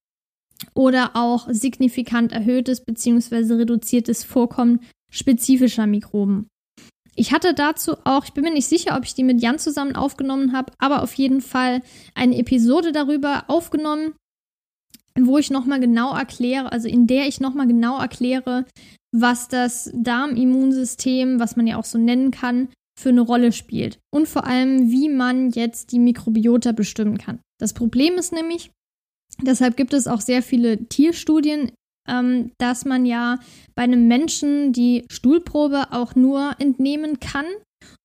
oder 0.76 1.15
auch 1.15 1.47
signifikant 1.49 2.32
erhöhtes 2.32 2.86
bzw. 2.86 3.55
reduziertes 3.55 4.24
Vorkommen 4.24 4.82
spezifischer 5.11 5.88
Mikroben. 5.88 6.45
Ich 7.15 7.34
hatte 7.34 7.55
dazu 7.55 7.95
auch, 8.03 8.26
ich 8.26 8.34
bin 8.34 8.43
mir 8.43 8.53
nicht 8.53 8.67
sicher, 8.67 8.95
ob 8.95 9.03
ich 9.03 9.15
die 9.15 9.24
mit 9.24 9.41
Jan 9.41 9.57
zusammen 9.57 9.95
aufgenommen 9.95 10.53
habe, 10.53 10.74
aber 10.78 11.01
auf 11.01 11.15
jeden 11.15 11.41
Fall 11.41 11.82
eine 12.13 12.38
Episode 12.38 12.91
darüber 12.91 13.45
aufgenommen, 13.47 14.13
wo 15.26 15.38
ich 15.38 15.49
nochmal 15.49 15.80
genau 15.80 16.15
erkläre, 16.15 16.72
also 16.72 16.88
in 16.88 17.07
der 17.07 17.28
ich 17.28 17.39
nochmal 17.39 17.67
genau 17.67 17.99
erkläre, 17.99 18.65
was 19.11 19.47
das 19.47 19.91
Darmimmunsystem, 19.93 21.39
was 21.39 21.55
man 21.55 21.67
ja 21.67 21.78
auch 21.78 21.86
so 21.86 21.97
nennen 21.97 22.32
kann, 22.32 22.70
für 22.99 23.09
eine 23.09 23.22
Rolle 23.22 23.51
spielt. 23.51 23.97
Und 24.13 24.28
vor 24.28 24.45
allem, 24.45 24.91
wie 24.91 25.09
man 25.09 25.51
jetzt 25.51 25.91
die 25.91 25.99
Mikrobiota 25.99 26.74
bestimmen 26.74 27.17
kann. 27.17 27.39
Das 27.59 27.74
Problem 27.74 28.15
ist 28.15 28.34
nämlich, 28.34 28.72
deshalb 29.41 29.78
gibt 29.78 29.93
es 29.93 30.07
auch 30.07 30.22
sehr 30.22 30.43
viele 30.43 30.86
Tierstudien 30.86 31.72
ähm, 32.09 32.51
dass 32.57 32.86
man 32.86 33.05
ja 33.05 33.39
bei 33.76 33.84
einem 33.84 34.07
Menschen 34.07 34.74
die 34.74 35.05
Stuhlprobe 35.11 35.91
auch 35.91 36.15
nur 36.15 36.55
entnehmen 36.59 37.20
kann. 37.20 37.45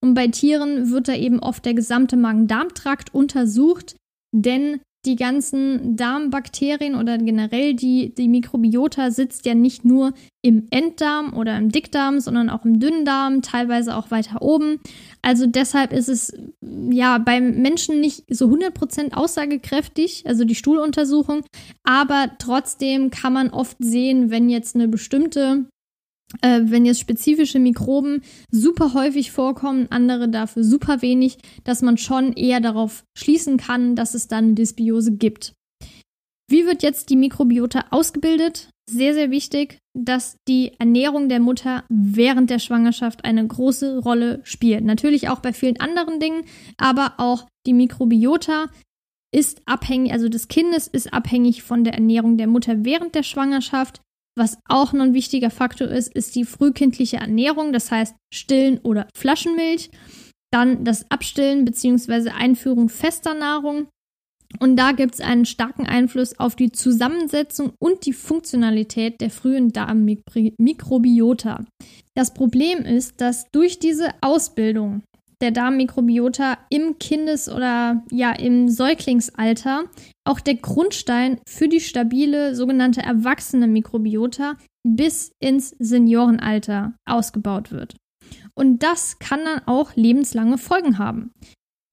Und 0.02 0.14
bei 0.14 0.28
Tieren 0.28 0.90
wird 0.90 1.08
da 1.08 1.14
eben 1.14 1.40
oft 1.40 1.64
der 1.64 1.74
gesamte 1.74 2.16
Magen-Darm-Trakt 2.16 3.12
untersucht, 3.14 3.96
denn 4.32 4.80
die 5.06 5.16
ganzen 5.16 5.96
Darmbakterien 5.96 6.94
oder 6.94 7.18
generell 7.18 7.74
die, 7.74 8.14
die 8.14 8.28
Mikrobiota 8.28 9.10
sitzt 9.10 9.46
ja 9.46 9.54
nicht 9.54 9.84
nur 9.84 10.12
im 10.42 10.66
Enddarm 10.70 11.34
oder 11.34 11.56
im 11.56 11.70
Dickdarm, 11.70 12.20
sondern 12.20 12.50
auch 12.50 12.64
im 12.64 12.80
Dünndarm, 12.80 13.42
teilweise 13.42 13.96
auch 13.96 14.10
weiter 14.10 14.42
oben. 14.42 14.78
Also 15.22 15.46
deshalb 15.46 15.92
ist 15.92 16.08
es 16.08 16.32
ja 16.90 17.18
beim 17.18 17.62
Menschen 17.62 18.00
nicht 18.00 18.24
so 18.28 18.46
100% 18.46 19.14
aussagekräftig, 19.14 20.24
also 20.26 20.44
die 20.44 20.54
Stuhluntersuchung, 20.54 21.44
aber 21.82 22.32
trotzdem 22.38 23.10
kann 23.10 23.32
man 23.32 23.50
oft 23.50 23.76
sehen, 23.80 24.30
wenn 24.30 24.50
jetzt 24.50 24.74
eine 24.74 24.88
bestimmte 24.88 25.66
äh, 26.42 26.62
wenn 26.64 26.84
jetzt 26.84 27.00
spezifische 27.00 27.58
Mikroben 27.58 28.22
super 28.50 28.94
häufig 28.94 29.30
vorkommen, 29.30 29.86
andere 29.90 30.28
dafür 30.28 30.64
super 30.64 31.02
wenig, 31.02 31.38
dass 31.64 31.82
man 31.82 31.98
schon 31.98 32.32
eher 32.32 32.60
darauf 32.60 33.04
schließen 33.16 33.56
kann, 33.56 33.96
dass 33.96 34.14
es 34.14 34.28
dann 34.28 34.44
eine 34.44 34.54
Dysbiose 34.54 35.12
gibt. 35.12 35.54
Wie 36.48 36.66
wird 36.66 36.82
jetzt 36.82 37.10
die 37.10 37.16
Mikrobiota 37.16 37.86
ausgebildet? 37.90 38.68
Sehr, 38.88 39.14
sehr 39.14 39.30
wichtig, 39.30 39.78
dass 39.96 40.36
die 40.46 40.72
Ernährung 40.78 41.30
der 41.30 41.40
Mutter 41.40 41.84
während 41.88 42.50
der 42.50 42.58
Schwangerschaft 42.58 43.24
eine 43.24 43.46
große 43.46 43.98
Rolle 43.98 44.40
spielt. 44.44 44.84
Natürlich 44.84 45.30
auch 45.30 45.38
bei 45.38 45.54
vielen 45.54 45.80
anderen 45.80 46.20
Dingen, 46.20 46.44
aber 46.76 47.14
auch 47.16 47.46
die 47.66 47.72
Mikrobiota 47.72 48.66
ist 49.34 49.62
abhängig, 49.64 50.12
also 50.12 50.28
des 50.28 50.48
Kindes 50.48 50.86
ist 50.86 51.12
abhängig 51.12 51.62
von 51.62 51.82
der 51.82 51.94
Ernährung 51.94 52.36
der 52.36 52.46
Mutter 52.46 52.84
während 52.84 53.14
der 53.14 53.24
Schwangerschaft. 53.24 54.00
Was 54.36 54.58
auch 54.68 54.92
noch 54.92 55.04
ein 55.04 55.14
wichtiger 55.14 55.50
Faktor 55.50 55.88
ist, 55.88 56.12
ist 56.12 56.34
die 56.34 56.44
frühkindliche 56.44 57.18
Ernährung, 57.18 57.72
das 57.72 57.90
heißt 57.90 58.16
Stillen 58.32 58.78
oder 58.78 59.08
Flaschenmilch. 59.16 59.90
Dann 60.52 60.84
das 60.84 61.10
Abstillen 61.10 61.64
bzw. 61.64 62.30
Einführung 62.30 62.88
fester 62.88 63.34
Nahrung. 63.34 63.88
Und 64.60 64.76
da 64.76 64.92
gibt 64.92 65.14
es 65.14 65.20
einen 65.20 65.46
starken 65.46 65.86
Einfluss 65.86 66.38
auf 66.38 66.54
die 66.54 66.70
Zusammensetzung 66.70 67.72
und 67.80 68.06
die 68.06 68.12
Funktionalität 68.12 69.20
der 69.20 69.30
frühen 69.30 69.72
Darmmikrobiota. 69.72 71.64
Das 72.14 72.34
Problem 72.34 72.84
ist, 72.84 73.20
dass 73.20 73.50
durch 73.50 73.80
diese 73.80 74.10
Ausbildung 74.20 75.02
der 75.40 75.50
Darmmikrobiota 75.50 76.58
im 76.70 76.98
Kindes- 76.98 77.48
oder 77.48 78.04
ja 78.10 78.32
im 78.32 78.68
Säuglingsalter 78.68 79.84
auch 80.24 80.40
der 80.40 80.56
Grundstein 80.56 81.40
für 81.46 81.68
die 81.68 81.80
stabile 81.80 82.54
sogenannte 82.54 83.02
erwachsene 83.02 83.66
Mikrobiota 83.66 84.56
bis 84.86 85.32
ins 85.40 85.70
Seniorenalter 85.78 86.94
ausgebaut 87.06 87.72
wird. 87.72 87.96
Und 88.54 88.82
das 88.82 89.18
kann 89.18 89.40
dann 89.44 89.62
auch 89.66 89.94
lebenslange 89.96 90.58
Folgen 90.58 90.98
haben. 90.98 91.32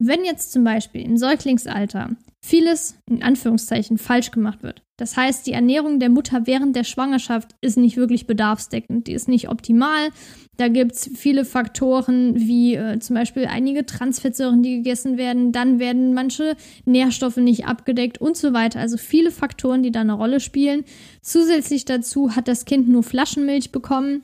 Wenn 0.03 0.25
jetzt 0.25 0.51
zum 0.51 0.63
Beispiel 0.63 1.01
im 1.01 1.17
Säuglingsalter 1.17 2.15
vieles 2.43 2.97
in 3.09 3.21
Anführungszeichen 3.21 3.97
falsch 3.97 4.31
gemacht 4.31 4.63
wird, 4.63 4.81
das 5.01 5.17
heißt, 5.17 5.47
die 5.47 5.53
Ernährung 5.53 5.99
der 5.99 6.11
Mutter 6.11 6.45
während 6.45 6.75
der 6.75 6.83
Schwangerschaft 6.83 7.55
ist 7.59 7.75
nicht 7.75 7.97
wirklich 7.97 8.27
bedarfsdeckend, 8.27 9.07
die 9.07 9.13
ist 9.13 9.27
nicht 9.27 9.49
optimal. 9.49 10.09
Da 10.57 10.67
gibt 10.67 10.91
es 10.91 11.09
viele 11.15 11.43
Faktoren, 11.43 12.35
wie 12.35 12.75
äh, 12.75 12.99
zum 12.99 13.15
Beispiel 13.15 13.47
einige 13.47 13.83
Transfettsäuren, 13.83 14.61
die 14.61 14.75
gegessen 14.75 15.17
werden, 15.17 15.51
dann 15.51 15.79
werden 15.79 16.13
manche 16.13 16.55
Nährstoffe 16.85 17.37
nicht 17.37 17.65
abgedeckt 17.65 18.21
und 18.21 18.37
so 18.37 18.53
weiter. 18.53 18.79
Also 18.79 18.97
viele 18.97 19.31
Faktoren, 19.31 19.81
die 19.81 19.91
da 19.91 20.01
eine 20.01 20.13
Rolle 20.13 20.39
spielen. 20.39 20.83
Zusätzlich 21.23 21.85
dazu 21.85 22.35
hat 22.35 22.47
das 22.47 22.65
Kind 22.65 22.87
nur 22.87 23.01
Flaschenmilch 23.01 23.71
bekommen. 23.71 24.21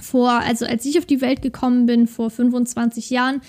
Vor, 0.00 0.32
also 0.32 0.66
als 0.66 0.84
ich 0.84 0.98
auf 0.98 1.06
die 1.06 1.20
Welt 1.20 1.42
gekommen 1.42 1.86
bin, 1.86 2.08
vor 2.08 2.30
25 2.30 3.10
Jahren, 3.10 3.40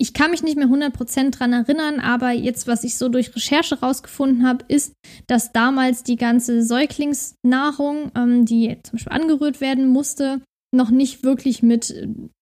ich 0.00 0.14
kann 0.14 0.30
mich 0.30 0.42
nicht 0.42 0.56
mehr 0.56 0.66
100% 0.66 1.30
dran 1.30 1.52
erinnern, 1.52 2.00
aber 2.00 2.30
jetzt, 2.30 2.66
was 2.66 2.84
ich 2.84 2.96
so 2.96 3.10
durch 3.10 3.36
Recherche 3.36 3.80
rausgefunden 3.80 4.46
habe, 4.46 4.64
ist, 4.66 4.94
dass 5.26 5.52
damals 5.52 6.02
die 6.02 6.16
ganze 6.16 6.64
Säuglingsnahrung, 6.64 8.10
ähm, 8.16 8.46
die 8.46 8.78
zum 8.82 8.92
Beispiel 8.92 9.12
angerührt 9.12 9.60
werden 9.60 9.88
musste, 9.88 10.40
noch 10.74 10.90
nicht 10.90 11.22
wirklich 11.22 11.62
mit 11.62 11.94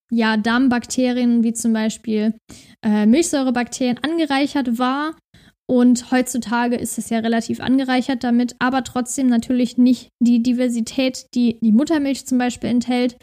ja, 0.09 0.37
Darmbakterien 0.37 1.43
wie 1.43 1.51
zum 1.51 1.73
Beispiel 1.73 2.33
äh, 2.81 3.05
Milchsäurebakterien 3.05 3.99
angereichert 4.01 4.79
war. 4.79 5.15
Und 5.67 6.11
heutzutage 6.11 6.77
ist 6.77 6.97
es 6.97 7.09
ja 7.09 7.19
relativ 7.19 7.59
angereichert 7.59 8.23
damit, 8.23 8.55
aber 8.59 8.85
trotzdem 8.85 9.27
natürlich 9.27 9.77
nicht 9.77 10.07
die 10.19 10.41
Diversität, 10.41 11.25
die 11.35 11.59
die 11.59 11.73
Muttermilch 11.73 12.25
zum 12.25 12.37
Beispiel 12.37 12.69
enthält. 12.69 13.17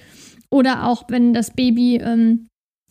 Oder 0.50 0.86
auch 0.86 1.04
wenn 1.08 1.32
das 1.32 1.52
Baby 1.52 1.96
ähm, 1.96 2.46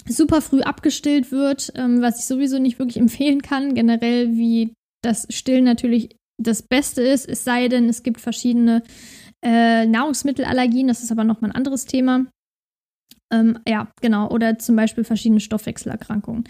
super 0.08 0.42
früh 0.42 0.62
abgestillt 0.62 1.32
wird, 1.32 1.72
ähm, 1.76 2.02
was 2.02 2.20
ich 2.20 2.26
sowieso 2.26 2.60
nicht 2.60 2.80
wirklich 2.80 2.98
empfehlen 3.02 3.42
kann. 3.42 3.74
Generell, 3.74 4.32
wie 4.32 4.74
das 5.02 5.28
Stillen 5.30 5.66
natürlich 5.66 6.16
das 6.38 6.62
Beste 6.62 7.02
ist, 7.02 7.28
es 7.30 7.44
sei 7.44 7.68
denn, 7.68 7.88
es 7.88 8.04
gibt 8.04 8.20
verschiedene 8.20 8.84
äh, 9.42 9.86
Nahrungsmittelallergien, 9.86 10.88
das 10.88 11.04
ist 11.04 11.12
aber 11.12 11.24
nochmal 11.24 11.52
ein 11.52 11.56
anderes 11.56 11.86
Thema. 11.86 12.26
Ähm, 13.32 13.60
ja, 13.68 13.92
genau, 14.02 14.30
oder 14.30 14.60
zum 14.60 14.76
Beispiel 14.76 15.04
verschiedene 15.04 15.40
Stoffwechselerkrankungen. 15.40 16.44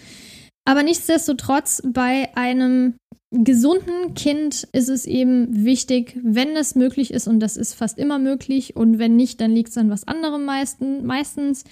Aber 0.65 0.81
nichtsdestotrotz, 0.81 1.81
bei 1.85 2.35
einem 2.35 2.95
gesunden 3.31 4.13
Kind 4.13 4.67
ist 4.71 4.89
es 4.89 5.05
eben 5.05 5.65
wichtig, 5.65 6.17
wenn 6.23 6.55
es 6.55 6.75
möglich 6.75 7.11
ist, 7.11 7.27
und 7.27 7.39
das 7.39 7.57
ist 7.57 7.73
fast 7.73 7.97
immer 7.99 8.17
möglich, 8.17 8.75
und 8.75 8.97
wenn 8.97 9.15
nicht, 9.15 9.41
dann 9.41 9.51
liegt 9.51 9.69
es 9.69 9.77
an 9.77 9.89
was 9.89 10.07
anderem 10.07 10.45
meisten, 10.45 11.05
meistens 11.05 11.63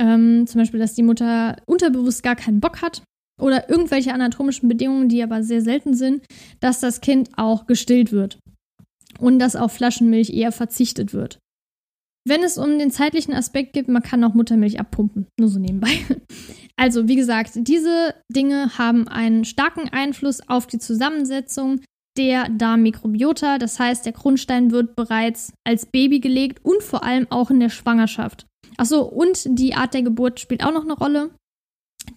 ähm, 0.00 0.46
zum 0.46 0.60
Beispiel, 0.60 0.80
dass 0.80 0.94
die 0.94 1.02
Mutter 1.02 1.56
unterbewusst 1.66 2.22
gar 2.22 2.36
keinen 2.36 2.60
Bock 2.60 2.82
hat 2.82 3.02
oder 3.40 3.68
irgendwelche 3.68 4.12
anatomischen 4.12 4.68
Bedingungen, 4.68 5.08
die 5.08 5.22
aber 5.22 5.42
sehr 5.42 5.62
selten 5.62 5.94
sind, 5.94 6.24
dass 6.60 6.80
das 6.80 7.00
Kind 7.00 7.30
auch 7.36 7.66
gestillt 7.66 8.12
wird 8.12 8.38
und 9.18 9.38
dass 9.38 9.56
auf 9.56 9.72
Flaschenmilch 9.72 10.30
eher 10.30 10.52
verzichtet 10.52 11.12
wird. 11.12 11.38
Wenn 12.28 12.42
es 12.42 12.58
um 12.58 12.78
den 12.78 12.90
zeitlichen 12.90 13.34
Aspekt 13.34 13.72
geht, 13.72 13.86
man 13.86 14.02
kann 14.02 14.24
auch 14.24 14.34
Muttermilch 14.34 14.80
abpumpen, 14.80 15.26
nur 15.38 15.48
so 15.48 15.58
nebenbei. 15.58 15.90
Also, 16.78 17.08
wie 17.08 17.16
gesagt, 17.16 17.52
diese 17.54 18.14
Dinge 18.30 18.76
haben 18.76 19.08
einen 19.08 19.46
starken 19.46 19.88
Einfluss 19.88 20.46
auf 20.46 20.66
die 20.66 20.78
Zusammensetzung 20.78 21.80
der 22.18 22.50
Darmmikrobiota. 22.50 23.56
Das 23.56 23.80
heißt, 23.80 24.04
der 24.04 24.12
Grundstein 24.12 24.70
wird 24.70 24.94
bereits 24.94 25.54
als 25.66 25.86
Baby 25.86 26.20
gelegt 26.20 26.62
und 26.64 26.82
vor 26.82 27.02
allem 27.02 27.26
auch 27.30 27.50
in 27.50 27.60
der 27.60 27.70
Schwangerschaft. 27.70 28.46
Achso, 28.76 29.02
und 29.02 29.44
die 29.46 29.74
Art 29.74 29.94
der 29.94 30.02
Geburt 30.02 30.40
spielt 30.40 30.64
auch 30.64 30.72
noch 30.72 30.84
eine 30.84 30.94
Rolle. 30.94 31.30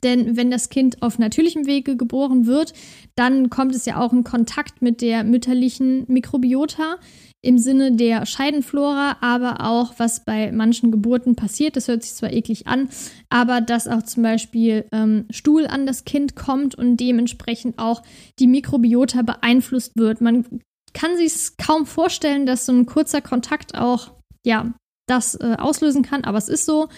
Denn 0.03 0.37
wenn 0.37 0.51
das 0.51 0.69
Kind 0.69 1.01
auf 1.01 1.19
natürlichem 1.19 1.65
Wege 1.65 1.97
geboren 1.97 2.45
wird, 2.45 2.73
dann 3.15 3.49
kommt 3.49 3.75
es 3.75 3.85
ja 3.85 3.99
auch 3.99 4.13
in 4.13 4.23
Kontakt 4.23 4.81
mit 4.81 5.01
der 5.01 5.23
mütterlichen 5.23 6.05
Mikrobiota 6.07 6.97
im 7.41 7.57
Sinne 7.57 7.93
der 7.93 8.25
Scheidenflora, 8.25 9.17
aber 9.21 9.65
auch 9.65 9.93
was 9.97 10.25
bei 10.25 10.51
manchen 10.51 10.91
Geburten 10.91 11.35
passiert. 11.35 11.75
Das 11.75 11.87
hört 11.87 12.03
sich 12.03 12.13
zwar 12.13 12.33
eklig 12.33 12.67
an, 12.67 12.89
aber 13.29 13.61
dass 13.61 13.87
auch 13.87 14.03
zum 14.03 14.23
Beispiel 14.23 14.85
ähm, 14.91 15.25
Stuhl 15.29 15.65
an 15.65 15.85
das 15.85 16.03
Kind 16.03 16.35
kommt 16.35 16.75
und 16.75 16.97
dementsprechend 16.97 17.79
auch 17.79 18.03
die 18.39 18.47
Mikrobiota 18.47 19.21
beeinflusst 19.21 19.93
wird. 19.95 20.19
Man 20.19 20.45
kann 20.93 21.15
sich 21.15 21.57
kaum 21.57 21.85
vorstellen, 21.85 22.45
dass 22.45 22.65
so 22.65 22.73
ein 22.73 22.85
kurzer 22.85 23.21
Kontakt 23.21 23.75
auch 23.75 24.11
ja 24.45 24.73
das 25.09 25.35
äh, 25.35 25.55
auslösen 25.57 26.03
kann, 26.03 26.23
aber 26.23 26.37
es 26.37 26.49
ist 26.49 26.65
so. 26.65 26.89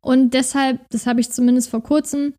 Und 0.00 0.34
deshalb, 0.34 0.80
das 0.90 1.06
habe 1.06 1.20
ich 1.20 1.30
zumindest 1.30 1.70
vor 1.70 1.82
kurzem 1.82 2.34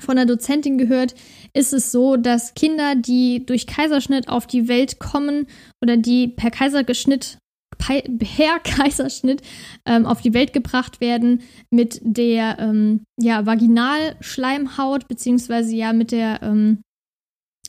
von 0.00 0.16
der 0.16 0.26
Dozentin 0.26 0.78
gehört, 0.78 1.14
ist 1.52 1.72
es 1.72 1.92
so, 1.92 2.16
dass 2.16 2.54
Kinder, 2.54 2.94
die 2.96 3.46
durch 3.46 3.66
Kaiserschnitt 3.66 4.28
auf 4.28 4.46
die 4.46 4.66
Welt 4.66 4.98
kommen 4.98 5.46
oder 5.82 5.96
die 5.96 6.28
per 6.28 6.50
Kaiserschnitt 6.50 7.38
per 7.78 8.58
Kaiserschnitt 8.64 9.42
ähm, 9.84 10.06
auf 10.06 10.20
die 10.20 10.34
Welt 10.34 10.52
gebracht 10.52 11.00
werden 11.00 11.42
mit 11.70 12.00
der 12.02 12.58
ähm, 12.58 13.04
ja, 13.20 13.46
Vaginalschleimhaut, 13.46 15.08
beziehungsweise 15.08 15.74
ja 15.74 15.92
mit 15.92 16.12
der 16.12 16.40
ähm, 16.42 16.82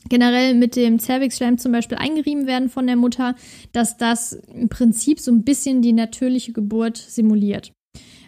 generell 0.08 0.54
mit 0.54 0.76
dem 0.76 0.98
Cervixschleim 0.98 1.58
zum 1.58 1.72
Beispiel 1.72 1.98
eingerieben 1.98 2.46
werden 2.46 2.68
von 2.68 2.86
der 2.86 2.96
Mutter, 2.96 3.34
dass 3.72 3.96
das 3.96 4.32
im 4.32 4.68
Prinzip 4.68 5.20
so 5.20 5.30
ein 5.30 5.44
bisschen 5.44 5.82
die 5.82 5.92
natürliche 5.92 6.52
Geburt 6.52 6.96
simuliert. 6.96 7.72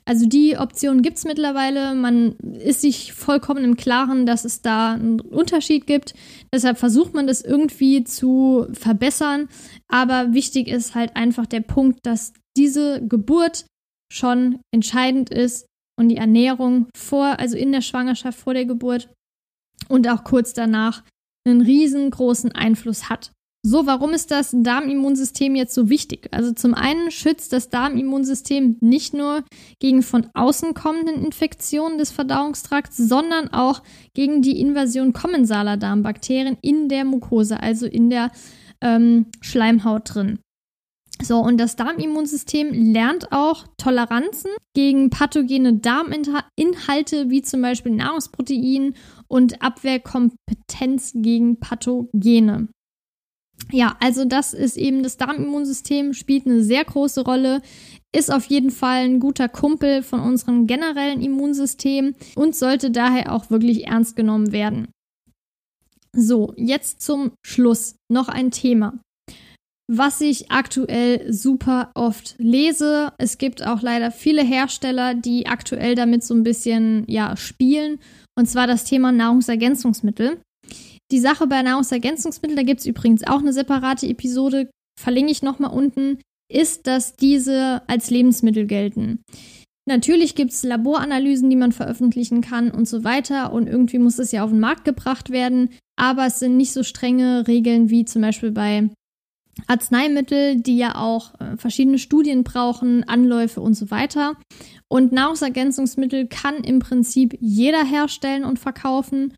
Also 0.09 0.27
die 0.27 0.57
Option 0.57 1.03
gibt 1.03 1.19
es 1.19 1.27
mittlerweile. 1.27 1.95
Man 1.95 2.33
ist 2.65 2.81
sich 2.81 3.13
vollkommen 3.13 3.63
im 3.63 3.77
Klaren, 3.77 4.25
dass 4.25 4.47
es 4.47 4.63
da 4.63 4.93
einen 4.93 5.21
Unterschied 5.21 5.87
gibt. 5.87 6.15
Deshalb 6.51 6.79
versucht 6.79 7.13
man 7.13 7.27
das 7.27 7.43
irgendwie 7.43 8.05
zu 8.05 8.67
verbessern. 8.73 9.51
Aber 9.87 10.33
wichtig 10.33 10.69
ist 10.69 10.95
halt 10.95 11.15
einfach 11.15 11.45
der 11.45 11.61
Punkt, 11.61 12.07
dass 12.07 12.33
diese 12.57 13.07
Geburt 13.07 13.67
schon 14.11 14.61
entscheidend 14.73 15.29
ist 15.29 15.67
und 15.99 16.09
die 16.09 16.17
Ernährung 16.17 16.87
vor, 16.97 17.39
also 17.39 17.59
in 17.59 17.73
der 17.73 17.83
Schwangerschaft 17.83 18.39
vor 18.39 18.55
der 18.55 18.65
Geburt 18.65 19.11
und 19.91 20.09
auch 20.09 20.25
kurz 20.25 20.55
danach 20.55 21.03
einen 21.49 21.61
riesengroßen 21.63 22.53
Einfluss 22.53 23.09
hat. 23.09 23.33
So, 23.65 23.87
warum 23.87 24.13
ist 24.13 24.31
das 24.31 24.55
Darmimmunsystem 24.57 25.57
jetzt 25.57 25.75
so 25.75 25.91
wichtig? 25.91 26.29
Also 26.31 26.53
zum 26.53 26.75
einen 26.75 27.11
schützt 27.11 27.53
das 27.53 27.69
Darmimmunsystem 27.69 28.77
nicht 28.81 29.15
nur 29.15 29.43
gegen 29.81 30.03
von 30.03 30.29
außen 30.33 30.75
kommenden 30.75 31.25
Infektionen 31.25 31.99
des 31.99 32.13
Verdauungstrakts, 32.13 32.97
sondern 32.97 33.49
auch 33.49 33.83
gegen 34.15 34.43
die 34.43 34.61
Invasion 34.61 35.13
kommensaler 35.13 35.77
Darmbakterien 35.77 36.57
in 36.63 36.89
der 36.89 37.05
Mucosa, 37.05 37.57
also 37.57 37.87
in 37.87 38.11
der 38.11 38.31
ähm, 38.81 39.27
Schleimhaut 39.41 40.15
drin. 40.15 40.39
So, 41.21 41.41
und 41.41 41.59
das 41.59 41.77
Darmimmunsystem 41.77 42.73
lernt 42.93 43.33
auch 43.33 43.67
Toleranzen 43.77 44.51
gegen 44.75 45.11
pathogene 45.11 45.75
Darminhalte, 45.75 47.29
wie 47.29 47.43
zum 47.43 47.61
Beispiel 47.61 47.93
Nahrungsprotein 47.93 48.95
und 49.27 49.61
Abwehrkompetenz 49.61 51.13
gegen 51.17 51.59
Pathogene. 51.59 52.69
Ja, 53.73 53.97
also 54.01 54.25
das 54.25 54.55
ist 54.55 54.77
eben 54.77 55.03
das 55.03 55.17
Darmimmunsystem, 55.17 56.15
spielt 56.15 56.47
eine 56.47 56.63
sehr 56.63 56.85
große 56.85 57.23
Rolle, 57.23 57.61
ist 58.15 58.33
auf 58.33 58.45
jeden 58.45 58.71
Fall 58.71 59.05
ein 59.05 59.21
guter 59.21 59.49
Kumpel 59.49 60.03
von 60.03 60.21
unserem 60.21 60.67
generellen 60.67 61.21
Immunsystem 61.21 62.15
und 62.37 62.55
sollte 62.55 62.91
daher 62.91 63.33
auch 63.33 63.51
wirklich 63.51 63.89
ernst 63.89 64.15
genommen 64.15 64.53
werden. 64.53 64.89
So, 66.13 66.55
jetzt 66.57 67.03
zum 67.03 67.33
Schluss 67.45 67.97
noch 68.11 68.29
ein 68.29 68.51
Thema, 68.51 68.99
was 69.91 70.21
ich 70.21 70.51
aktuell 70.51 71.33
super 71.33 71.91
oft 71.95 72.35
lese. 72.39 73.13
Es 73.19 73.39
gibt 73.39 73.67
auch 73.67 73.81
leider 73.81 74.11
viele 74.11 74.45
Hersteller, 74.45 75.15
die 75.15 75.47
aktuell 75.47 75.95
damit 75.95 76.23
so 76.23 76.35
ein 76.35 76.43
bisschen 76.43 77.05
ja 77.09 77.37
spielen, 77.37 77.99
und 78.37 78.47
zwar 78.47 78.67
das 78.67 78.85
Thema 78.85 79.11
Nahrungsergänzungsmittel. 79.11 80.41
Die 81.11 81.19
Sache 81.19 81.47
bei 81.47 81.63
Nahrungsergänzungsmitteln, 81.63 82.57
da 82.57 82.63
gibt 82.63 82.81
es 82.81 82.87
übrigens 82.87 83.27
auch 83.27 83.39
eine 83.39 83.55
separate 83.55 84.07
Episode, 84.07 84.71
verlinke 85.01 85.33
ich 85.33 85.43
nochmal 85.43 85.73
unten, 85.73 86.19
ist, 86.53 86.87
dass 86.87 87.17
diese 87.17 87.83
als 87.89 88.11
Lebensmittel 88.11 88.67
gelten. 88.67 89.23
Natürlich 89.87 90.35
gibt 90.35 90.53
es 90.53 90.65
Laboranalysen, 90.65 91.49
die 91.49 91.57
man 91.57 91.73
veröffentlichen 91.73 92.43
kann 92.43 92.71
und 92.71 92.87
so 92.87 93.05
weiter. 93.05 93.55
Und 93.55 93.69
irgendwie 93.69 93.99
muss 93.99 94.19
es 94.19 94.33
ja 94.33 94.45
auf 94.45 94.51
den 94.51 94.61
Markt 94.61 94.85
gebracht 94.85 95.31
werden. 95.31 95.71
Aber 95.97 96.27
es 96.27 96.41
sind 96.41 96.59
nicht 96.59 96.75
so 96.75 96.83
strenge 96.83 97.49
Regeln 97.49 97.89
wie 97.89 98.05
zum 98.05 98.21
Beispiel 98.21 98.51
bei 98.51 98.91
Arzneimitteln, 99.67 100.63
die 100.63 100.79
ja 100.79 100.95
auch 100.95 101.35
äh, 101.41 101.57
verschiedene 101.57 101.99
Studien 101.99 102.45
brauchen, 102.45 103.05
Anläufe 103.05 103.61
und 103.61 103.75
so 103.75 103.91
weiter. 103.91 104.37
Und 104.89 105.13
Nahrungsergänzungsmittel 105.13 106.27
kann 106.29 106.57
im 106.65 106.79
Prinzip 106.79 107.37
jeder 107.41 107.85
herstellen 107.85 108.45
und 108.45 108.59
verkaufen. 108.59 109.35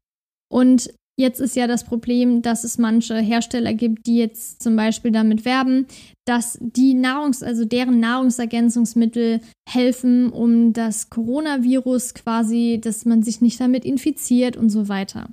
Und 0.52 0.90
Jetzt 1.20 1.38
ist 1.38 1.54
ja 1.54 1.66
das 1.66 1.84
Problem, 1.84 2.40
dass 2.40 2.64
es 2.64 2.78
manche 2.78 3.18
Hersteller 3.18 3.74
gibt, 3.74 4.06
die 4.06 4.16
jetzt 4.16 4.62
zum 4.62 4.74
Beispiel 4.74 5.10
damit 5.10 5.44
werben, 5.44 5.86
dass 6.26 6.56
die 6.62 6.94
Nahrungs-, 6.94 7.44
also 7.44 7.66
deren 7.66 8.00
Nahrungsergänzungsmittel 8.00 9.42
helfen, 9.68 10.30
um 10.30 10.72
das 10.72 11.10
Coronavirus 11.10 12.14
quasi, 12.14 12.80
dass 12.82 13.04
man 13.04 13.22
sich 13.22 13.42
nicht 13.42 13.60
damit 13.60 13.84
infiziert 13.84 14.56
und 14.56 14.70
so 14.70 14.88
weiter. 14.88 15.28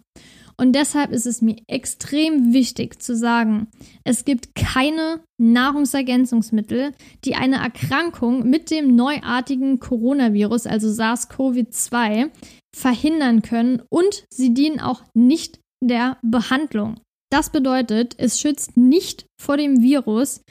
Und 0.59 0.73
deshalb 0.73 1.11
ist 1.11 1.27
es 1.27 1.41
mir 1.41 1.57
extrem 1.67 2.51
wichtig 2.51 2.99
zu 2.99 3.15
sagen, 3.15 3.67
es 4.03 4.25
gibt 4.25 4.55
keine 4.55 5.21
Nahrungsergänzungsmittel, 5.39 6.93
die 7.25 7.35
eine 7.35 7.57
Erkrankung 7.57 8.49
mit 8.49 8.71
dem 8.71 8.95
neuartigen 8.95 9.79
Coronavirus, 9.79 10.65
also 10.65 10.87
SARS-CoV-2, 10.89 12.31
verhindern 12.75 13.43
können 13.43 13.83
und 13.89 14.25
sie 14.31 14.53
dienen 14.53 14.79
auch 14.79 15.03
nicht 15.13 15.59
der 15.83 16.17
Behandlung. 16.23 16.99
Das 17.31 17.51
bedeutet, 17.51 18.15
es 18.17 18.39
schützt 18.39 18.77
nicht 18.77 19.27
vor 19.39 19.57
dem 19.57 19.81
Virus, 19.81 20.41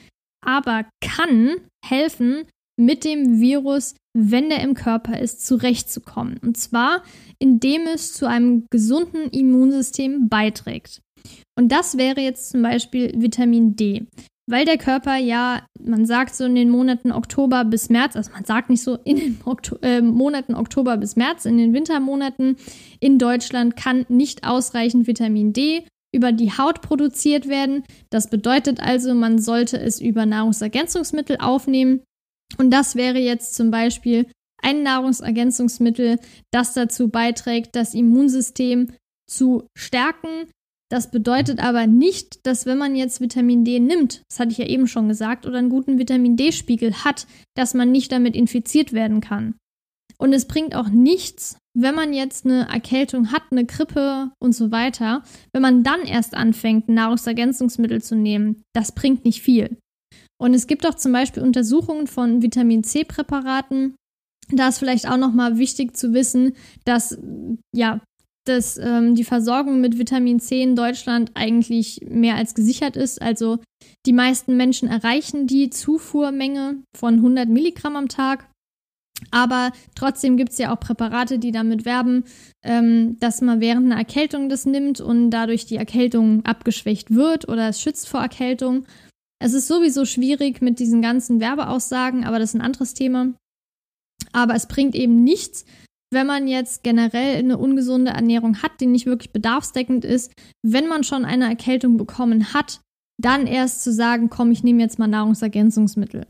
aber 0.45 0.87
kann 1.01 1.57
helfen, 1.85 2.47
mit 2.79 3.05
dem 3.05 3.41
Virus, 3.41 3.95
wenn 4.17 4.49
der 4.49 4.63
im 4.63 4.75
Körper 4.75 5.19
ist, 5.21 5.47
zurechtzukommen. 5.47 6.39
Und 6.43 6.57
zwar, 6.57 7.03
indem 7.39 7.83
es 7.87 8.13
zu 8.13 8.27
einem 8.27 8.67
gesunden 8.71 9.31
Immunsystem 9.31 10.29
beiträgt. 10.29 11.01
Und 11.59 11.73
das 11.73 11.97
wäre 11.97 12.21
jetzt 12.21 12.51
zum 12.51 12.63
Beispiel 12.63 13.13
Vitamin 13.17 13.77
D. 13.77 14.07
Weil 14.49 14.65
der 14.65 14.79
Körper 14.79 15.17
ja, 15.17 15.67
man 15.81 16.07
sagt 16.07 16.35
so 16.37 16.45
in 16.45 16.55
den 16.55 16.71
Monaten 16.71 17.11
Oktober 17.11 17.65
bis 17.65 17.89
März, 17.89 18.15
also 18.15 18.31
man 18.31 18.45
sagt 18.45 18.71
nicht 18.71 18.83
so 18.83 18.97
in 19.05 19.17
den 19.17 19.41
Okto 19.45 19.77
äh, 19.83 20.01
Monaten 20.01 20.55
Oktober 20.55 20.97
bis 20.97 21.17
März, 21.17 21.47
in 21.47 21.59
den 21.59 21.73
Wintermonaten 21.73 22.57
in 23.01 23.19
Deutschland 23.19 23.77
kann 23.77 24.07
nicht 24.09 24.47
ausreichend 24.47 25.09
Vitamin 25.09 25.53
D 25.53 25.85
über 26.15 26.31
die 26.31 26.53
Haut 26.53 26.81
produziert 26.81 27.49
werden. 27.49 27.83
Das 28.11 28.31
bedeutet 28.31 28.79
also, 28.81 29.15
man 29.15 29.41
sollte 29.41 29.81
es 29.81 30.01
über 30.01 30.27
Nahrungsergänzungsmittel 30.27 31.39
aufnehmen. 31.41 32.03
Und 32.59 32.71
das 32.71 32.95
wäre 32.95 33.19
jetzt 33.19 33.55
zum 33.55 33.71
Beispiel 33.71 34.27
ein 34.63 34.83
Nahrungsergänzungsmittel, 34.83 36.19
das 36.51 36.75
dazu 36.75 37.09
beiträgt, 37.09 37.77
das 37.77 37.95
Immunsystem 37.95 38.93
zu 39.29 39.69
stärken, 39.77 40.49
das 40.89 41.11
bedeutet 41.11 41.59
aber 41.59 41.87
nicht, 41.87 42.47
dass 42.47 42.65
wenn 42.65 42.79
man 42.79 42.95
jetzt 42.95 43.21
Vitamin 43.21 43.65
D 43.65 43.81
nimmt, 43.81 44.23
das 44.29 44.39
hatte 44.39 44.53
ich 44.53 44.59
ja 44.59 44.67
eben 44.67 44.87
schon 44.87 45.09
gesagt, 45.09 45.45
oder 45.45 45.59
einen 45.59 45.69
guten 45.69 45.99
Vitamin 45.99 46.37
D-Spiegel 46.37 47.05
hat, 47.05 47.27
dass 47.55 47.75
man 47.75 47.91
nicht 47.91 48.13
damit 48.13 48.37
infiziert 48.37 48.93
werden 48.93 49.21
kann. 49.21 49.57
Und 50.19 50.33
es 50.33 50.47
bringt 50.47 50.75
auch 50.77 50.89
nichts, 50.89 51.59
wenn 51.75 51.95
man 51.95 52.15
jetzt 52.15 52.47
eine 52.47 52.69
Erkältung 52.69 53.33
hat, 53.33 53.43
eine 53.51 53.67
Grippe 53.67 54.31
und 54.39 54.53
so 54.53 54.71
weiter, 54.71 55.25
wenn 55.53 55.61
man 55.61 55.83
dann 55.83 56.03
erst 56.03 56.35
anfängt, 56.35 56.89
Nahrungsergänzungsmittel 56.89 58.01
zu 58.01 58.15
nehmen. 58.15 58.63
Das 58.73 58.93
bringt 58.93 59.25
nicht 59.25 59.43
viel. 59.43 59.77
Und 60.39 60.55
es 60.55 60.67
gibt 60.67 60.87
auch 60.87 60.95
zum 60.95 61.13
Beispiel 61.13 61.43
Untersuchungen 61.43 62.07
von 62.07 62.43
Vitamin 62.43 62.85
C-Präparaten. 62.85 63.95
Da 64.51 64.69
ist 64.69 64.79
vielleicht 64.79 65.09
auch 65.09 65.17
nochmal 65.17 65.59
wichtig 65.59 65.97
zu 65.97 66.13
wissen, 66.13 66.55
dass 66.85 67.19
ja 67.75 68.01
dass 68.47 68.79
ähm, 68.79 69.15
die 69.15 69.25
Versorgung 69.25 69.81
mit 69.81 69.99
Vitamin 69.99 70.41
C 70.41 70.63
in 70.63 70.77
Deutschland 70.77 71.33
eigentlich 71.35 72.01
mehr 72.09 72.37
als 72.37 72.55
gesichert 72.55 72.97
ist. 72.97 73.21
Also 73.21 73.59
die 74.07 74.13
meisten 74.13 74.57
Menschen 74.57 74.89
erreichen 74.89 75.47
die 75.47 75.71
Zufuhrmenge 75.71 76.83
von 76.97 77.15
100 77.15 77.49
Milligramm 77.49 77.97
am 77.97 78.09
Tag. 78.09 78.49
Aber 79.31 79.73
trotzdem 79.95 80.37
gibt 80.37 80.53
es 80.53 80.59
ja 80.59 80.75
auch 80.75 80.79
Präparate, 80.79 81.39
die 81.39 81.51
damit 81.51 81.85
werben, 81.85 82.25
ähm, 82.63 83.19
dass 83.19 83.41
man 83.41 83.61
während 83.61 83.87
einer 83.87 83.97
Erkältung 84.01 84.49
das 84.49 84.67
nimmt 84.67 85.01
und 85.01 85.31
dadurch 85.31 85.65
die 85.65 85.77
Erkältung 85.77 86.45
abgeschwächt 86.45 87.15
wird 87.15 87.49
oder 87.49 87.71
es 87.71 87.81
schützt 87.81 88.09
vor 88.09 88.21
Erkältung. 88.21 88.87
Es 89.39 89.53
ist 89.53 89.69
sowieso 89.69 90.05
schwierig 90.05 90.63
mit 90.63 90.79
diesen 90.79 91.03
ganzen 91.03 91.41
Werbeaussagen, 91.41 92.25
aber 92.25 92.39
das 92.39 92.51
ist 92.51 92.55
ein 92.55 92.63
anderes 92.63 92.95
Thema. 92.95 93.35
Aber 94.33 94.55
es 94.55 94.67
bringt 94.67 94.95
eben 94.95 95.25
nichts, 95.25 95.65
wenn 96.13 96.27
man 96.27 96.49
jetzt 96.49 96.83
generell 96.83 97.37
eine 97.37 97.59
ungesunde 97.59 98.13
Ernährung 98.13 98.63
hat, 98.63 98.81
die 98.81 98.87
nicht 98.87 99.07
wirklich 99.07 99.33
bedarfsdeckend 99.33 100.05
ist, 100.05 100.33
wenn 100.65 100.89
man 100.89 101.05
schon 101.05 101.25
eine 101.25 101.49
Erkältung 101.49 101.97
bekommen 101.97 102.55
hat, 102.55 102.81
dann 103.21 103.47
erst 103.47 103.83
zu 103.83 103.93
sagen, 103.93 104.31
komm, 104.31 104.51
ich 104.51 104.63
nehme 104.63 104.83
jetzt 104.83 104.99
mal 104.99 105.09
Nahrungsergänzungsmittel. 105.09 106.27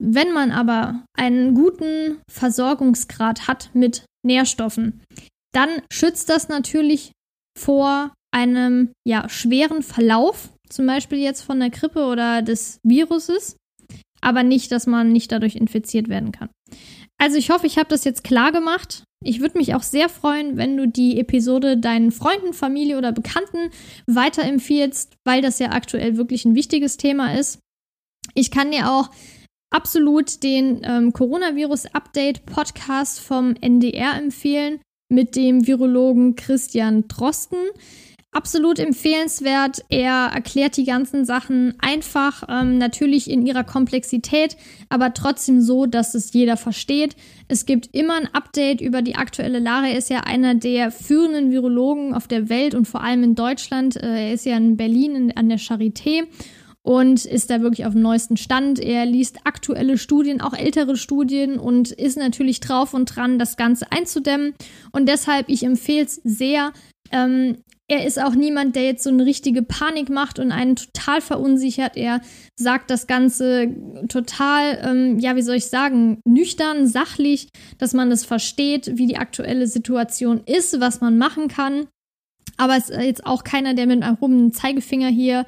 Wenn 0.00 0.32
man 0.32 0.52
aber 0.52 1.04
einen 1.16 1.54
guten 1.54 2.18
Versorgungsgrad 2.30 3.48
hat 3.48 3.70
mit 3.74 4.04
Nährstoffen, 4.24 5.02
dann 5.52 5.68
schützt 5.90 6.28
das 6.28 6.48
natürlich 6.48 7.12
vor 7.58 8.12
einem 8.32 8.92
ja, 9.06 9.28
schweren 9.28 9.82
Verlauf, 9.82 10.50
zum 10.68 10.86
Beispiel 10.86 11.18
jetzt 11.18 11.42
von 11.42 11.60
der 11.60 11.70
Grippe 11.70 12.06
oder 12.06 12.42
des 12.42 12.80
Viruses, 12.82 13.56
aber 14.20 14.42
nicht, 14.42 14.72
dass 14.72 14.86
man 14.86 15.12
nicht 15.12 15.32
dadurch 15.32 15.56
infiziert 15.56 16.08
werden 16.08 16.32
kann. 16.32 16.50
Also 17.18 17.36
ich 17.36 17.50
hoffe, 17.50 17.66
ich 17.66 17.76
habe 17.78 17.88
das 17.88 18.04
jetzt 18.04 18.24
klar 18.24 18.52
gemacht. 18.52 19.04
Ich 19.24 19.40
würde 19.40 19.58
mich 19.58 19.74
auch 19.74 19.82
sehr 19.82 20.08
freuen, 20.08 20.56
wenn 20.56 20.76
du 20.76 20.86
die 20.86 21.18
Episode 21.18 21.76
deinen 21.76 22.12
Freunden, 22.12 22.52
Familie 22.52 22.96
oder 22.96 23.10
Bekannten 23.10 23.70
weiterempfiehlst, 24.06 25.16
weil 25.24 25.42
das 25.42 25.58
ja 25.58 25.72
aktuell 25.72 26.16
wirklich 26.16 26.44
ein 26.44 26.54
wichtiges 26.54 26.96
Thema 26.96 27.34
ist. 27.34 27.58
Ich 28.34 28.52
kann 28.52 28.70
dir 28.70 28.92
auch 28.92 29.10
absolut 29.70 30.44
den 30.44 30.82
ähm, 30.84 31.12
Coronavirus-Update-Podcast 31.12 33.18
vom 33.20 33.56
NDR 33.60 34.16
empfehlen 34.16 34.78
mit 35.10 35.34
dem 35.34 35.66
Virologen 35.66 36.36
Christian 36.36 37.08
Drosten 37.08 37.58
absolut 38.32 38.78
empfehlenswert. 38.78 39.84
Er 39.88 40.30
erklärt 40.34 40.76
die 40.76 40.84
ganzen 40.84 41.24
Sachen 41.24 41.74
einfach, 41.78 42.44
ähm, 42.48 42.78
natürlich 42.78 43.30
in 43.30 43.46
ihrer 43.46 43.64
Komplexität, 43.64 44.56
aber 44.88 45.14
trotzdem 45.14 45.60
so, 45.62 45.86
dass 45.86 46.14
es 46.14 46.32
jeder 46.32 46.56
versteht. 46.56 47.16
Es 47.48 47.64
gibt 47.64 47.94
immer 47.94 48.14
ein 48.14 48.32
Update 48.34 48.80
über 48.80 49.02
die 49.02 49.16
aktuelle 49.16 49.58
Lage. 49.58 49.88
Er 49.88 49.98
ist 49.98 50.10
ja 50.10 50.20
einer 50.20 50.54
der 50.54 50.90
führenden 50.90 51.50
Virologen 51.50 52.14
auf 52.14 52.28
der 52.28 52.48
Welt 52.48 52.74
und 52.74 52.86
vor 52.86 53.02
allem 53.02 53.22
in 53.22 53.34
Deutschland. 53.34 53.96
Äh, 53.96 54.28
er 54.28 54.32
ist 54.34 54.44
ja 54.44 54.56
in 54.56 54.76
Berlin 54.76 55.14
in, 55.14 55.36
an 55.36 55.48
der 55.48 55.58
Charité 55.58 56.24
und 56.82 57.24
ist 57.24 57.50
da 57.50 57.60
wirklich 57.60 57.86
auf 57.86 57.92
dem 57.92 58.02
neuesten 58.02 58.36
Stand. 58.36 58.78
Er 58.78 59.06
liest 59.06 59.40
aktuelle 59.44 59.98
Studien, 59.98 60.40
auch 60.40 60.54
ältere 60.54 60.96
Studien 60.96 61.58
und 61.58 61.90
ist 61.90 62.16
natürlich 62.16 62.60
drauf 62.60 62.94
und 62.94 63.14
dran, 63.14 63.38
das 63.38 63.56
Ganze 63.56 63.90
einzudämmen. 63.90 64.54
Und 64.92 65.08
deshalb, 65.08 65.48
ich 65.48 65.64
empfehle 65.64 66.04
es 66.04 66.20
sehr. 66.24 66.72
Ähm, 67.10 67.58
er 67.90 68.06
ist 68.06 68.22
auch 68.22 68.34
niemand, 68.34 68.76
der 68.76 68.84
jetzt 68.84 69.02
so 69.02 69.10
eine 69.10 69.24
richtige 69.24 69.62
Panik 69.62 70.10
macht 70.10 70.38
und 70.38 70.52
einen 70.52 70.76
total 70.76 71.22
verunsichert. 71.22 71.96
Er 71.96 72.20
sagt 72.54 72.90
das 72.90 73.06
Ganze 73.06 73.74
total, 74.08 74.78
ähm, 74.82 75.18
ja, 75.18 75.36
wie 75.36 75.42
soll 75.42 75.56
ich 75.56 75.66
sagen, 75.66 76.20
nüchtern, 76.26 76.86
sachlich, 76.86 77.48
dass 77.78 77.94
man 77.94 78.12
es 78.12 78.20
das 78.20 78.28
versteht, 78.28 78.98
wie 78.98 79.06
die 79.06 79.16
aktuelle 79.16 79.66
Situation 79.66 80.42
ist, 80.44 80.80
was 80.80 81.00
man 81.00 81.16
machen 81.16 81.48
kann. 81.48 81.88
Aber 82.58 82.76
es 82.76 82.90
ist 82.90 83.00
jetzt 83.00 83.24
auch 83.24 83.42
keiner, 83.42 83.72
der 83.72 83.86
mit 83.86 84.02
einem 84.02 84.52
Zeigefinger 84.52 85.08
hier 85.08 85.46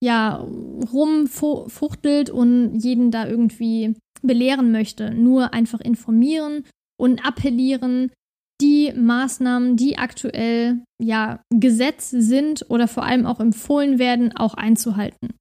ja 0.00 0.46
rumfuchtelt 0.92 2.30
und 2.30 2.78
jeden 2.78 3.10
da 3.10 3.26
irgendwie 3.26 3.94
belehren 4.22 4.70
möchte. 4.70 5.10
Nur 5.12 5.52
einfach 5.52 5.80
informieren 5.80 6.64
und 6.96 7.26
appellieren, 7.26 8.12
die 8.60 8.92
Maßnahmen, 8.94 9.76
die 9.76 9.98
aktuell 9.98 10.82
ja 11.02 11.42
Gesetz 11.50 12.10
sind 12.10 12.66
oder 12.68 12.88
vor 12.88 13.04
allem 13.04 13.26
auch 13.26 13.40
empfohlen 13.40 13.98
werden, 13.98 14.36
auch 14.36 14.54
einzuhalten. 14.54 15.34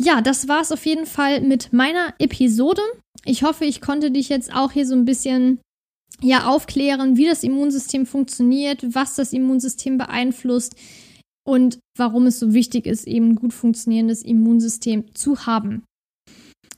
Ja, 0.00 0.20
das 0.20 0.48
war 0.48 0.60
es 0.60 0.72
auf 0.72 0.84
jeden 0.86 1.06
Fall 1.06 1.40
mit 1.40 1.72
meiner 1.72 2.14
Episode. 2.18 2.82
Ich 3.24 3.42
hoffe, 3.42 3.64
ich 3.64 3.80
konnte 3.80 4.10
dich 4.10 4.28
jetzt 4.28 4.54
auch 4.54 4.72
hier 4.72 4.86
so 4.86 4.94
ein 4.94 5.04
bisschen 5.04 5.60
ja 6.20 6.46
aufklären, 6.46 7.16
wie 7.16 7.26
das 7.26 7.42
Immunsystem 7.42 8.06
funktioniert, 8.06 8.94
was 8.94 9.14
das 9.14 9.32
Immunsystem 9.32 9.98
beeinflusst 9.98 10.76
und 11.46 11.78
warum 11.96 12.26
es 12.26 12.38
so 12.38 12.54
wichtig 12.54 12.86
ist, 12.86 13.06
eben 13.06 13.30
ein 13.30 13.34
gut 13.36 13.52
funktionierendes 13.52 14.22
Immunsystem 14.22 15.14
zu 15.14 15.46
haben. 15.46 15.84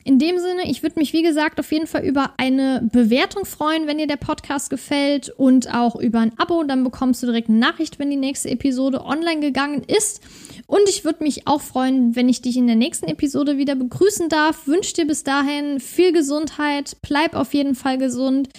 In 0.07 0.21
dem 0.21 0.39
Sinne, 0.39 0.71
ich 0.71 0.85
würde 0.85 1.01
mich, 1.01 1.13
wie 1.13 1.25
gesagt, 1.25 1.59
auf 1.59 1.73
jeden 1.73 1.89
Fall 1.89 2.05
über 2.05 2.35
eine 2.37 2.89
Bewertung 2.93 3.45
freuen, 3.45 3.89
wenn 3.89 3.99
dir 3.99 4.07
der 4.07 4.17
Podcast 4.17 4.71
gefällt 4.71 5.31
und 5.31 5.75
auch 5.75 5.97
über 5.97 6.21
ein 6.21 6.39
Abo. 6.39 6.63
Dann 6.63 6.85
bekommst 6.85 7.25
du 7.25 7.27
direkt 7.27 7.49
eine 7.49 7.59
Nachricht, 7.59 7.99
wenn 7.99 8.09
die 8.09 8.17
nächste 8.17 8.49
Episode 8.49 9.05
online 9.05 9.41
gegangen 9.41 9.83
ist. 9.83 10.21
Und 10.69 10.89
ich 10.89 11.05
würde 11.05 11.25
mich 11.25 11.49
auch 11.49 11.61
freuen, 11.61 12.15
wenn 12.15 12.29
ich 12.29 12.41
dich 12.41 12.57
in 12.57 12.69
der 12.69 12.77
nächsten 12.77 13.07
Episode 13.07 13.59
wieder 13.59 13.75
begrüßen 13.75 14.29
darf. 14.29 14.69
Wünsche 14.69 14.93
dir 14.93 15.09
bis 15.09 15.25
dahin 15.25 15.81
viel 15.81 16.13
Gesundheit. 16.13 16.99
Bleib 17.03 17.35
auf 17.35 17.53
jeden 17.53 17.75
Fall 17.75 17.99
gesund. 17.99 18.51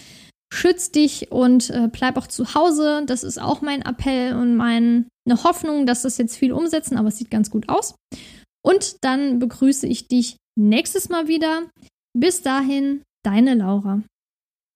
Schütz 0.53 0.91
dich 0.91 1.31
und 1.31 1.69
äh, 1.69 1.87
bleib 1.89 2.17
auch 2.17 2.27
zu 2.27 2.55
Hause. 2.55 3.03
Das 3.05 3.23
ist 3.23 3.41
auch 3.41 3.61
mein 3.61 3.83
Appell 3.83 4.35
und 4.35 4.57
meine 4.57 5.05
Hoffnung, 5.45 5.85
dass 5.85 6.01
das 6.01 6.17
jetzt 6.17 6.35
viel 6.35 6.51
umsetzen, 6.51 6.97
aber 6.97 7.07
es 7.07 7.17
sieht 7.17 7.31
ganz 7.31 7.49
gut 7.49 7.69
aus. 7.69 7.95
Und 8.65 8.97
dann 9.05 9.39
begrüße 9.39 9.87
ich 9.87 10.09
dich 10.09 10.35
nächstes 10.57 11.09
Mal 11.09 11.27
wieder. 11.27 11.69
Bis 12.13 12.41
dahin, 12.41 13.03
deine 13.23 13.53
Laura. 13.53 14.01